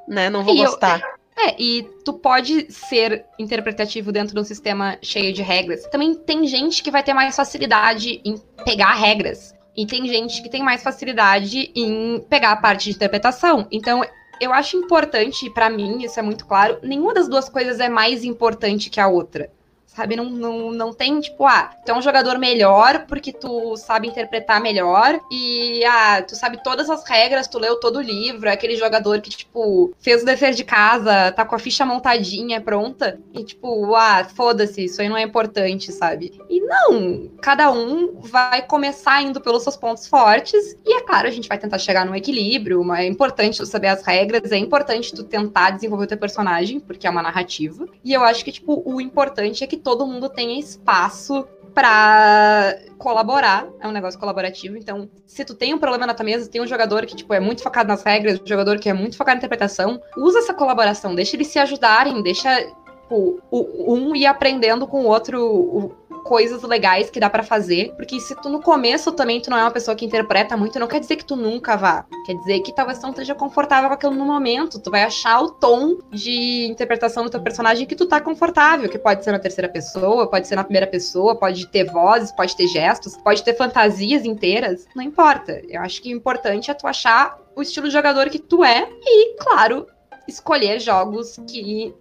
né, 0.09 0.29
não 0.29 0.45
vou 0.45 0.55
e 0.55 0.59
gostar. 0.59 1.01
Eu... 1.01 1.22
É, 1.37 1.61
e 1.61 1.83
tu 2.05 2.13
pode 2.13 2.71
ser 2.71 3.25
interpretativo 3.39 4.13
dentro 4.13 4.35
de 4.35 4.41
um 4.41 4.45
sistema 4.45 4.99
cheio 5.03 5.33
de 5.33 5.43
regras. 5.43 5.87
Também 5.87 6.15
tem 6.15 6.47
gente 6.47 6.83
que 6.83 6.91
vai 6.91 7.03
ter 7.03 7.15
mais 7.15 7.35
facilidade 7.35 8.21
em 8.25 8.37
pegar 8.65 8.95
regras. 8.95 9.55
E 9.77 9.87
tem 9.87 10.07
gente 10.07 10.43
que 10.43 10.51
tem 10.51 10.63
mais 10.63 10.83
facilidade 10.83 11.73
em 11.75 12.21
pegar 12.29 12.53
a 12.53 12.57
parte 12.57 12.91
de 12.91 12.97
interpretação. 12.97 13.67
Então, 13.73 14.05
eu 14.39 14.53
acho 14.53 14.77
importante, 14.77 15.49
para 15.51 15.71
mim, 15.71 16.03
isso 16.03 16.19
é 16.19 16.23
muito 16.23 16.45
claro, 16.47 16.79
nenhuma 16.83 17.15
das 17.15 17.29
duas 17.29 17.49
coisas 17.49 17.81
é 17.81 17.89
mais 17.89 18.25
importante 18.25 18.91
que 18.91 19.01
a 19.01 19.09
outra. 19.09 19.51
Sabe? 19.95 20.17
Não, 20.17 20.25
não, 20.25 20.73
não 20.73 20.93
tem, 20.93 21.21
tipo, 21.21 21.47
ah, 21.47 21.71
tu 21.85 21.93
é 21.93 21.95
um 21.95 22.03
jogador 22.03 22.39
melhor 22.39 23.05
porque 23.07 23.33
tu 23.33 23.77
sabe 23.77 24.09
interpretar 24.09 24.61
melhor 24.61 25.21
e, 25.31 25.85
ah, 25.85 26.23
tu 26.23 26.35
sabe 26.35 26.63
todas 26.63 26.89
as 26.89 27.05
regras, 27.05 27.47
tu 27.47 27.59
leu 27.59 27.79
todo 27.79 27.97
o 27.97 28.03
livro, 28.03 28.49
é 28.49 28.53
aquele 28.53 28.77
jogador 28.77 29.21
que, 29.21 29.31
tipo, 29.31 29.95
fez 29.99 30.23
o 30.23 30.25
dever 30.25 30.55
de 30.55 30.65
casa, 30.65 31.33
tá 31.33 31.45
com 31.45 31.55
a 31.55 31.59
ficha 31.59 31.85
montadinha, 31.85 32.61
pronta, 32.61 33.21
e, 33.35 33.45
tipo, 33.45 33.95
ah, 33.95 34.25
foda-se, 34.25 34.85
isso 34.85 35.03
aí 35.03 35.09
não 35.09 35.17
é 35.17 35.23
importante, 35.23 35.93
sabe? 35.93 36.41
E 36.49 36.61
não, 36.61 37.31
cada 37.41 37.71
um 37.71 38.21
vai 38.21 38.63
começar 38.67 39.23
indo 39.23 39.41
pelos 39.41 39.63
seus 39.63 39.77
pontos 39.77 40.07
fortes 40.07 40.77
e, 40.87 40.95
é 40.95 41.03
claro, 41.03 41.29
a 41.29 41.31
gente 41.31 41.49
vai 41.49 41.59
tentar 41.59 41.79
chegar 41.79 42.07
num 42.07 42.15
equilíbrio, 42.15 42.83
mas 42.83 43.01
é 43.01 43.07
importante 43.07 43.59
tu 43.59 43.67
saber 43.67 43.89
as 43.89 44.03
regras, 44.03 44.51
é 44.53 44.57
importante 44.57 45.15
tu 45.15 45.23
tentar 45.23 45.71
desenvolver 45.71 46.05
o 46.05 46.09
teu 46.09 46.19
personagem, 46.19 46.81
porque 46.81 47.07
é 47.07 47.11
uma 47.11 47.23
narrativa, 47.23 47.87
e 48.03 48.13
eu 48.13 48.25
acho 48.25 48.45
que, 48.45 48.53
tipo, 48.53 48.83
o 48.87 49.01
importante 49.01 49.63
é 49.63 49.67
que 49.67 49.82
todo 49.83 50.07
mundo 50.07 50.29
tenha 50.29 50.59
espaço 50.59 51.47
para 51.75 52.79
colaborar, 52.99 53.67
é 53.81 53.89
um 53.89 53.93
negócio 53.93 54.21
colaborativo. 54.21 54.77
Então, 54.77 55.09
se 55.27 55.45
tu 55.45 55.55
tem 55.55 55.73
um 55.73 55.79
problema 55.79 56.07
na 56.07 56.15
tua 56.15 56.25
mesa, 56.25 56.51
tem 56.51 56.61
um 56.61 56.67
jogador 56.67 57.07
que 57.07 57.17
tipo 57.17 57.33
é 57.33 57.41
muito 57.41 57.63
focado 57.63 57.89
nas 57.89 58.03
regras, 58.03 58.41
um 58.41 58.47
jogador 58.47 58.79
que 58.79 58.89
é 58.89 58.93
muito 58.93 59.17
focado 59.17 59.37
na 59.37 59.39
interpretação, 59.39 60.01
usa 60.17 60.41
essa 60.41 60.55
colaboração, 60.55 61.15
deixa 61.15 61.37
eles 61.37 61.49
se 61.49 61.59
ajudarem, 61.59 62.23
deixa 62.23 62.73
tipo, 63.13 63.41
um 63.53 64.15
ir 64.15 64.27
aprendendo 64.27 64.87
com 64.87 65.03
o 65.03 65.07
outro 65.07 65.93
coisas 66.23 66.63
legais 66.63 67.11
que 67.11 67.21
dá 67.21 67.29
para 67.29 67.43
fazer, 67.43 67.93
porque 67.97 68.19
se 68.21 68.35
tu 68.37 68.49
no 68.49 68.61
começo 68.61 69.13
também 69.13 69.41
tu 69.41 69.51
não 69.51 69.59
é 69.59 69.63
uma 69.63 69.71
pessoa 69.71 69.95
que 69.95 70.05
interpreta 70.05 70.57
muito, 70.57 70.79
não 70.79 70.87
quer 70.87 71.01
dizer 71.01 71.17
que 71.17 71.25
tu 71.25 71.37
nunca 71.37 71.77
vá. 71.77 72.05
Quer 72.25 72.35
dizer 72.35 72.61
que 72.61 72.75
talvez 72.75 72.99
tu 72.99 73.03
não 73.03 73.11
esteja 73.11 73.35
confortável 73.35 73.89
com 73.89 73.95
aquilo 73.95 74.15
no 74.15 74.25
momento. 74.25 74.79
Tu 74.79 74.91
vai 74.91 75.03
achar 75.03 75.41
o 75.41 75.51
tom 75.51 75.99
de 76.11 76.67
interpretação 76.67 77.25
do 77.25 77.31
teu 77.31 77.41
personagem 77.41 77.87
que 77.87 77.95
tu 77.95 78.07
tá 78.07 78.21
confortável, 78.21 78.89
que 78.89 78.99
pode 78.99 79.25
ser 79.25 79.33
na 79.33 79.39
terceira 79.39 79.69
pessoa, 79.69 80.29
pode 80.29 80.47
ser 80.47 80.57
na 80.57 80.65
primeira 80.65 80.87
pessoa, 80.87 81.37
pode 81.37 81.67
ter 81.69 81.85
vozes, 81.85 82.33
pode 82.33 82.57
ter 82.57 82.67
gestos, 82.69 83.17
pode 83.17 83.43
ter 83.43 83.55
fantasias 83.55 84.25
inteiras. 84.25 84.87
Não 84.95 85.03
importa. 85.03 85.61
Eu 85.69 85.83
acho 85.83 86.01
que 86.03 86.13
o 86.13 86.17
importante 86.17 86.71
é 86.71 86.75
tu 86.75 86.87
achar 86.87 87.39
o 87.55 87.63
estilo 87.63 87.89
de 87.89 87.93
jogador 87.93 88.29
que 88.31 88.39
tu 88.39 88.65
é 88.65 88.89
e, 89.03 89.35
claro, 89.37 89.87
escolher 90.27 90.81
jogos 90.81 91.39
que 91.47 91.95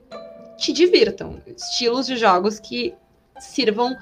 te 0.57 0.71
divirtam, 0.71 1.41
estilos 1.47 2.05
de 2.05 2.15
jogos 2.15 2.59
que 2.59 2.93
sirvam 3.43 3.97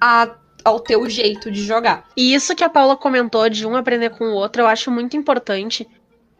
a, 0.00 0.34
ao 0.64 0.80
teu 0.80 1.08
jeito 1.08 1.50
de 1.50 1.62
jogar. 1.62 2.04
E 2.16 2.34
isso 2.34 2.54
que 2.54 2.64
a 2.64 2.68
Paula 2.68 2.96
comentou 2.96 3.48
de 3.48 3.66
um 3.66 3.76
aprender 3.76 4.10
com 4.10 4.24
o 4.24 4.34
outro, 4.34 4.62
eu 4.62 4.66
acho 4.66 4.90
muito 4.90 5.16
importante. 5.16 5.86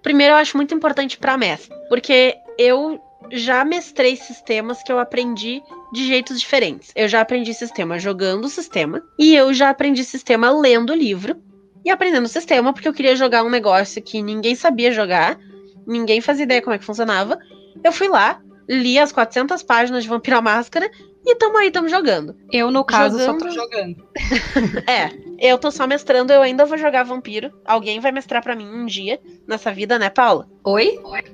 Primeiro, 0.02 0.34
eu 0.34 0.38
acho 0.38 0.56
muito 0.56 0.74
importante 0.74 1.18
para 1.18 1.36
mestre, 1.36 1.74
porque 1.88 2.36
eu 2.58 3.00
já 3.30 3.64
mestrei 3.64 4.16
sistemas 4.16 4.82
que 4.82 4.90
eu 4.90 4.98
aprendi 4.98 5.62
de 5.92 6.06
jeitos 6.06 6.40
diferentes. 6.40 6.90
Eu 6.94 7.08
já 7.08 7.20
aprendi 7.20 7.52
sistema 7.54 7.98
jogando 7.98 8.44
o 8.44 8.48
sistema 8.48 9.02
e 9.18 9.34
eu 9.34 9.52
já 9.52 9.70
aprendi 9.70 10.04
sistema 10.04 10.50
lendo 10.50 10.90
o 10.90 10.96
livro 10.96 11.36
e 11.84 11.90
aprendendo 11.90 12.24
o 12.24 12.28
sistema 12.28 12.72
porque 12.72 12.88
eu 12.88 12.92
queria 12.92 13.16
jogar 13.16 13.44
um 13.44 13.50
negócio 13.50 14.02
que 14.02 14.22
ninguém 14.22 14.54
sabia 14.54 14.92
jogar, 14.92 15.38
ninguém 15.86 16.20
fazia 16.20 16.44
ideia 16.44 16.62
como 16.62 16.74
é 16.74 16.78
que 16.78 16.84
funcionava. 16.84 17.38
Eu 17.82 17.92
fui 17.92 18.08
lá, 18.08 18.40
li 18.68 18.98
as 18.98 19.12
400 19.12 19.62
páginas 19.62 20.02
de 20.02 20.08
Vampira 20.08 20.40
Máscara 20.40 20.90
e 21.24 21.34
tamo 21.36 21.58
aí, 21.58 21.70
tamo 21.70 21.88
jogando. 21.88 22.36
Eu, 22.50 22.70
no 22.70 22.84
caso, 22.84 23.18
jogando... 23.18 23.40
só 23.40 23.46
tô 23.46 23.54
jogando. 23.54 24.08
é, 24.88 25.10
eu 25.38 25.58
tô 25.58 25.70
só 25.70 25.86
mestrando, 25.86 26.32
eu 26.32 26.42
ainda 26.42 26.64
vou 26.64 26.78
jogar 26.78 27.02
vampiro. 27.02 27.52
Alguém 27.64 28.00
vai 28.00 28.12
mestrar 28.12 28.42
para 28.42 28.56
mim 28.56 28.66
um 28.66 28.86
dia 28.86 29.20
nessa 29.46 29.72
vida, 29.72 29.98
né, 29.98 30.10
Paula? 30.10 30.48
Oi? 30.64 30.98
Oi. 31.02 31.24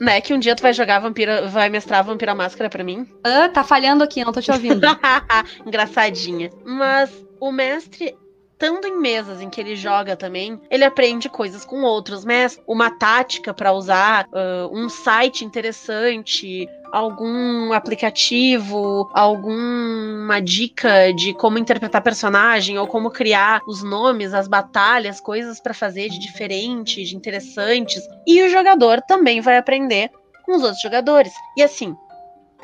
Né, 0.00 0.20
que 0.20 0.32
um 0.32 0.38
dia 0.38 0.56
tu 0.56 0.62
vai 0.62 0.72
jogar 0.72 0.98
vampira, 0.98 1.46
vai 1.46 1.68
mestrar 1.68 2.02
vampira 2.02 2.34
máscara 2.34 2.70
para 2.70 2.82
mim. 2.82 3.06
Ah, 3.22 3.50
tá 3.50 3.62
falhando 3.62 4.02
aqui, 4.02 4.24
não 4.24 4.32
tô 4.32 4.40
te 4.40 4.50
ouvindo. 4.50 4.86
Engraçadinha. 5.66 6.50
Mas 6.64 7.10
o 7.38 7.52
mestre 7.52 8.16
estando 8.60 8.86
em 8.86 9.00
mesas 9.00 9.40
em 9.40 9.48
que 9.48 9.58
ele 9.58 9.74
joga 9.74 10.14
também, 10.14 10.60
ele 10.70 10.84
aprende 10.84 11.30
coisas 11.30 11.64
com 11.64 11.82
outros 11.82 12.26
mestres, 12.26 12.62
uma 12.68 12.90
tática 12.90 13.54
para 13.54 13.72
usar, 13.72 14.26
uh, 14.26 14.68
um 14.70 14.86
site 14.90 15.46
interessante, 15.46 16.68
algum 16.92 17.72
aplicativo, 17.72 19.10
alguma 19.14 20.40
dica 20.40 21.12
de 21.12 21.32
como 21.34 21.58
interpretar 21.58 22.02
personagem 22.02 22.78
ou 22.78 22.86
como 22.86 23.10
criar 23.10 23.60
os 23.66 23.82
nomes, 23.82 24.34
as 24.34 24.48
batalhas, 24.48 25.20
coisas 25.20 25.60
para 25.60 25.74
fazer 25.74 26.08
de 26.08 26.18
diferente, 26.18 27.04
de 27.04 27.16
interessantes. 27.16 28.02
E 28.26 28.42
o 28.42 28.50
jogador 28.50 29.00
também 29.02 29.40
vai 29.40 29.56
aprender 29.56 30.10
com 30.44 30.56
os 30.56 30.62
outros 30.62 30.80
jogadores. 30.80 31.32
E 31.56 31.62
assim, 31.62 31.94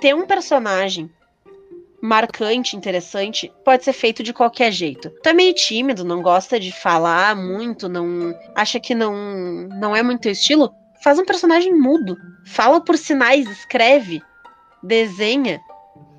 ter 0.01 0.15
um 0.15 0.27
personagem 0.27 1.11
marcante, 2.01 2.77
interessante, 2.77 3.53
pode 3.65 3.85
ser 3.85 3.93
feito 3.93 4.23
de 4.23 4.33
qualquer 4.33 4.71
jeito. 4.71 5.11
Tu 5.23 5.29
é 5.29 5.33
meio 5.33 5.55
tímido, 5.55 6.05
não 6.05 6.23
gosta 6.23 6.61
de 6.61 6.71
falar 6.71 7.35
muito, 7.35 7.89
não 7.89 8.35
acha 8.55 8.79
que 8.79 8.95
não 8.95 9.15
não 9.81 9.95
é 9.95 10.03
muito 10.03 10.23
teu 10.23 10.33
estilo? 10.33 10.73
Faz 11.03 11.19
um 11.19 11.25
personagem 11.25 11.75
mudo, 11.75 12.17
fala 12.47 12.81
por 12.81 12.97
sinais, 12.97 13.49
escreve, 13.51 14.23
desenha. 14.83 15.61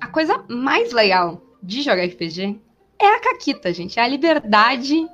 A 0.00 0.06
coisa 0.06 0.44
mais 0.48 0.92
legal 0.92 1.42
de 1.62 1.82
jogar 1.82 2.04
RPG 2.04 2.60
é 3.00 3.06
a 3.06 3.20
caquita, 3.20 3.72
gente, 3.72 3.98
é 3.98 4.02
a 4.02 4.08
liberdade 4.08 5.06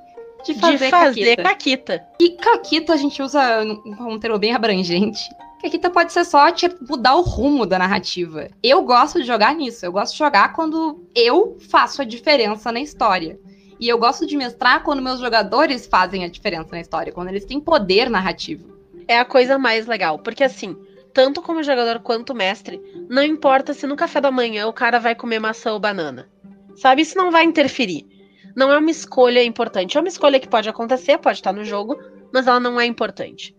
de 0.45 0.53
fazer, 0.53 0.85
de 0.85 0.91
fazer 0.91 1.35
caquita. 1.37 1.43
caquita. 1.43 2.07
E 2.19 2.29
caquita 2.31 2.93
a 2.93 2.97
gente 2.97 3.21
usa 3.21 3.63
um 3.63 4.19
termo 4.19 4.37
bem 4.37 4.53
abrangente 4.53 5.19
aqui 5.65 5.79
pode 5.89 6.13
ser 6.13 6.25
só 6.25 6.45
mudar 6.87 7.15
o 7.15 7.21
rumo 7.21 7.65
da 7.65 7.79
narrativa. 7.79 8.49
Eu 8.61 8.83
gosto 8.83 9.19
de 9.19 9.27
jogar 9.27 9.55
nisso. 9.55 9.85
Eu 9.85 9.91
gosto 9.91 10.13
de 10.13 10.19
jogar 10.19 10.53
quando 10.53 11.03
eu 11.13 11.57
faço 11.69 12.01
a 12.01 12.05
diferença 12.05 12.71
na 12.71 12.79
história. 12.79 13.39
E 13.79 13.89
eu 13.89 13.97
gosto 13.97 14.25
de 14.25 14.37
mestrar 14.37 14.83
quando 14.83 15.01
meus 15.01 15.19
jogadores 15.19 15.85
fazem 15.85 16.23
a 16.23 16.29
diferença 16.29 16.69
na 16.71 16.79
história, 16.79 17.11
quando 17.11 17.27
eles 17.27 17.45
têm 17.45 17.59
poder 17.59 18.09
narrativo. 18.09 18.73
É 19.07 19.19
a 19.19 19.25
coisa 19.25 19.57
mais 19.57 19.85
legal, 19.85 20.19
porque 20.19 20.43
assim, 20.43 20.77
tanto 21.15 21.41
como 21.41 21.63
jogador 21.63 22.01
quanto 22.01 22.35
mestre, 22.35 22.81
não 23.09 23.23
importa 23.23 23.73
se 23.73 23.87
no 23.87 23.95
café 23.95 24.19
da 24.19 24.29
manhã 24.29 24.67
o 24.67 24.73
cara 24.73 24.99
vai 24.99 25.15
comer 25.15 25.39
maçã 25.39 25.71
ou 25.71 25.79
banana. 25.79 26.29
Sabe, 26.75 27.03
isso 27.03 27.17
não 27.17 27.31
vai 27.31 27.45
interferir. 27.45 28.05
Não 28.53 28.69
é 28.69 28.77
uma 28.77 28.91
escolha 28.91 29.41
importante. 29.41 29.97
É 29.97 30.01
uma 30.01 30.09
escolha 30.09 30.41
que 30.41 30.47
pode 30.49 30.67
acontecer, 30.67 31.17
pode 31.17 31.37
estar 31.37 31.53
no 31.53 31.63
jogo, 31.63 31.97
mas 32.33 32.47
ela 32.47 32.59
não 32.59 32.77
é 32.77 32.85
importante. 32.85 33.55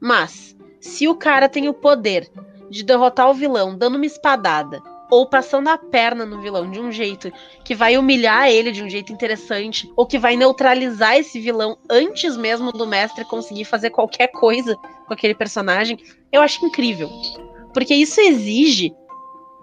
Mas 0.00 0.56
se 0.80 1.06
o 1.06 1.14
cara 1.14 1.48
tem 1.48 1.68
o 1.68 1.74
poder 1.74 2.28
de 2.68 2.82
derrotar 2.82 3.30
o 3.30 3.34
vilão 3.34 3.78
dando 3.78 3.94
uma 3.94 4.06
espadada 4.06 4.82
ou 5.10 5.26
passando 5.26 5.68
a 5.68 5.78
perna 5.78 6.26
no 6.26 6.40
vilão 6.40 6.70
de 6.70 6.80
um 6.80 6.90
jeito 6.90 7.32
que 7.64 7.74
vai 7.74 7.96
humilhar 7.96 8.48
ele 8.48 8.72
de 8.72 8.82
um 8.82 8.90
jeito 8.90 9.12
interessante, 9.12 9.90
ou 9.96 10.06
que 10.06 10.18
vai 10.18 10.36
neutralizar 10.36 11.16
esse 11.16 11.38
vilão 11.40 11.78
antes 11.88 12.36
mesmo 12.36 12.72
do 12.72 12.86
mestre 12.86 13.24
conseguir 13.24 13.64
fazer 13.64 13.90
qualquer 13.90 14.28
coisa 14.28 14.76
com 15.06 15.14
aquele 15.14 15.34
personagem, 15.34 15.98
eu 16.32 16.42
acho 16.42 16.64
incrível. 16.64 17.08
Porque 17.72 17.94
isso 17.94 18.20
exige 18.20 18.92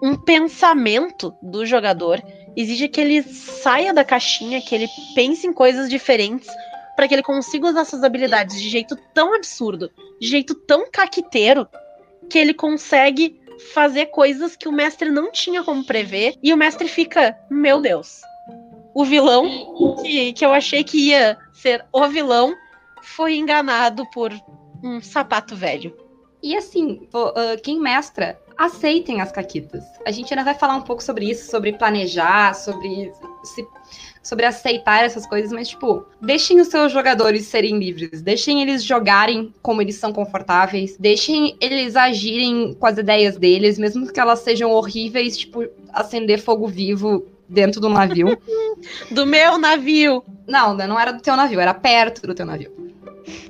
um 0.02 0.16
pensamento 0.16 1.34
do 1.42 1.64
jogador, 1.64 2.22
exige 2.56 2.88
que 2.88 3.00
ele 3.00 3.22
saia 3.22 3.92
da 3.92 4.04
caixinha, 4.04 4.60
que 4.60 4.74
ele 4.74 4.88
pense 5.14 5.46
em 5.46 5.52
coisas 5.52 5.88
diferentes 5.88 6.48
para 6.94 7.08
que 7.08 7.14
ele 7.14 7.22
consiga 7.22 7.68
usar 7.68 7.84
suas 7.84 8.04
habilidades 8.04 8.60
de 8.60 8.68
jeito 8.68 8.96
tão 9.12 9.34
absurdo, 9.34 9.90
de 10.20 10.28
jeito 10.28 10.54
tão 10.54 10.90
caqueteiro, 10.90 11.66
que 12.30 12.38
ele 12.38 12.54
consegue 12.54 13.40
fazer 13.72 14.06
coisas 14.06 14.56
que 14.56 14.68
o 14.68 14.72
mestre 14.72 15.10
não 15.10 15.30
tinha 15.30 15.62
como 15.62 15.84
prever, 15.84 16.34
e 16.42 16.52
o 16.52 16.56
mestre 16.56 16.88
fica, 16.88 17.38
meu 17.50 17.80
Deus. 17.80 18.20
O 18.94 19.04
vilão 19.04 19.96
que, 20.02 20.32
que 20.32 20.44
eu 20.44 20.52
achei 20.52 20.84
que 20.84 21.08
ia 21.08 21.36
ser 21.52 21.84
o 21.92 22.06
vilão 22.08 22.54
foi 23.02 23.36
enganado 23.36 24.08
por 24.10 24.32
um 24.82 25.00
sapato 25.00 25.56
velho. 25.56 25.96
E 26.42 26.56
assim, 26.56 27.08
quem 27.62 27.80
mestra, 27.80 28.38
aceitem 28.56 29.20
as 29.20 29.32
caquitas. 29.32 29.84
A 30.06 30.10
gente 30.10 30.32
ainda 30.32 30.44
vai 30.44 30.54
falar 30.54 30.76
um 30.76 30.82
pouco 30.82 31.02
sobre 31.02 31.30
isso, 31.30 31.50
sobre 31.50 31.72
planejar, 31.72 32.54
sobre 32.54 33.12
se 33.44 33.66
sobre 34.24 34.46
aceitar 34.46 35.04
essas 35.04 35.26
coisas, 35.26 35.52
mas, 35.52 35.68
tipo, 35.68 36.06
deixem 36.18 36.58
os 36.58 36.68
seus 36.68 36.90
jogadores 36.90 37.44
serem 37.44 37.78
livres, 37.78 38.22
deixem 38.22 38.62
eles 38.62 38.82
jogarem 38.82 39.52
como 39.60 39.82
eles 39.82 39.96
são 39.96 40.14
confortáveis, 40.14 40.96
deixem 40.98 41.54
eles 41.60 41.94
agirem 41.94 42.72
com 42.72 42.86
as 42.86 42.96
ideias 42.96 43.36
deles, 43.36 43.78
mesmo 43.78 44.10
que 44.10 44.18
elas 44.18 44.38
sejam 44.38 44.70
horríveis, 44.70 45.36
tipo, 45.36 45.68
acender 45.92 46.40
fogo 46.40 46.66
vivo 46.66 47.26
dentro 47.46 47.82
do 47.82 47.90
navio. 47.90 48.38
do 49.12 49.26
meu 49.26 49.58
navio! 49.58 50.24
Não, 50.46 50.74
não 50.74 50.98
era 50.98 51.12
do 51.12 51.20
teu 51.20 51.36
navio, 51.36 51.60
era 51.60 51.74
perto 51.74 52.26
do 52.26 52.34
teu 52.34 52.46
navio. 52.46 52.93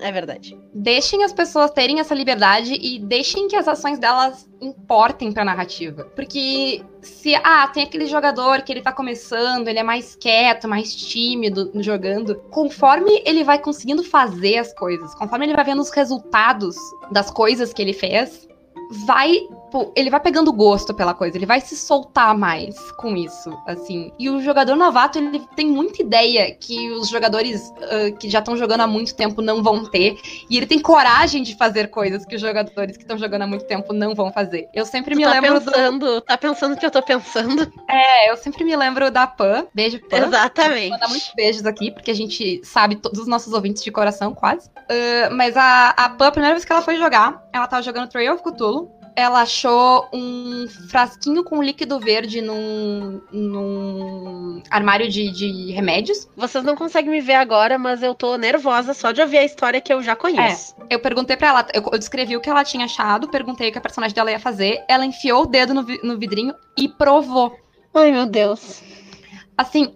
É 0.01 0.13
verdade. 0.13 0.59
Deixem 0.73 1.25
as 1.25 1.33
pessoas 1.33 1.71
terem 1.71 2.01
essa 2.01 2.15
liberdade 2.15 2.75
e 2.75 2.99
deixem 2.99 3.49
que 3.49 3.57
as 3.57 3.67
ações 3.67 3.99
delas 3.99 4.49
importem 4.61 5.33
pra 5.33 5.45
narrativa. 5.45 6.05
Porque 6.17 6.83
se, 7.01 7.35
ah, 7.37 7.67
tem 7.69 7.83
aquele 7.83 8.07
jogador 8.07 8.63
que 8.63 8.73
ele 8.73 8.83
tá 8.83 8.93
começando, 8.93 9.69
ele 9.69 9.79
é 9.79 9.83
mais 9.83 10.17
quieto, 10.17 10.69
mais 10.69 10.95
tímido 10.95 11.71
jogando, 11.77 12.37
conforme 12.51 13.23
ele 13.25 13.45
vai 13.45 13.59
conseguindo 13.59 14.03
fazer 14.03 14.59
as 14.59 14.73
coisas, 14.75 15.15
conforme 15.15 15.47
ele 15.47 15.55
vai 15.55 15.65
vendo 15.65 15.83
os 15.83 15.91
resultados 15.91 16.77
das 17.11 17.31
coisas 17.31 17.73
que 17.73 17.83
ele 17.83 17.93
fez, 17.93 18.49
vai 19.07 19.41
tipo, 19.75 19.93
ele 19.97 20.09
vai 20.09 20.21
pegando 20.21 20.53
gosto 20.53 20.95
pela 20.95 21.13
coisa, 21.13 21.37
ele 21.37 21.47
vai 21.47 21.61
se 21.61 21.77
soltar 21.77 22.37
mais 22.37 22.77
com 22.93 23.17
isso, 23.17 23.51
assim. 23.67 24.13
E 24.19 24.31
o 24.31 24.41
jogador 24.41 24.77
novato, 24.77 25.19
ele 25.19 25.41
tem 25.57 25.67
muita 25.67 26.01
ideia 26.01 26.55
que 26.55 26.91
os 26.93 27.09
jogadores 27.09 27.73
uh, 27.79 28.17
que 28.17 28.31
já 28.31 28.39
estão 28.39 28.57
jogando 28.57 28.83
há 28.83 28.87
muito 28.87 29.15
tempo 29.15 29.43
não 29.43 29.63
vão 29.63 29.85
ter. 29.85 30.17
E 30.49 30.57
ele 30.57 30.67
tem 30.67 30.79
coragem 30.79 31.43
de 31.43 31.57
fazer 31.57 31.89
coisas 31.89 32.25
que 32.25 32.37
os 32.37 32.41
jogadores 32.41 32.97
que 32.97 33.03
estão 33.03 33.19
jogando 33.19 33.43
há 33.43 33.47
muito 33.47 33.65
tempo 33.65 33.93
não 33.93 34.15
vão 34.15 34.33
fazer. 34.33 34.69
Eu 34.73 34.87
sempre 34.87 35.15
Tu 35.15 35.19
me 35.19 35.25
tá 35.25 35.33
lembro 35.33 35.61
pensando, 35.61 36.07
do. 36.07 36.21
tá 36.21 36.39
pensando 36.39 36.77
que 36.77 36.87
eu 36.87 36.91
tô 36.91 37.03
pensando. 37.03 37.73
É, 37.89 38.31
eu 38.31 38.37
sempre 38.37 38.65
me 38.65 38.77
lembro 38.77 39.11
da 39.11 39.27
Pan. 39.27 39.67
Beijo, 39.75 39.99
Pan. 40.09 40.19
Exatamente. 40.19 40.89
Vou 40.89 40.91
mandar 40.91 41.09
muitos 41.09 41.33
beijos 41.35 41.67
aqui, 41.67 41.91
porque 41.91 42.11
a 42.11 42.15
gente 42.15 42.61
sabe 42.65 42.97
todos 42.97 43.21
os 43.21 43.27
nossos 43.27 43.53
ouvintes 43.53 43.83
de 43.83 43.91
coração, 43.91 44.35
quase. 44.35 44.69
Uh, 44.69 45.35
mas 45.35 45.57
a, 45.57 45.91
a 45.91 46.09
Pan, 46.11 46.29
a 46.29 46.33
primeira 46.33 46.55
vez 46.55 46.65
que 46.65 46.73
ela 46.73 46.83
foi 46.83 46.97
jogar, 46.97 47.43
ela 47.53 47.67
tava 47.67 47.83
jogando 47.83 48.09
Trail 48.09 48.35
of 48.35 48.43
Cthulhu. 48.43 49.04
Ela 49.17 49.43
achou 49.43 50.09
um 50.13 50.67
frasquinho 50.89 51.45
com 51.45 51.63
líquido 51.63 52.01
verde 52.01 52.41
num, 52.41 53.21
num 53.31 54.63
armário 54.71 55.09
de, 55.09 55.31
de 55.31 55.71
remédios. 55.73 56.29
Vocês 56.37 56.65
não 56.65 56.75
conseguem 56.75 57.11
me 57.11 57.21
ver 57.21 57.35
agora, 57.35 57.79
mas 57.79 58.03
eu 58.03 58.15
tô 58.15 58.37
nervosa 58.37 58.93
só 58.93 59.13
de 59.13 59.21
ouvir 59.21 59.39
a 59.39 59.45
história 59.45 59.81
que 59.81 59.93
eu 59.93 60.03
já 60.03 60.17
conheço. 60.17 60.75
Eu 60.91 60.99
perguntei 60.99 61.37
pra 61.37 61.49
ela, 61.49 61.67
eu, 61.73 61.83
eu 61.93 61.99
descrevi 61.99 62.37
o 62.37 62.41
que 62.41 62.51
ela 62.51 62.65
tinha 62.65 62.87
achado, 62.87 63.29
perguntei 63.29 63.69
o 63.69 63.73
que 63.73 63.79
a 63.79 63.81
personagem 63.81 64.15
dela 64.15 64.33
ia 64.33 64.41
fazer. 64.41 64.85
Ela 64.89 65.07
enfiou 65.07 65.43
o 65.43 65.47
dedo 65.47 65.73
no, 65.73 65.83
no 66.03 66.19
vidrinho 66.19 66.55
e 66.77 66.89
provou. 66.89 67.57
Ai, 67.95 68.11
meu 68.11 68.27
Deus. 68.27 68.83
Assim, 69.57 69.95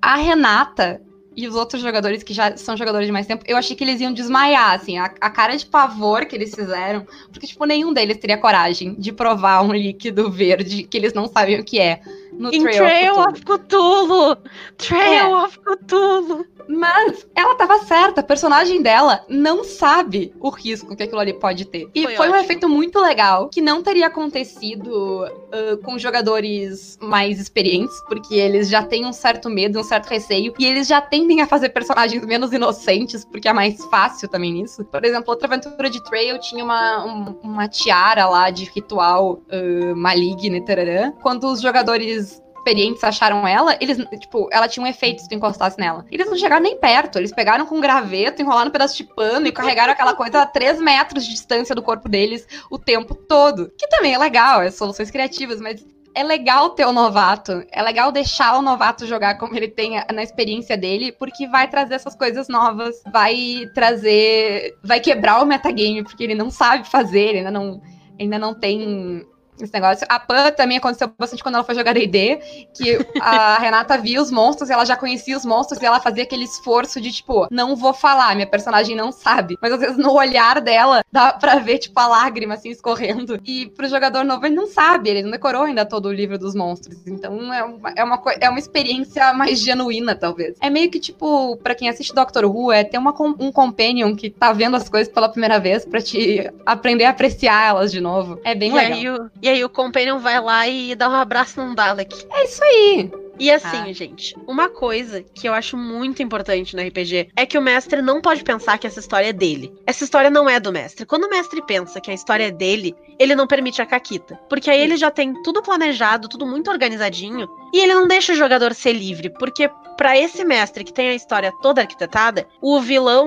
a 0.00 0.16
Renata 0.16 1.02
e 1.36 1.48
os 1.48 1.54
outros 1.54 1.82
jogadores 1.82 2.22
que 2.22 2.32
já 2.32 2.56
são 2.56 2.76
jogadores 2.76 3.06
de 3.06 3.12
mais 3.12 3.26
tempo, 3.26 3.44
eu 3.46 3.56
achei 3.56 3.76
que 3.76 3.82
eles 3.82 4.00
iam 4.00 4.12
desmaiar, 4.12 4.74
assim, 4.74 4.98
a, 4.98 5.04
a 5.20 5.30
cara 5.30 5.56
de 5.56 5.66
pavor 5.66 6.26
que 6.26 6.34
eles 6.34 6.54
fizeram, 6.54 7.06
porque, 7.32 7.46
tipo, 7.46 7.64
nenhum 7.64 7.92
deles 7.92 8.18
teria 8.18 8.38
coragem 8.38 8.94
de 8.94 9.12
provar 9.12 9.62
um 9.62 9.72
líquido 9.72 10.30
verde 10.30 10.84
que 10.84 10.96
eles 10.96 11.12
não 11.12 11.26
sabem 11.26 11.60
o 11.60 11.64
que 11.64 11.78
é. 11.78 12.00
No 12.38 12.52
Em 12.52 12.62
Trail, 12.62 13.14
of 13.18 13.28
of 13.30 13.40
Cthulhu! 13.44 14.36
Trail 14.78 15.26
É. 15.26 15.44
of 15.44 15.58
Cthulhu! 15.60 16.44
Mas 16.66 17.26
ela 17.36 17.54
tava 17.56 17.78
certa, 17.80 18.22
a 18.22 18.24
personagem 18.24 18.80
dela 18.80 19.22
não 19.28 19.62
sabe 19.64 20.32
o 20.40 20.48
risco 20.48 20.96
que 20.96 21.02
aquilo 21.02 21.20
ali 21.20 21.34
pode 21.34 21.66
ter. 21.66 21.86
E 21.94 22.04
Foi 22.04 22.16
foi, 22.16 22.30
um 22.30 22.36
efeito 22.36 22.66
muito 22.68 22.98
legal, 23.00 23.50
que 23.50 23.60
não 23.60 23.82
teria 23.82 24.06
acontecido 24.06 25.24
ah, 25.52 25.76
com 25.84 25.98
jogadores 25.98 26.98
mais 27.02 27.38
experientes, 27.38 28.00
porque 28.08 28.34
eles 28.36 28.68
já 28.70 28.82
têm 28.82 29.04
um 29.04 29.12
certo 29.12 29.50
medo, 29.50 29.78
um 29.78 29.82
certo 29.84 30.06
receio, 30.08 30.54
e 30.58 30.64
eles 30.64 30.86
já 30.88 31.02
tendem 31.02 31.42
a 31.42 31.46
fazer 31.46 31.68
personagens 31.68 32.24
menos 32.24 32.50
inocentes, 32.52 33.26
porque 33.26 33.46
é 33.46 33.52
mais 33.52 33.84
fácil 33.86 34.26
também 34.28 34.52
nisso. 34.52 34.84
Por 34.86 35.04
exemplo, 35.04 35.30
outra 35.30 35.46
aventura 35.46 35.90
de 35.90 36.02
Trail 36.04 36.38
tinha 36.40 36.64
uma, 36.64 37.04
um- 37.04 37.36
uma 37.42 37.68
tiara 37.68 38.26
lá 38.26 38.48
de 38.48 38.64
ritual 38.64 39.40
ah, 39.50 39.94
maligno 39.94 40.56
e 40.56 40.64
tararã. 40.64 41.12
Quando 41.22 41.44
os 41.46 41.60
jogadores 41.60 42.23
experientes 42.64 43.04
acharam 43.04 43.46
ela, 43.46 43.76
eles, 43.78 43.98
tipo, 44.18 44.48
ela 44.50 44.66
tinha 44.66 44.82
um 44.82 44.88
efeito 44.88 45.20
se 45.20 45.28
tu 45.28 45.34
encostasse 45.34 45.78
nela. 45.78 46.06
Eles 46.10 46.26
não 46.26 46.36
chegaram 46.36 46.62
nem 46.62 46.78
perto, 46.78 47.18
eles 47.18 47.32
pegaram 47.32 47.66
com 47.66 47.76
um 47.76 47.80
graveto, 47.80 48.40
enrolaram 48.40 48.68
um 48.68 48.72
pedaço 48.72 48.96
de 48.96 49.04
pano 49.04 49.46
e 49.46 49.52
carregaram 49.52 49.92
aquela 49.92 50.14
coisa 50.14 50.40
a 50.40 50.46
3 50.46 50.80
metros 50.80 51.24
de 51.24 51.32
distância 51.32 51.74
do 51.74 51.82
corpo 51.82 52.08
deles 52.08 52.46
o 52.70 52.78
tempo 52.78 53.14
todo. 53.14 53.70
Que 53.78 53.86
também 53.88 54.14
é 54.14 54.18
legal, 54.18 54.62
é 54.62 54.70
soluções 54.70 55.10
criativas, 55.10 55.60
mas 55.60 55.84
é 56.14 56.22
legal 56.22 56.70
ter 56.70 56.86
o 56.86 56.92
novato, 56.92 57.64
é 57.70 57.82
legal 57.82 58.10
deixar 58.10 58.56
o 58.56 58.62
novato 58.62 59.04
jogar 59.04 59.36
como 59.36 59.56
ele 59.56 59.68
tem 59.68 60.00
na 60.12 60.22
experiência 60.22 60.76
dele, 60.76 61.12
porque 61.12 61.46
vai 61.46 61.68
trazer 61.68 61.94
essas 61.94 62.14
coisas 62.14 62.48
novas, 62.48 63.02
vai 63.12 63.68
trazer, 63.74 64.76
vai 64.82 65.00
quebrar 65.00 65.42
o 65.42 65.46
metagame, 65.46 66.04
porque 66.04 66.22
ele 66.22 66.34
não 66.36 66.50
sabe 66.50 66.88
fazer, 66.88 67.36
ainda 67.36 67.50
não, 67.50 67.82
ainda 68.18 68.38
não 68.38 68.54
tem 68.54 69.26
esse 69.60 69.72
negócio. 69.72 70.06
A 70.08 70.18
Pan 70.18 70.50
também 70.52 70.76
aconteceu 70.78 71.10
bastante 71.18 71.42
quando 71.42 71.54
ela 71.56 71.64
foi 71.64 71.74
jogar 71.74 71.92
D&D, 71.94 72.36
que 72.74 72.98
a 73.20 73.58
Renata 73.60 73.96
via 73.98 74.20
os 74.20 74.30
monstros, 74.30 74.70
ela 74.70 74.84
já 74.84 74.96
conhecia 74.96 75.36
os 75.36 75.44
monstros 75.44 75.80
e 75.80 75.86
ela 75.86 76.00
fazia 76.00 76.24
aquele 76.24 76.44
esforço 76.44 77.00
de, 77.00 77.12
tipo, 77.12 77.46
não 77.50 77.76
vou 77.76 77.92
falar, 77.92 78.34
minha 78.34 78.46
personagem 78.46 78.96
não 78.96 79.12
sabe. 79.12 79.56
Mas 79.60 79.72
às 79.72 79.80
vezes 79.80 79.96
no 79.96 80.12
olhar 80.12 80.60
dela 80.60 81.02
dá 81.12 81.32
pra 81.32 81.56
ver, 81.56 81.78
tipo, 81.78 81.98
a 82.00 82.06
lágrima 82.06 82.54
assim 82.54 82.70
escorrendo. 82.70 83.38
E 83.44 83.66
pro 83.66 83.88
jogador 83.88 84.24
novo 84.24 84.44
ele 84.46 84.54
não 84.54 84.66
sabe, 84.66 85.10
ele 85.10 85.22
não 85.22 85.30
decorou 85.30 85.62
ainda 85.62 85.84
todo 85.84 86.06
o 86.06 86.12
livro 86.12 86.38
dos 86.38 86.54
monstros. 86.54 86.98
Então 87.06 87.52
é 87.52 87.62
uma, 87.62 87.90
é 87.96 88.04
uma, 88.04 88.22
é 88.40 88.48
uma 88.50 88.58
experiência 88.58 89.32
mais 89.32 89.60
genuína, 89.60 90.14
talvez. 90.14 90.56
É 90.60 90.68
meio 90.70 90.90
que, 90.90 90.98
tipo, 90.98 91.56
pra 91.58 91.74
quem 91.74 91.88
assiste 91.88 92.14
Doctor 92.14 92.44
Who, 92.44 92.72
é 92.72 92.84
ter 92.84 92.98
uma, 92.98 93.14
um 93.38 93.52
companion 93.52 94.14
que 94.14 94.30
tá 94.30 94.52
vendo 94.52 94.76
as 94.76 94.88
coisas 94.88 95.12
pela 95.12 95.28
primeira 95.28 95.58
vez 95.58 95.84
pra 95.84 96.00
te 96.00 96.50
aprender 96.66 97.04
a 97.04 97.10
apreciar 97.10 97.68
elas 97.68 97.92
de 97.92 98.00
novo. 98.00 98.40
É 98.44 98.54
bem 98.54 98.70
E 98.70 98.74
legal. 98.74 98.92
aí, 98.98 99.10
o, 99.10 99.30
e 99.44 99.48
aí 99.50 99.62
o 99.62 99.68
Companion 99.68 100.18
vai 100.18 100.40
lá 100.40 100.66
e 100.66 100.94
dá 100.94 101.06
um 101.06 101.12
abraço 101.12 101.60
num 101.60 101.74
Dalek. 101.74 102.26
É 102.32 102.44
isso 102.44 102.64
aí. 102.64 103.10
E 103.38 103.50
assim, 103.50 103.90
Ah. 103.90 103.92
gente, 103.92 104.34
uma 104.46 104.70
coisa 104.70 105.22
que 105.22 105.46
eu 105.46 105.52
acho 105.52 105.76
muito 105.76 106.22
importante 106.22 106.74
no 106.74 106.80
RPG 106.80 107.28
é 107.36 107.44
que 107.44 107.58
o 107.58 107.60
mestre 107.60 108.00
não 108.00 108.22
pode 108.22 108.42
pensar 108.42 108.78
que 108.78 108.86
essa 108.86 109.00
história 109.00 109.26
é 109.28 109.32
dele. 109.34 109.70
Essa 109.86 110.02
história 110.04 110.30
não 110.30 110.48
é 110.48 110.58
do 110.58 110.72
mestre. 110.72 111.04
Quando 111.04 111.24
o 111.24 111.28
mestre 111.28 111.60
pensa 111.66 112.00
que 112.00 112.10
a 112.10 112.14
história 112.14 112.44
é 112.46 112.50
dele, 112.50 112.94
ele 113.18 113.34
não 113.34 113.46
permite 113.46 113.82
a 113.82 113.86
caquita. 113.86 114.40
Porque 114.48 114.70
aí 114.70 114.80
ele 114.80 114.96
já 114.96 115.10
tem 115.10 115.34
tudo 115.42 115.60
planejado, 115.62 116.26
tudo 116.28 116.46
muito 116.46 116.70
organizadinho, 116.70 117.46
e 117.74 117.80
ele 117.80 117.92
não 117.92 118.06
deixa 118.08 118.32
o 118.32 118.36
jogador 118.36 118.72
ser 118.72 118.92
livre. 118.94 119.28
Porque 119.28 119.68
pra 119.96 120.16
esse 120.16 120.42
mestre 120.44 120.84
que 120.84 120.92
tem 120.92 121.10
a 121.10 121.14
história 121.14 121.52
toda 121.60 121.82
arquitetada, 121.82 122.46
o 122.62 122.80
vilão 122.80 123.26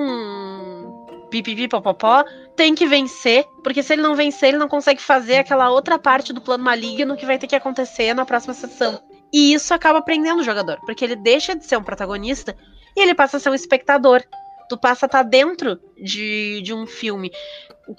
pipipi 1.30 1.68
popopó 1.68 2.24
tem 2.58 2.74
que 2.74 2.88
vencer, 2.88 3.46
porque 3.64 3.84
se 3.84 3.94
ele 3.94 4.02
não 4.02 4.16
vencer, 4.16 4.50
ele 4.50 4.58
não 4.58 4.68
consegue 4.68 5.02
fazer 5.02 5.38
aquela 5.38 5.70
outra 5.70 6.00
parte 6.00 6.34
do 6.34 6.42
plano 6.42 6.64
maligno 6.64 7.16
que 7.16 7.26
vai 7.26 7.38
ter 7.38 7.46
que 7.46 7.56
acontecer 7.56 8.14
na 8.16 8.26
próxima 8.26 8.54
sessão. 8.54 9.00
E 9.32 9.54
isso 9.54 9.74
acaba 9.74 10.02
prendendo 10.02 10.42
o 10.42 10.44
jogador, 10.44 10.80
porque 10.86 11.06
ele 11.06 11.16
deixa 11.16 11.56
de 11.56 11.64
ser 11.66 11.78
um 11.78 11.84
protagonista 11.84 12.58
e 12.96 13.02
ele 13.02 13.14
passa 13.14 13.38
a 13.38 13.40
ser 13.40 13.52
um 13.52 13.54
espectador. 13.54 14.24
Tu 14.68 14.78
passa 14.78 15.06
a 15.06 15.08
estar 15.08 15.24
dentro 15.24 15.80
de, 16.04 16.62
de 16.62 16.74
um 16.74 16.88
filme. 16.88 17.32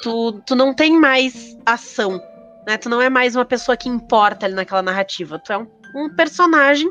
Tu, 0.02 0.32
tu 0.44 0.56
não 0.56 0.74
tem 0.74 0.98
mais 0.98 1.56
ação, 1.64 2.20
né? 2.66 2.76
Tu 2.76 2.88
não 2.88 3.00
é 3.00 3.08
mais 3.08 3.36
uma 3.36 3.44
pessoa 3.44 3.76
que 3.76 3.88
importa 3.88 4.44
ali 4.44 4.54
naquela 4.54 4.82
narrativa. 4.82 5.38
Tu 5.38 5.52
é 5.52 5.58
um, 5.58 5.66
um 5.94 6.14
personagem 6.14 6.90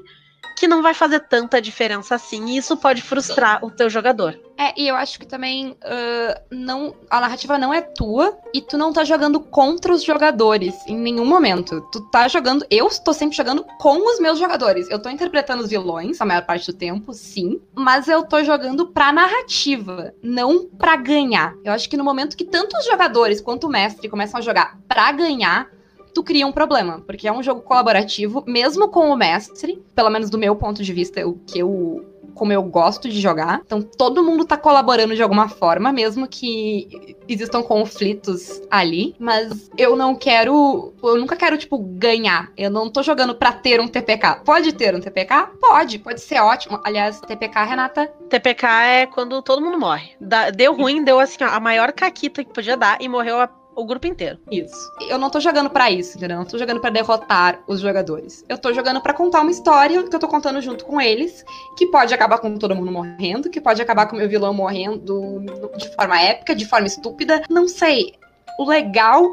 que 0.57 0.67
não 0.67 0.81
vai 0.81 0.93
fazer 0.93 1.19
tanta 1.19 1.61
diferença 1.61 2.15
assim, 2.15 2.45
e 2.47 2.57
isso 2.57 2.75
pode 2.75 3.01
frustrar 3.01 3.63
o 3.63 3.69
teu 3.69 3.89
jogador. 3.89 4.39
É, 4.57 4.73
e 4.75 4.87
eu 4.87 4.95
acho 4.95 5.19
que 5.19 5.27
também 5.27 5.77
ah, 5.83 6.41
não, 6.49 6.95
a 7.09 7.21
narrativa 7.21 7.59
não 7.59 7.71
é 7.71 7.81
tua 7.81 8.35
e 8.51 8.59
tu 8.59 8.75
não 8.75 8.91
tá 8.91 9.03
jogando 9.03 9.39
contra 9.39 9.93
os 9.93 10.03
jogadores 10.03 10.75
em 10.87 10.97
nenhum 10.97 11.25
momento. 11.25 11.81
Tu 11.91 12.01
tá 12.09 12.27
jogando. 12.27 12.65
Eu 12.71 12.87
estou 12.87 13.13
sempre 13.13 13.37
jogando 13.37 13.63
com 13.79 14.11
os 14.11 14.19
meus 14.19 14.39
jogadores. 14.39 14.89
Eu 14.89 14.99
tô 14.99 15.09
interpretando 15.09 15.61
os 15.61 15.69
vilões 15.69 16.19
a 16.19 16.25
maior 16.25 16.43
parte 16.43 16.71
do 16.71 16.77
tempo, 16.77 17.13
sim. 17.13 17.61
Mas 17.75 18.07
eu 18.07 18.23
tô 18.23 18.43
jogando 18.43 18.87
pra 18.87 19.13
narrativa, 19.13 20.13
não 20.23 20.65
pra 20.65 20.95
ganhar. 20.95 21.53
Eu 21.63 21.71
acho 21.71 21.87
que 21.87 21.97
no 21.97 22.03
momento 22.03 22.35
que 22.35 22.45
tanto 22.45 22.75
os 22.77 22.85
jogadores 22.85 23.39
quanto 23.39 23.67
o 23.67 23.69
mestre 23.69 24.09
começam 24.09 24.39
a 24.39 24.43
jogar 24.43 24.79
pra 24.87 25.11
ganhar. 25.11 25.69
Tu 26.17 26.23
cria 26.23 26.47
um 26.47 26.51
problema, 26.51 27.03
porque 27.05 27.27
é 27.27 27.31
um 27.31 27.43
jogo 27.43 27.61
colaborativo, 27.61 28.43
mesmo 28.47 28.89
com 28.89 29.11
o 29.11 29.15
mestre, 29.15 29.79
pelo 29.93 30.09
menos 30.09 30.31
do 30.31 30.37
meu 30.39 30.55
ponto 30.55 30.81
de 30.81 30.91
vista, 30.91 31.27
o 31.27 31.35
que 31.45 31.59
eu 31.59 32.03
como 32.33 32.51
eu 32.51 32.61
gosto 32.63 33.07
de 33.07 33.19
jogar. 33.21 33.61
Então 33.65 33.81
todo 33.81 34.23
mundo 34.23 34.43
tá 34.45 34.57
colaborando 34.57 35.15
de 35.15 35.21
alguma 35.21 35.47
forma, 35.47 35.91
mesmo 35.91 36.27
que 36.27 37.15
existam 37.27 37.61
conflitos 37.63 38.61
ali. 38.69 39.15
Mas 39.19 39.69
eu 39.77 39.95
não 39.95 40.15
quero. 40.15 40.91
Eu 41.03 41.17
nunca 41.17 41.35
quero, 41.35 41.57
tipo, 41.57 41.77
ganhar. 41.77 42.51
Eu 42.57 42.69
não 42.71 42.89
tô 42.89 43.01
jogando 43.03 43.33
pra 43.35 43.51
ter 43.51 43.79
um 43.79 43.87
TPK. 43.87 44.41
Pode 44.43 44.73
ter 44.73 44.95
um 44.95 44.99
TPK? 44.99 45.49
Pode, 45.59 45.99
pode 45.99 46.21
ser 46.21 46.39
ótimo. 46.39 46.79
Aliás, 46.83 47.19
TPK, 47.21 47.63
Renata, 47.63 48.07
TPK 48.29 48.67
é 48.85 49.05
quando 49.07 49.41
todo 49.43 49.61
mundo 49.61 49.79
morre. 49.79 50.11
Deu 50.55 50.75
ruim, 50.75 51.03
deu 51.03 51.19
assim, 51.19 51.43
ó, 51.43 51.47
a 51.47 51.59
maior 51.59 51.91
caquita 51.91 52.43
que 52.43 52.53
podia 52.53 52.75
dar 52.77 52.97
e 53.01 53.07
morreu 53.07 53.39
a- 53.39 53.49
o 53.77 53.85
grupo 53.85 54.07
inteiro. 54.07 54.39
Isso. 54.51 54.91
Eu 55.07 55.19
não 55.19 55.29
tô 55.29 55.39
jogando 55.39 55.69
pra 55.69 55.91
isso, 55.91 56.17
entendeu? 56.17 56.35
Eu 56.35 56.39
não 56.39 56.47
tô 56.49 56.57
jogando 56.57 56.81
pra 56.81 56.89
derrotar 56.89 57.61
os 57.67 57.79
jogadores. 57.79 58.43
Eu 58.49 58.57
tô 58.57 58.73
jogando 58.73 58.99
pra 58.99 59.13
contar 59.13 59.41
uma 59.41 59.51
história 59.51 60.01
que 60.03 60.15
eu 60.15 60.19
tô 60.19 60.27
contando 60.27 60.59
junto 60.61 60.83
com 60.83 60.99
eles, 60.99 61.45
que 61.77 61.85
pode 61.85 62.11
acabar 62.11 62.39
com 62.39 62.57
todo 62.57 62.75
mundo 62.75 62.91
morrendo, 62.91 63.51
que 63.51 63.61
pode 63.61 63.79
acabar 63.79 64.07
com 64.07 64.15
o 64.15 64.19
meu 64.19 64.27
vilão 64.27 64.51
morrendo 64.51 65.39
de 65.77 65.95
forma 65.95 66.19
épica, 66.19 66.55
de 66.55 66.65
forma 66.65 66.87
estúpida. 66.87 67.43
Não 67.49 67.67
sei. 67.67 68.15
O 68.57 68.65
legal 68.65 69.23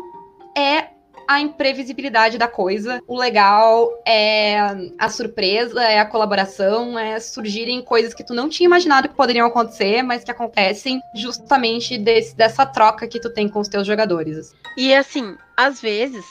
é 0.55 0.89
a 1.29 1.41
imprevisibilidade 1.41 2.39
da 2.39 2.49
coisa. 2.49 3.01
O 3.07 3.19
legal 3.19 3.91
é 4.07 4.59
a 4.99 5.09
surpresa, 5.09 5.83
é 5.83 5.99
a 5.99 6.05
colaboração, 6.07 6.99
é 6.99 7.19
surgirem 7.21 7.83
coisas 7.83 8.15
que 8.15 8.25
tu 8.25 8.35
não 8.35 8.49
tinha 8.49 8.67
imaginado 8.67 9.09
que 9.09 9.15
poderiam 9.15 9.47
acontecer, 9.47 10.03
mas 10.03 10.25
que 10.25 10.31
acontecem 10.31 11.01
justamente 11.15 11.99
desse- 11.99 12.37
dessa 12.37 12.65
troca 12.67 13.07
que 13.07 13.21
tu 13.21 13.31
tem 13.31 13.49
com 13.49 13.61
os 13.61 13.69
teus 13.69 13.87
jogadores. 13.87 14.55
E 14.77 14.95
assim, 14.95 15.37
às 15.57 15.81
vezes, 15.81 16.25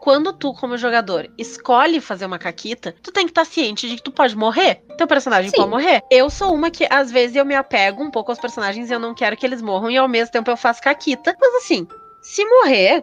quando 0.00 0.32
tu, 0.34 0.52
como 0.52 0.76
jogador, 0.76 1.30
escolhe 1.38 2.00
fazer 2.00 2.26
uma 2.26 2.38
caquita, 2.38 2.94
tu 3.02 3.10
tem 3.10 3.24
que 3.24 3.30
estar 3.30 3.46
ciente 3.46 3.88
de 3.88 3.96
que 3.96 4.02
tu 4.02 4.12
pode 4.12 4.36
morrer. 4.36 4.82
Teu 4.98 5.06
personagem 5.06 5.50
Sim. 5.50 5.56
pode 5.56 5.70
morrer. 5.70 6.02
Eu 6.10 6.28
sou 6.28 6.54
uma 6.54 6.70
que, 6.70 6.86
às 6.90 7.10
vezes, 7.10 7.34
eu 7.36 7.44
me 7.44 7.54
apego 7.54 8.02
um 8.02 8.10
pouco 8.10 8.30
aos 8.30 8.38
personagens 8.38 8.90
e 8.90 8.92
eu 8.92 8.98
não 9.00 9.14
quero 9.14 9.36
que 9.36 9.46
eles 9.46 9.62
morram, 9.62 9.90
e 9.90 9.96
ao 9.96 10.06
mesmo 10.08 10.30
tempo 10.30 10.50
eu 10.50 10.56
faço 10.56 10.82
caquita. 10.82 11.34
Mas 11.40 11.54
assim, 11.54 11.86
se 12.20 12.44
morrer, 12.44 13.02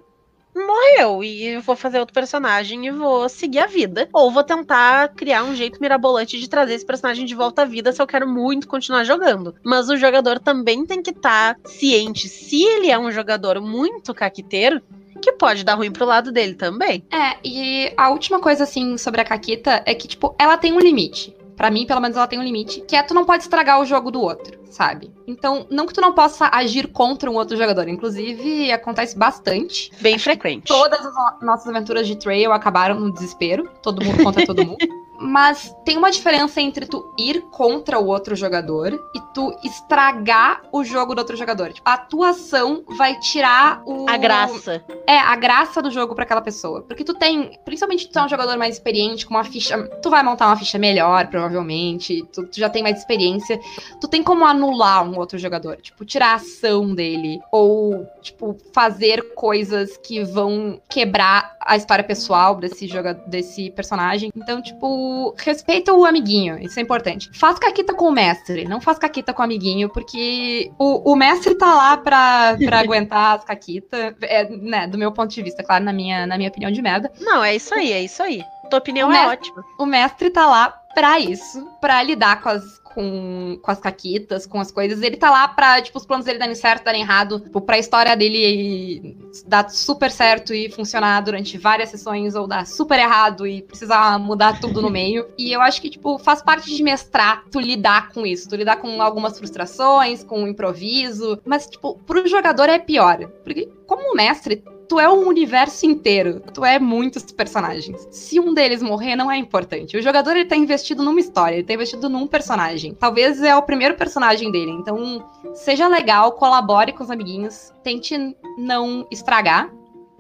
morreu 0.56 1.24
e 1.24 1.58
vou 1.58 1.76
fazer 1.76 2.00
outro 2.00 2.14
personagem 2.14 2.86
e 2.86 2.92
vou 2.92 3.28
seguir 3.30 3.60
a 3.60 3.68
vida. 3.68 4.10
Ou 4.14 4.32
vou 4.32 4.44
tentar 4.44 5.10
criar 5.10 5.44
um 5.44 5.56
jeito 5.56 5.80
mirabolante 5.82 6.40
de 6.40 6.50
trazer 6.50 6.74
esse 6.74 6.86
personagem 6.86 7.26
de 7.26 7.36
volta 7.36 7.62
à 7.64 7.66
vida 7.66 7.92
se 7.92 8.02
eu 8.02 8.08
quero 8.08 8.28
muito 8.28 8.68
continuar 8.68 9.04
jogando. 9.04 9.56
Mas 9.64 9.90
o 9.90 9.98
jogador 9.98 10.40
também 10.40 10.86
tem 10.86 11.02
que 11.02 11.12
estar 11.12 11.56
tá 11.56 11.70
ciente 11.70 12.28
se 12.28 12.64
ele 12.64 12.90
é 12.90 13.00
um 13.00 13.12
jogador 13.12 13.62
muito 13.62 14.14
caquiteiro 14.14 14.82
que 15.22 15.34
pode 15.34 15.64
dar 15.64 15.76
ruim 15.76 15.92
pro 15.92 16.06
lado 16.06 16.32
dele 16.32 16.56
também. 16.56 17.04
É, 17.12 17.38
e 17.44 17.94
a 17.96 18.10
última 18.10 18.40
coisa, 18.40 18.64
assim, 18.64 18.98
sobre 18.98 19.22
a 19.22 19.24
Caquita 19.24 19.84
é 19.86 19.94
que, 19.94 20.08
tipo, 20.08 20.36
ela 20.38 20.58
tem 20.58 20.74
um 20.74 20.80
limite. 20.80 21.36
Para 21.62 21.70
mim, 21.70 21.86
pelo 21.86 22.02
menos, 22.02 22.18
ela 22.18 22.26
tem 22.26 22.40
um 22.40 22.44
limite, 22.44 22.82
que 22.82 22.96
é 22.96 23.04
tu 23.04 23.14
não 23.14 23.24
pode 23.24 23.44
estragar 23.44 23.80
o 23.80 23.86
jogo 23.86 24.10
do 24.10 24.20
outro, 24.20 24.58
sabe? 24.72 25.12
Então, 25.28 25.68
não 25.70 25.86
que 25.86 25.94
tu 25.94 26.02
não 26.02 26.12
possa 26.12 26.50
agir 26.52 26.88
contra 26.88 27.30
um 27.30 27.36
outro 27.36 27.56
jogador. 27.56 27.88
Inclusive, 27.88 28.72
acontece 28.72 29.16
bastante. 29.16 29.92
Bem 30.02 30.18
frequente. 30.18 30.66
Todas 30.66 31.06
as 31.06 31.40
nossas 31.40 31.68
aventuras 31.68 32.08
de 32.08 32.16
trail 32.16 32.52
acabaram 32.52 33.00
no 33.00 33.14
desespero. 33.14 33.70
Todo 33.84 34.04
mundo 34.04 34.24
contra 34.24 34.44
todo 34.44 34.66
mundo. 34.66 34.80
Mas 35.22 35.76
tem 35.86 35.98
uma 35.98 36.10
diferença 36.10 36.60
entre 36.60 36.88
tu 36.88 37.14
ir 37.18 37.42
contra 37.52 38.00
o 38.00 38.08
outro 38.08 38.36
jogador 38.36 38.92
e 39.16 39.20
tu 39.34 39.56
estragar 39.64 40.64
o 40.72 40.84
jogo 40.84 41.14
do 41.14 41.20
outro 41.20 41.38
jogador. 41.38 41.72
Tipo, 41.72 41.88
a 41.88 41.98
tua 41.98 42.30
ação 42.30 42.84
vai 42.98 43.20
tirar 43.20 43.84
o. 43.86 44.10
A 44.10 44.18
graça. 44.18 44.84
É, 45.06 45.18
a 45.18 45.36
graça 45.36 45.82
do 45.82 45.92
jogo 45.92 46.16
para 46.16 46.24
aquela 46.24 46.42
pessoa. 46.42 46.82
Porque 46.82 47.04
tu 47.04 47.14
tem. 47.14 47.60
Principalmente 47.64 48.10
tu 48.10 48.18
é 48.18 48.24
um 48.24 48.30
jogador 48.30 48.58
mais 48.58 48.76
experiente, 48.76 49.26
com 49.26 49.36
uma 49.36 49.44
ficha. 49.44 49.78
Tu 50.02 50.10
vai 50.10 50.24
montar 50.24 50.48
uma 50.48 50.58
ficha 50.58 50.80
melhor, 50.80 51.28
provavelmente. 51.28 52.26
Tu, 52.34 52.48
tu 52.48 52.60
já 52.60 52.70
tem 52.70 52.82
mais 52.82 52.98
experiência. 52.98 53.60
Tu 54.00 54.08
tem 54.08 54.24
como 54.24 54.46
anular 54.46 55.04
um 55.08 55.18
outro 55.18 55.38
jogador. 55.38 55.78
Tipo, 55.78 56.04
tirar 56.04 56.32
a 56.32 56.36
ação 56.36 56.96
dele. 56.96 57.40
Ou, 57.52 58.08
tipo, 58.22 58.58
fazer 58.74 59.34
coisas 59.36 59.98
que 59.98 60.24
vão 60.24 60.82
quebrar 60.90 61.56
a 61.62 61.78
história 61.78 62.04
pessoal 62.04 62.56
desse, 62.56 62.88
joga 62.88 63.14
desse 63.14 63.70
personagem. 63.72 64.32
Então, 64.36 64.62
tipo 64.62 65.11
respeita 65.38 65.94
o 65.94 66.06
amiguinho, 66.06 66.58
isso 66.60 66.80
é 66.80 66.84
importante. 66.84 67.30
Faz 67.34 67.58
caquita 67.60 67.94
com 67.94 68.06
o 68.06 68.12
mestre, 68.12 68.66
não 68.66 68.82
faz 68.82 68.98
caquita 68.98 69.34
com 69.34 69.42
o 69.42 69.46
amiguinho, 69.46 69.90
porque 69.90 70.72
o, 70.78 71.12
o 71.12 71.16
mestre 71.16 71.56
tá 71.56 71.74
lá 71.74 71.98
pra, 71.98 72.58
pra 72.58 72.80
aguentar 72.82 73.38
as 73.38 73.44
caquitas, 73.44 74.16
é, 74.22 74.50
né, 74.50 74.88
do 74.88 74.98
meu 74.98 75.12
ponto 75.12 75.34
de 75.34 75.42
vista, 75.42 75.64
claro, 75.64 75.84
na 75.84 75.94
minha, 75.94 76.26
na 76.26 76.38
minha 76.38 76.50
opinião 76.50 76.72
de 76.72 76.82
merda. 76.82 77.12
Não, 77.20 77.44
é 77.44 77.56
isso 77.56 77.74
aí, 77.74 77.92
é 77.92 78.02
isso 78.02 78.22
aí. 78.22 78.44
Tua 78.70 78.80
opinião 78.80 79.12
é 79.12 79.28
ótima. 79.28 79.64
O 79.78 79.86
mestre 79.86 80.30
tá 80.30 80.48
lá 80.48 80.70
pra 80.94 81.20
isso, 81.20 81.66
pra 81.80 82.02
lidar 82.04 82.42
com 82.42 82.50
as, 82.50 82.81
com, 82.94 83.60
com 83.62 83.72
as 83.72 83.80
caquitas, 83.80 84.46
com 84.46 84.60
as 84.60 84.72
coisas. 84.72 85.02
Ele 85.02 85.18
tá 85.18 85.30
lá 85.30 85.48
pra, 85.48 85.82
tipo, 85.82 85.98
os 85.98 86.06
planos 86.06 86.26
dele 86.26 86.40
darem 86.40 86.56
certo, 86.56 86.86
darem 86.86 87.02
errado, 87.02 87.40
tipo, 87.40 87.62
pra 87.62 87.78
história 87.78 88.16
dele 88.16 89.18
dar 89.48 89.70
super 89.70 90.12
certo 90.12 90.54
e 90.54 90.70
funcionar 90.70 91.22
durante 91.22 91.58
várias 91.58 91.90
sessões, 91.90 92.36
ou 92.36 92.48
dar 92.48 92.66
super 92.66 93.00
errado 93.00 93.48
e 93.48 93.62
precisar 93.62 94.20
mudar 94.20 94.60
tudo 94.60 94.82
no 94.82 94.90
meio. 94.92 95.28
E 95.38 95.52
eu 95.52 95.62
acho 95.62 95.82
que, 95.82 95.90
tipo, 95.90 96.18
faz 96.20 96.42
parte 96.42 96.76
de 96.76 96.84
mestrar 96.84 97.44
tu 97.52 97.60
lidar 97.60 98.10
com 98.10 98.26
isso, 98.26 98.50
tu 98.50 98.56
lidar 98.56 98.78
com 98.78 99.02
algumas 99.02 99.38
frustrações, 99.38 100.24
com 100.24 100.44
o 100.44 100.48
improviso. 100.48 101.40
Mas, 101.46 101.68
tipo, 101.68 101.98
pro 102.06 102.28
jogador 102.28 102.70
é 102.70 102.80
pior. 102.80 103.28
Porque, 103.44 103.70
como 103.86 104.16
mestre, 104.16 104.64
tu 104.92 105.00
é 105.00 105.08
um 105.08 105.26
universo 105.26 105.86
inteiro. 105.86 106.42
Tu 106.54 106.66
é 106.66 106.78
muitos 106.78 107.24
personagens. 107.32 108.06
Se 108.12 108.42
um 108.42 108.54
deles 108.54 108.84
morrer, 108.84 109.16
não 109.16 109.32
é 109.32 109.38
importante. 109.38 109.96
O 109.96 110.02
jogador 110.02 110.36
ele 110.36 110.44
tá 110.44 110.58
investido 110.58 111.02
numa 111.02 111.22
história, 111.22 111.56
ele 111.56 111.64
tá 111.64 111.74
investido 111.74 112.10
num 112.10 112.28
personagem. 112.28 112.94
Talvez 112.94 113.42
é 113.42 113.56
o 113.56 113.62
primeiro 113.62 113.96
personagem 113.96 114.52
dele. 114.52 114.72
Então, 114.72 115.26
seja 115.54 115.88
legal, 115.88 116.34
colabore 116.34 116.92
com 116.92 117.06
os 117.06 117.10
amiguinhos, 117.10 117.74
tente 117.82 118.36
não 118.58 119.08
estragar. 119.10 119.72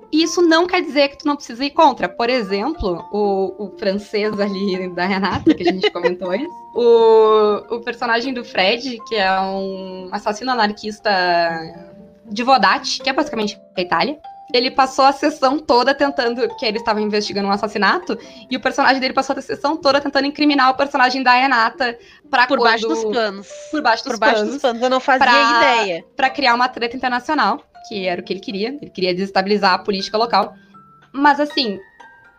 E 0.09 0.23
isso 0.23 0.41
não 0.41 0.65
quer 0.65 0.81
dizer 0.81 1.09
que 1.09 1.17
tu 1.17 1.27
não 1.27 1.35
precisa 1.35 1.65
ir 1.65 1.71
contra. 1.71 2.07
Por 2.07 2.29
exemplo, 2.29 3.03
o, 3.11 3.65
o 3.65 3.77
francês 3.77 4.39
ali 4.39 4.87
da 4.95 5.05
Renata, 5.05 5.53
que 5.53 5.67
a 5.67 5.71
gente 5.73 5.91
comentou 5.91 6.31
antes. 6.31 6.47
O, 6.73 7.75
o 7.75 7.81
personagem 7.81 8.33
do 8.33 8.45
Fred, 8.45 8.99
que 9.09 9.15
é 9.15 9.37
um 9.41 10.07
assassino 10.13 10.51
anarquista 10.51 11.11
de 12.25 12.41
Vodate, 12.41 13.01
que 13.01 13.09
é 13.09 13.13
basicamente 13.13 13.59
a 13.75 13.81
Itália 13.81 14.17
ele 14.53 14.71
passou 14.71 15.05
a 15.05 15.11
sessão 15.11 15.59
toda 15.59 15.93
tentando. 15.93 16.47
que 16.55 16.65
ele 16.65 16.77
estava 16.77 17.01
investigando 17.01 17.47
um 17.47 17.51
assassinato, 17.51 18.17
e 18.49 18.55
o 18.55 18.59
personagem 18.59 18.99
dele 18.99 19.13
passou 19.13 19.35
a 19.37 19.41
sessão 19.41 19.77
toda 19.77 20.01
tentando 20.01 20.25
incriminar 20.25 20.69
o 20.69 20.75
personagem 20.75 21.23
da 21.23 21.33
Renata 21.33 21.97
pra 22.29 22.47
Por 22.47 22.57
quando, 22.57 22.69
baixo 22.69 22.87
dos 22.87 23.03
panos. 23.03 23.47
Por 23.71 23.81
baixo 23.81 24.03
dos 24.03 24.13
Por 24.13 24.19
baixo 24.19 24.35
panos. 24.35 24.53
dos 24.53 24.61
panos, 24.61 24.81
eu 24.81 24.89
não 24.89 24.99
fazia 24.99 25.25
pra, 25.25 25.57
ideia. 25.57 26.05
Pra 26.15 26.29
criar 26.29 26.53
uma 26.53 26.67
treta 26.67 26.95
internacional, 26.95 27.63
que 27.87 28.07
era 28.07 28.21
o 28.21 28.23
que 28.23 28.33
ele 28.33 28.39
queria. 28.39 28.69
Ele 28.81 28.91
queria 28.91 29.13
desestabilizar 29.13 29.73
a 29.73 29.79
política 29.79 30.17
local. 30.17 30.53
Mas 31.13 31.39
assim, 31.39 31.79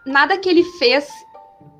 nada 0.06 0.38
que 0.38 0.48
ele 0.48 0.64
fez 0.64 1.08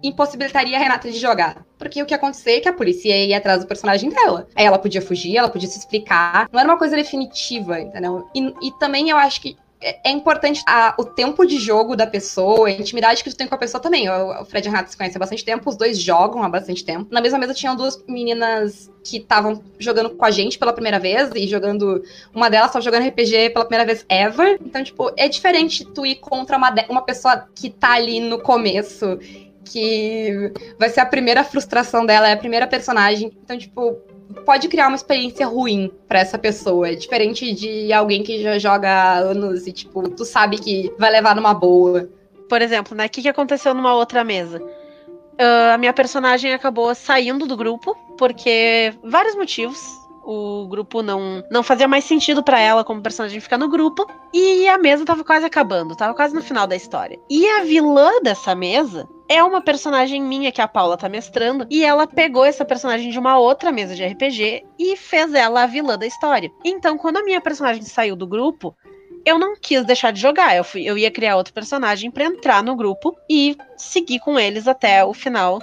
impossibilitaria 0.03 0.77
a 0.77 0.81
Renata 0.81 1.11
de 1.11 1.19
jogar. 1.19 1.65
Porque 1.79 2.03
o 2.03 2.07
que 2.07 2.13
ia 2.13 2.17
acontecer 2.17 2.53
é 2.53 2.61
que 2.61 2.69
a 2.69 2.73
polícia 2.73 3.17
ia 3.17 3.37
atrás 3.37 3.61
do 3.61 3.67
personagem 3.67 4.11
dela. 4.11 4.47
Aí 4.55 4.65
ela 4.65 4.79
podia 4.79 5.03
fugir, 5.03 5.37
ela 5.37 5.49
podia 5.49 5.69
se 5.69 5.79
explicar. 5.79 6.49
Não 6.53 6.61
era 6.61 6.69
uma 6.69 6.79
coisa 6.79 6.97
definitiva, 6.97 7.81
entendeu? 7.81 8.29
E, 8.35 8.55
e 8.69 8.73
também 8.79 9.11
eu 9.11 9.17
acho 9.17 9.41
que 9.41 9.57
é, 9.83 10.11
importante 10.11 10.63
a, 10.67 10.95
o 10.99 11.05
tempo 11.05 11.45
de 11.47 11.59
jogo 11.59 11.97
da 11.97 12.07
pessoa, 12.07 12.69
a 12.69 12.71
intimidade 12.71 13.23
que 13.23 13.31
tu 13.31 13.37
tem 13.37 13.47
com 13.47 13.55
a 13.55 13.59
pessoa 13.59 13.81
também. 13.81 14.09
O, 14.09 14.43
o 14.43 14.45
Fred 14.45 14.67
e 14.67 14.69
a 14.69 14.71
Renata 14.71 14.91
se 14.91 14.97
conhecem 14.97 15.17
há 15.17 15.21
bastante 15.21 15.45
tempo, 15.45 15.69
os 15.69 15.77
dois 15.77 15.99
jogam 15.99 16.43
há 16.43 16.49
bastante 16.49 16.85
tempo. 16.85 17.09
Na 17.11 17.21
mesma 17.21 17.39
mesa 17.39 17.55
tinham 17.55 17.75
duas 17.75 18.03
meninas 18.07 18.91
que 19.05 19.17
estavam 19.19 19.63
jogando 19.79 20.11
com 20.11 20.25
a 20.25 20.31
gente 20.31 20.59
pela 20.59 20.73
primeira 20.73 20.99
vez 20.99 21.31
e 21.35 21.47
jogando. 21.49 22.03
Uma 22.35 22.49
delas 22.49 22.69
estava 22.69 22.85
jogando 22.85 23.07
RPG 23.09 23.51
pela 23.51 23.65
primeira 23.65 23.85
vez 23.85 24.07
ever. 24.09 24.59
Então, 24.65 24.83
tipo, 24.85 25.13
é 25.17 25.29
diferente 25.29 25.85
tu 25.85 26.07
ir 26.07 26.17
contra 26.17 26.57
uma, 26.57 26.73
uma 26.89 27.03
pessoa 27.03 27.49
que 27.55 27.69
tá 27.71 27.95
ali 27.95 28.21
no 28.21 28.41
começo 28.41 29.19
que 29.65 30.53
vai 30.79 30.89
ser 30.91 31.01
a 31.01 31.07
primeira 31.07 31.45
frustração 31.45 32.05
dela, 32.05 32.29
é 32.29 32.33
a 32.33 32.37
primeira 32.37 32.67
personagem. 32.67 33.33
Então, 33.43 33.57
tipo, 33.57 33.99
pode 34.45 34.69
criar 34.69 34.89
uma 34.89 34.97
experiência 34.97 35.47
ruim 35.47 35.91
para 36.09 36.21
essa 36.21 36.39
pessoa. 36.39 36.89
É 36.89 36.95
diferente 36.95 37.53
de 37.53 37.93
alguém 37.93 38.23
que 38.23 38.43
já 38.43 38.59
joga 38.59 38.89
há 38.89 39.19
anos 39.19 39.67
e, 39.67 39.73
tipo, 39.73 40.09
tu 40.09 40.25
sabe 40.25 40.59
que 40.59 40.93
vai 40.99 41.11
levar 41.11 41.37
numa 41.37 41.55
boa. 41.55 42.09
Por 42.49 42.61
exemplo, 42.61 42.97
né? 42.97 43.07
O 43.07 43.11
que, 43.11 43.23
que 43.23 43.29
aconteceu 43.29 43.75
numa 43.75 43.95
outra 43.95 44.25
mesa? 44.25 44.61
Uh, 44.61 45.75
a 45.75 45.79
minha 45.79 45.93
personagem 45.93 46.53
acabou 46.53 46.95
saindo 46.95 47.47
do 47.47 47.57
grupo, 47.57 47.97
porque 48.19 48.93
vários 49.03 49.35
motivos 49.35 50.02
o 50.25 50.67
grupo 50.69 51.03
não, 51.03 51.45
não 51.51 51.63
fazia 51.63 51.89
mais 51.89 52.05
sentido 52.05 52.43
para 52.43 52.61
ela 52.61 52.85
como 52.85 53.03
personagem 53.03 53.41
ficar 53.41 53.59
no 53.59 53.69
grupo. 53.69 54.07
E 54.33 54.69
a 54.69 54.79
mesa 54.79 55.05
tava 55.05 55.25
quase 55.25 55.45
acabando, 55.45 55.97
tava 55.97 56.15
quase 56.15 56.35
no 56.35 56.43
final 56.43 56.67
da 56.67 56.77
história. 56.77 57.19
E 57.29 57.47
a 57.49 57.65
vilã 57.65 58.21
dessa 58.23 58.55
mesa 58.55 59.09
é 59.29 59.43
uma 59.43 59.61
personagem 59.61 60.23
minha 60.23 60.53
que 60.53 60.61
a 60.61 60.69
Paula 60.69 60.97
tá 60.97 61.09
mestrando. 61.09 61.67
E 61.71 61.85
ela 61.85 62.07
pegou 62.07 62.45
essa 62.45 62.65
personagem 62.65 63.11
de 63.11 63.19
uma 63.19 63.39
outra 63.39 63.73
mesa 63.73 63.95
de 63.95 64.05
RPG 64.05 64.65
e 64.79 64.97
fez 64.97 65.35
ela 65.35 65.63
a 65.63 65.67
vilã 65.67 65.99
da 65.99 66.07
história. 66.07 66.51
Então, 66.65 66.97
quando 66.97 67.19
a 67.19 67.25
minha 67.25 67.41
personagem 67.41 67.83
saiu 67.83 68.15
do 68.15 68.27
grupo, 68.27 68.77
eu 69.25 69.39
não 69.39 69.55
quis 69.57 69.85
deixar 69.85 70.13
de 70.13 70.21
jogar. 70.21 70.57
Eu, 70.57 70.65
fui, 70.65 70.83
eu 70.83 70.97
ia 70.97 71.11
criar 71.11 71.37
outro 71.37 71.53
personagem 71.53 72.11
para 72.11 72.25
entrar 72.25 72.63
no 72.63 72.77
grupo 72.77 73.17
e 73.29 73.57
seguir 73.77 74.21
com 74.21 74.39
eles 74.39 74.69
até 74.69 75.05
o 75.05 75.15
final 75.15 75.61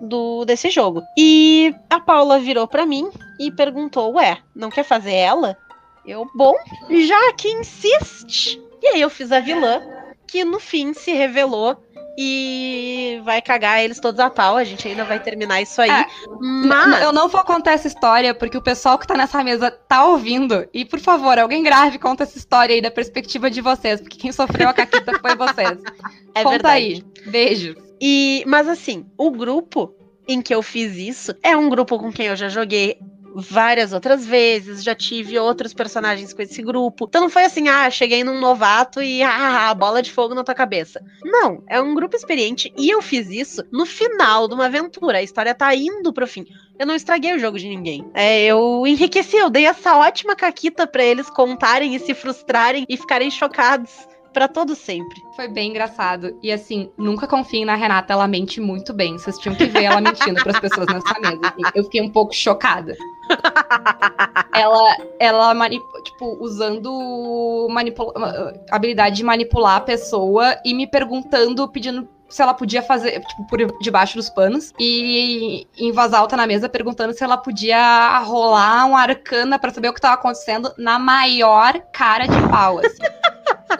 do 0.00 0.44
desse 0.44 0.70
jogo. 0.70 1.02
E 1.16 1.74
a 1.90 2.00
Paula 2.00 2.38
virou 2.38 2.66
para 2.66 2.86
mim 2.86 3.10
e 3.38 3.50
perguntou: 3.50 4.14
"Ué, 4.14 4.38
não 4.54 4.70
quer 4.70 4.84
fazer 4.84 5.14
ela?" 5.14 5.56
Eu, 6.06 6.26
bom, 6.34 6.54
já 7.06 7.34
que 7.34 7.48
insiste. 7.48 8.60
E 8.82 8.88
aí 8.88 9.00
eu 9.00 9.10
fiz 9.10 9.30
a 9.30 9.40
vilã, 9.40 9.82
que 10.26 10.42
no 10.44 10.58
fim 10.58 10.94
se 10.94 11.12
revelou 11.12 11.76
e 12.20 13.20
vai 13.24 13.40
cagar 13.40 13.80
eles 13.80 14.00
todos 14.00 14.18
a 14.18 14.28
pau. 14.28 14.56
A 14.56 14.64
gente 14.64 14.88
ainda 14.88 15.04
vai 15.04 15.20
terminar 15.20 15.60
isso 15.60 15.80
aí. 15.80 15.90
É, 15.90 16.06
mas... 16.40 17.02
Eu 17.02 17.12
não 17.12 17.28
vou 17.28 17.44
contar 17.44 17.72
essa 17.72 17.86
história 17.86 18.34
porque 18.34 18.56
o 18.56 18.62
pessoal 18.62 18.98
que 18.98 19.06
tá 19.06 19.16
nessa 19.16 19.44
mesa 19.44 19.70
tá 19.70 20.04
ouvindo. 20.04 20.68
E 20.74 20.84
por 20.84 20.98
favor, 20.98 21.38
alguém 21.38 21.62
grave 21.62 21.98
conta 21.98 22.24
essa 22.24 22.36
história 22.36 22.74
aí 22.74 22.82
da 22.82 22.90
perspectiva 22.90 23.48
de 23.48 23.60
vocês, 23.60 24.00
porque 24.00 24.18
quem 24.18 24.32
sofreu 24.32 24.68
a 24.68 24.72
caquita 24.74 25.12
foi 25.20 25.36
vocês. 25.36 25.78
É 26.34 26.44
conta 26.44 26.68
verdade. 26.68 26.76
aí. 26.76 27.30
Beijo. 27.30 27.87
E, 28.00 28.44
mas 28.46 28.68
assim, 28.68 29.06
o 29.16 29.30
grupo 29.30 29.94
em 30.26 30.42
que 30.42 30.54
eu 30.54 30.62
fiz 30.62 30.96
isso 30.96 31.34
é 31.42 31.56
um 31.56 31.68
grupo 31.68 31.98
com 31.98 32.12
quem 32.12 32.26
eu 32.26 32.36
já 32.36 32.48
joguei 32.48 32.98
várias 33.34 33.92
outras 33.92 34.26
vezes, 34.26 34.82
já 34.82 34.94
tive 34.94 35.38
outros 35.38 35.72
personagens 35.72 36.32
com 36.32 36.42
esse 36.42 36.62
grupo. 36.62 37.06
Então 37.08 37.22
não 37.22 37.30
foi 37.30 37.44
assim, 37.44 37.68
ah, 37.68 37.88
cheguei 37.90 38.24
num 38.24 38.40
novato 38.40 39.00
e 39.00 39.22
ah, 39.22 39.72
bola 39.74 40.02
de 40.02 40.12
fogo 40.12 40.34
na 40.34 40.44
tua 40.44 40.54
cabeça. 40.54 41.00
Não, 41.22 41.62
é 41.68 41.80
um 41.80 41.94
grupo 41.94 42.16
experiente 42.16 42.72
e 42.76 42.90
eu 42.90 43.00
fiz 43.00 43.28
isso 43.30 43.64
no 43.70 43.86
final 43.86 44.48
de 44.48 44.54
uma 44.54 44.66
aventura. 44.66 45.18
A 45.18 45.22
história 45.22 45.54
tá 45.54 45.74
indo 45.74 46.12
pro 46.12 46.26
fim. 46.26 46.46
Eu 46.78 46.86
não 46.86 46.94
estraguei 46.94 47.34
o 47.34 47.38
jogo 47.38 47.58
de 47.58 47.68
ninguém. 47.68 48.04
É, 48.14 48.44
eu 48.44 48.84
enriqueci, 48.86 49.36
eu 49.36 49.50
dei 49.50 49.66
essa 49.66 49.96
ótima 49.96 50.34
caquita 50.34 50.86
para 50.86 51.04
eles 51.04 51.28
contarem 51.30 51.94
e 51.94 52.00
se 52.00 52.14
frustrarem 52.14 52.84
e 52.88 52.96
ficarem 52.96 53.30
chocados 53.30 54.08
Pra 54.38 54.46
todo 54.46 54.76
sempre. 54.76 55.20
Foi 55.34 55.48
bem 55.48 55.70
engraçado. 55.70 56.38
E 56.40 56.52
assim, 56.52 56.92
nunca 56.96 57.26
confiem 57.26 57.64
na 57.64 57.74
Renata, 57.74 58.12
ela 58.12 58.28
mente 58.28 58.60
muito 58.60 58.94
bem. 58.94 59.18
Vocês 59.18 59.36
tinham 59.36 59.56
que 59.56 59.64
ver 59.66 59.82
ela 59.82 60.00
mentindo 60.00 60.40
pras 60.44 60.60
pessoas 60.60 60.86
nessa 60.86 61.18
mesa. 61.18 61.40
assim. 61.42 61.62
Eu 61.74 61.82
fiquei 61.82 62.00
um 62.00 62.08
pouco 62.08 62.32
chocada. 62.32 62.96
ela, 64.54 64.96
ela 65.18 65.68
tipo, 66.04 66.38
usando 66.40 67.66
habilidade 68.70 69.16
de 69.16 69.24
manipular 69.24 69.78
a 69.78 69.80
pessoa 69.80 70.56
e 70.64 70.72
me 70.72 70.86
perguntando, 70.86 71.66
pedindo 71.66 72.08
se 72.28 72.42
ela 72.42 72.54
podia 72.54 72.82
fazer, 72.82 73.20
tipo, 73.20 73.46
por 73.48 73.58
debaixo 73.80 74.14
dos 74.14 74.28
panos. 74.30 74.72
E 74.78 75.66
em 75.76 75.90
voz 75.90 76.12
alta 76.12 76.36
na 76.36 76.46
mesa, 76.46 76.68
perguntando 76.68 77.12
se 77.12 77.24
ela 77.24 77.36
podia 77.36 78.18
rolar 78.20 78.86
um 78.86 78.96
arcana 78.96 79.58
pra 79.58 79.72
saber 79.72 79.88
o 79.88 79.92
que 79.92 80.00
tava 80.00 80.14
acontecendo 80.14 80.72
na 80.78 80.98
maior 80.98 81.80
cara 81.92 82.26
de 82.26 82.48
pau, 82.48 82.78
assim. 82.78 83.02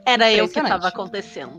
Era 0.04 0.30
eu 0.32 0.48
que 0.48 0.58
Impressionante. 0.58 0.70
tava 0.70 0.88
acontecendo. 0.88 1.58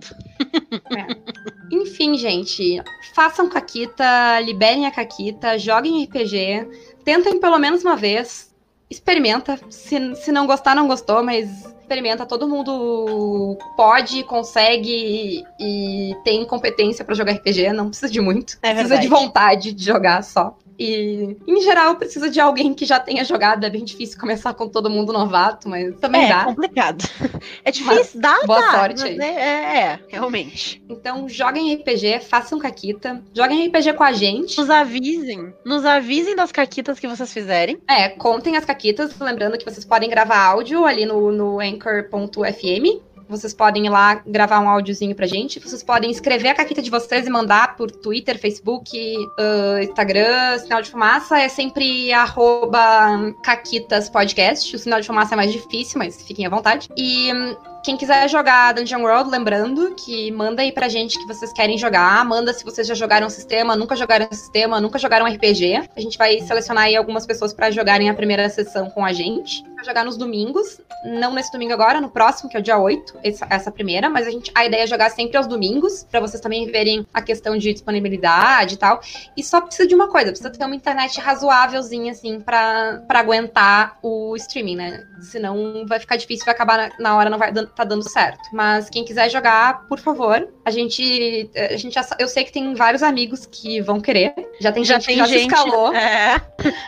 Enfim, 1.71 2.17
gente, 2.17 2.81
façam 3.13 3.47
caquita, 3.49 4.39
liberem 4.41 4.85
a 4.85 4.91
caquita, 4.91 5.57
joguem 5.57 6.03
RPG, 6.03 6.67
tentem 7.03 7.39
pelo 7.39 7.59
menos 7.59 7.83
uma 7.83 7.95
vez, 7.95 8.53
experimenta. 8.89 9.59
Se, 9.69 10.15
se 10.15 10.31
não 10.31 10.47
gostar, 10.47 10.75
não 10.75 10.87
gostou, 10.87 11.23
mas 11.23 11.65
experimenta. 11.79 12.25
Todo 12.25 12.47
mundo 12.47 13.57
pode, 13.75 14.23
consegue 14.23 15.43
e 15.59 16.15
tem 16.23 16.45
competência 16.45 17.05
pra 17.05 17.15
jogar 17.15 17.33
RPG, 17.33 17.71
não 17.73 17.89
precisa 17.89 18.11
de 18.11 18.21
muito. 18.21 18.57
É 18.61 18.73
precisa 18.73 18.97
de 18.97 19.07
vontade 19.07 19.73
de 19.73 19.85
jogar 19.85 20.23
só. 20.23 20.57
E, 20.79 21.35
em 21.45 21.61
geral, 21.61 21.97
precisa 21.97 22.29
de 22.29 22.39
alguém 22.39 22.73
que 22.73 22.85
já 22.85 22.99
tenha 22.99 23.25
jogado. 23.25 23.65
É 23.65 23.69
bem 23.69 23.83
difícil 23.83 24.17
começar 24.17 24.53
com 24.53 24.69
todo 24.69 24.89
mundo 24.89 25.11
novato, 25.11 25.67
mas 25.67 25.93
também 25.99 26.25
é 26.25 26.29
dá. 26.29 26.45
complicado. 26.45 27.03
É 27.63 27.71
difícil, 27.71 28.21
dá, 28.21 28.39
boa 28.45 28.59
dá, 28.59 28.71
sorte 28.71 29.01
mas 29.01 29.03
aí. 29.03 29.19
É, 29.19 29.25
é, 29.25 29.77
é, 29.77 29.99
realmente. 30.07 30.81
Então, 30.89 31.27
joguem 31.27 31.73
RPG, 31.73 32.21
façam 32.21 32.57
caquita, 32.59 33.21
joguem 33.33 33.67
RPG 33.67 33.93
com 33.93 34.03
a 34.03 34.11
gente. 34.11 34.57
Nos 34.57 34.69
avisem. 34.69 35.53
Nos 35.65 35.85
avisem 35.85 36.35
das 36.35 36.51
caquitas 36.51 36.99
que 36.99 37.07
vocês 37.07 37.31
fizerem. 37.33 37.79
É, 37.89 38.07
contem 38.09 38.55
as 38.55 38.65
caquitas, 38.65 39.17
lembrando 39.19 39.57
que 39.57 39.65
vocês 39.65 39.83
podem 39.83 40.09
gravar 40.09 40.39
áudio 40.39 40.85
ali 40.85 41.05
no, 41.05 41.31
no 41.31 41.59
anchor.fm. 41.59 43.01
Vocês 43.29 43.53
podem 43.53 43.85
ir 43.85 43.89
lá 43.89 44.15
gravar 44.25 44.59
um 44.59 44.67
áudiozinho 44.67 45.15
pra 45.15 45.27
gente. 45.27 45.59
Vocês 45.59 45.83
podem 45.83 46.09
escrever 46.09 46.49
a 46.49 46.55
caquita 46.55 46.81
de 46.81 46.89
vocês 46.89 47.27
e 47.27 47.29
mandar 47.29 47.75
por 47.75 47.91
Twitter, 47.91 48.39
Facebook, 48.39 48.89
ah, 49.37 49.83
Instagram, 49.83 50.57
sinal 50.57 50.81
de 50.81 50.89
fumaça. 50.89 51.39
É 51.39 51.47
sempre 51.47 52.11
arroba 52.11 53.31
caquitas 53.43 54.09
podcast. 54.09 54.75
O 54.75 54.79
sinal 54.79 54.99
de 54.99 55.05
fumaça 55.05 55.35
é 55.35 55.37
mais 55.37 55.51
difícil, 55.51 55.99
mas 55.99 56.23
fiquem 56.23 56.47
à 56.47 56.49
vontade. 56.49 56.89
E 56.97 57.31
hum, 57.31 57.55
quem 57.89 57.97
quiser 57.97 58.29
jogar 58.29 58.71
Dungeon 58.75 59.01
World, 59.01 59.31
lembrando 59.31 59.95
que 59.95 60.29
manda 60.31 60.61
aí 60.61 60.71
pra 60.71 60.87
gente 60.87 61.17
que 61.17 61.25
vocês 61.25 61.51
querem 61.51 61.75
jogar. 61.75 62.23
Manda 62.23 62.53
se 62.53 62.63
vocês 62.63 62.85
já 62.85 62.93
jogaram 62.93 63.25
o 63.25 63.31
sistema, 63.31 63.75
nunca 63.75 63.95
jogaram 63.95 64.27
o 64.29 64.35
sistema, 64.35 64.79
nunca 64.79 64.99
jogaram 64.99 65.25
RPG. 65.25 65.89
A 65.95 65.99
gente 65.99 66.15
vai 66.15 66.39
selecionar 66.41 66.83
aí 66.83 66.95
algumas 66.95 67.25
pessoas 67.25 67.51
pra 67.51 67.71
jogarem 67.71 68.07
a 68.07 68.13
primeira 68.13 68.47
sessão 68.47 68.91
com 68.91 69.03
a 69.03 69.11
gente. 69.11 69.63
Vai 69.75 69.83
jogar 69.83 70.05
nos 70.05 70.17
domingos. 70.17 70.79
Não 71.03 71.33
nesse 71.33 71.51
domingo 71.51 71.73
agora, 71.73 71.99
no 71.99 72.11
próximo, 72.11 72.47
que 72.47 72.57
é 72.57 72.59
o 72.59 72.63
dia 72.63 72.77
8, 72.77 73.21
essa, 73.23 73.47
essa 73.49 73.71
primeira. 73.71 74.07
Mas 74.07 74.27
a, 74.27 74.29
gente, 74.29 74.51
a 74.53 74.65
ideia 74.67 74.83
é 74.83 74.87
jogar 74.87 75.09
sempre 75.09 75.37
aos 75.37 75.47
domingos, 75.47 76.03
pra 76.03 76.19
vocês 76.19 76.39
também 76.39 76.69
verem 76.69 77.07
a 77.11 77.23
questão 77.23 77.57
de 77.57 77.73
disponibilidade 77.73 78.75
e 78.75 78.77
tal. 78.77 79.01
E 79.35 79.43
só 79.43 79.61
precisa 79.61 79.87
de 79.87 79.95
uma 79.95 80.09
coisa, 80.09 80.27
precisa 80.27 80.51
ter 80.51 80.63
uma 80.63 80.75
internet 80.75 81.19
razoávelzinha, 81.19 82.11
assim, 82.11 82.39
pra 82.39 83.01
aguentar 83.09 83.97
o 84.03 84.35
streaming, 84.35 84.75
né? 84.75 85.07
Senão 85.21 85.85
vai 85.87 85.99
ficar 85.99 86.17
difícil, 86.17 86.45
vai 86.45 86.53
acabar 86.53 86.77
na, 86.77 86.91
na 86.99 87.17
hora, 87.17 87.29
não 87.31 87.39
vai 87.39 87.51
dan- 87.51 87.67
tá 87.79 87.85
dando 87.85 88.07
certo. 88.07 88.49
Mas 88.51 88.89
quem 88.89 89.05
quiser 89.05 89.29
jogar, 89.29 89.87
por 89.87 89.99
favor, 89.99 90.47
a 90.65 90.71
gente. 90.71 91.49
A 91.55 91.77
gente 91.77 91.93
já, 91.93 92.05
eu 92.19 92.27
sei 92.27 92.43
que 92.43 92.51
tem 92.51 92.73
vários 92.73 93.01
amigos 93.01 93.45
que 93.45 93.79
vão 93.79 94.01
querer. 94.01 94.33
Já 94.59 94.71
tem 94.71 94.83
Já 94.83 94.95
gente 94.95 95.05
tem 95.05 95.15
que 95.15 95.21
já 95.21 95.27
gente. 95.27 95.39
se 95.39 95.47
escalou. 95.47 95.93
É. 95.93 96.41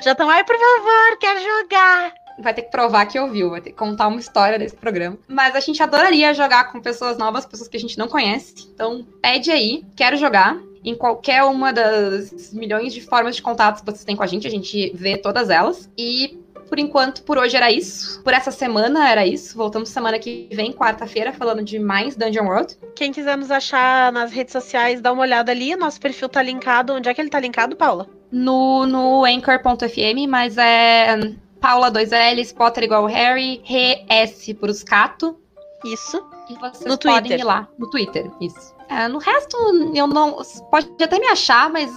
Já 0.04 0.12
estão, 0.12 0.30
ai, 0.30 0.44
por 0.44 0.56
favor, 0.58 1.18
quero 1.20 1.40
jogar. 1.40 2.14
Vai 2.40 2.54
ter 2.54 2.64
que 2.64 2.72
provar 2.72 3.06
que 3.06 3.20
ouviu, 3.20 3.50
vai 3.52 3.62
ter 3.62 3.72
que 3.72 3.76
contar 3.78 4.08
uma 4.08 4.20
história 4.20 4.58
desse 4.58 4.76
programa. 4.76 5.18
Mas 5.28 5.56
a 5.56 5.60
gente 5.60 5.82
adoraria 5.82 6.34
jogar 6.34 6.72
com 6.72 6.82
pessoas 6.82 7.18
novas, 7.18 7.46
pessoas 7.46 7.70
que 7.70 7.78
a 7.78 7.80
gente 7.80 7.98
não 7.98 8.08
conhece. 8.08 8.70
Então, 8.74 9.06
pede 9.22 9.52
aí, 9.52 9.86
quero 9.96 10.18
jogar. 10.18 10.58
Em 10.84 10.96
qualquer 10.96 11.44
uma 11.44 11.72
das 11.72 12.52
milhões 12.52 12.92
de 12.92 13.02
formas 13.02 13.36
de 13.36 13.42
contatos 13.44 13.82
que 13.82 13.86
vocês 13.86 14.04
têm 14.04 14.16
com 14.16 14.24
a 14.24 14.28
gente, 14.28 14.48
a 14.48 14.50
gente 14.50 14.92
vê 14.96 15.16
todas 15.16 15.52
elas. 15.52 15.88
E 15.96 16.41
por 16.72 16.80
enquanto, 16.80 17.22
por 17.24 17.38
hoje 17.38 17.58
era 17.58 17.70
isso. 17.70 18.24
Por 18.24 18.32
essa 18.34 18.50
semana 18.50 19.10
era 19.10 19.28
isso. 19.28 19.58
Voltamos 19.58 19.90
semana 19.90 20.18
que 20.18 20.48
vem, 20.54 20.72
quarta-feira, 20.72 21.34
falando 21.34 21.62
de 21.62 21.78
mais 21.78 22.16
Dungeon 22.16 22.46
World. 22.46 22.78
Quem 22.96 23.12
quiser 23.12 23.38
nos 23.38 23.52
achar 23.52 24.10
nas 24.14 24.32
redes 24.32 24.54
sociais, 24.54 25.02
dá 25.02 25.12
uma 25.12 25.24
olhada 25.24 25.52
ali. 25.52 25.76
Nosso 25.76 26.00
perfil 26.00 26.30
tá 26.30 26.42
linkado. 26.42 26.94
Onde 26.94 27.10
é 27.10 27.14
que 27.14 27.20
ele 27.20 27.30
tá 27.30 27.42
linkado, 27.42 27.76
Paula? 27.76 28.08
No, 28.32 28.88
no 28.88 29.26
anchor.fm, 29.26 30.30
mas 30.30 30.58
é 30.58 31.34
Paula 31.60 31.92
2Ls, 31.92 32.56
Potter 32.56 32.86
igual 32.86 33.06
Harry, 33.06 33.62
RS 33.66 34.54
por 34.58 34.70
Oscato. 34.70 35.38
Isso. 35.84 36.24
E 36.50 36.54
vocês 36.58 36.86
No 36.86 36.98
podem 36.98 37.20
Twitter. 37.20 37.40
ir 37.42 37.44
lá 37.44 37.68
no 37.78 37.90
Twitter, 37.90 38.32
isso. 38.40 38.74
É, 38.88 39.10
no 39.10 39.18
resto, 39.18 39.58
eu 39.94 40.08
não. 40.08 40.38
Pode 40.70 40.90
até 41.04 41.20
me 41.20 41.28
achar, 41.28 41.70
mas 41.70 41.92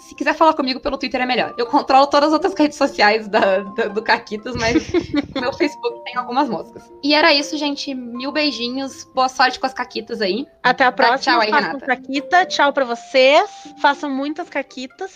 se 0.00 0.14
quiser 0.14 0.34
falar 0.34 0.54
comigo 0.54 0.80
pelo 0.80 0.96
Twitter 0.98 1.20
é 1.20 1.26
melhor. 1.26 1.54
Eu 1.56 1.66
controlo 1.66 2.06
todas 2.06 2.28
as 2.28 2.32
outras 2.32 2.54
redes 2.54 2.76
sociais 2.76 3.28
da, 3.28 3.58
da- 3.60 3.86
do 3.88 4.02
Caquitas, 4.02 4.56
mas 4.56 4.90
meu 5.38 5.52
Facebook 5.52 6.02
tem 6.04 6.16
algumas 6.16 6.48
moscas. 6.48 6.90
E 7.02 7.14
era 7.14 7.32
isso, 7.32 7.56
gente. 7.56 7.94
Mil 7.94 8.32
beijinhos. 8.32 9.04
Boa 9.14 9.28
sorte 9.28 9.60
com 9.60 9.66
as 9.66 9.74
Caquitas 9.74 10.20
aí. 10.20 10.46
Até 10.62 10.84
a 10.84 10.92
próxima. 10.92 11.18
tchau 11.18 11.40
aí, 11.40 11.50
Renata. 11.50 11.86
caquita. 11.86 12.46
Tchau 12.46 12.72
pra 12.72 12.84
vocês. 12.84 13.48
Façam 13.80 14.10
muitas 14.10 14.48
caquitas. 14.48 15.12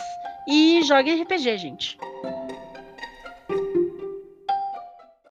E 0.48 0.82
joguem 0.82 1.22
RPG, 1.22 1.56
gente. 1.56 1.98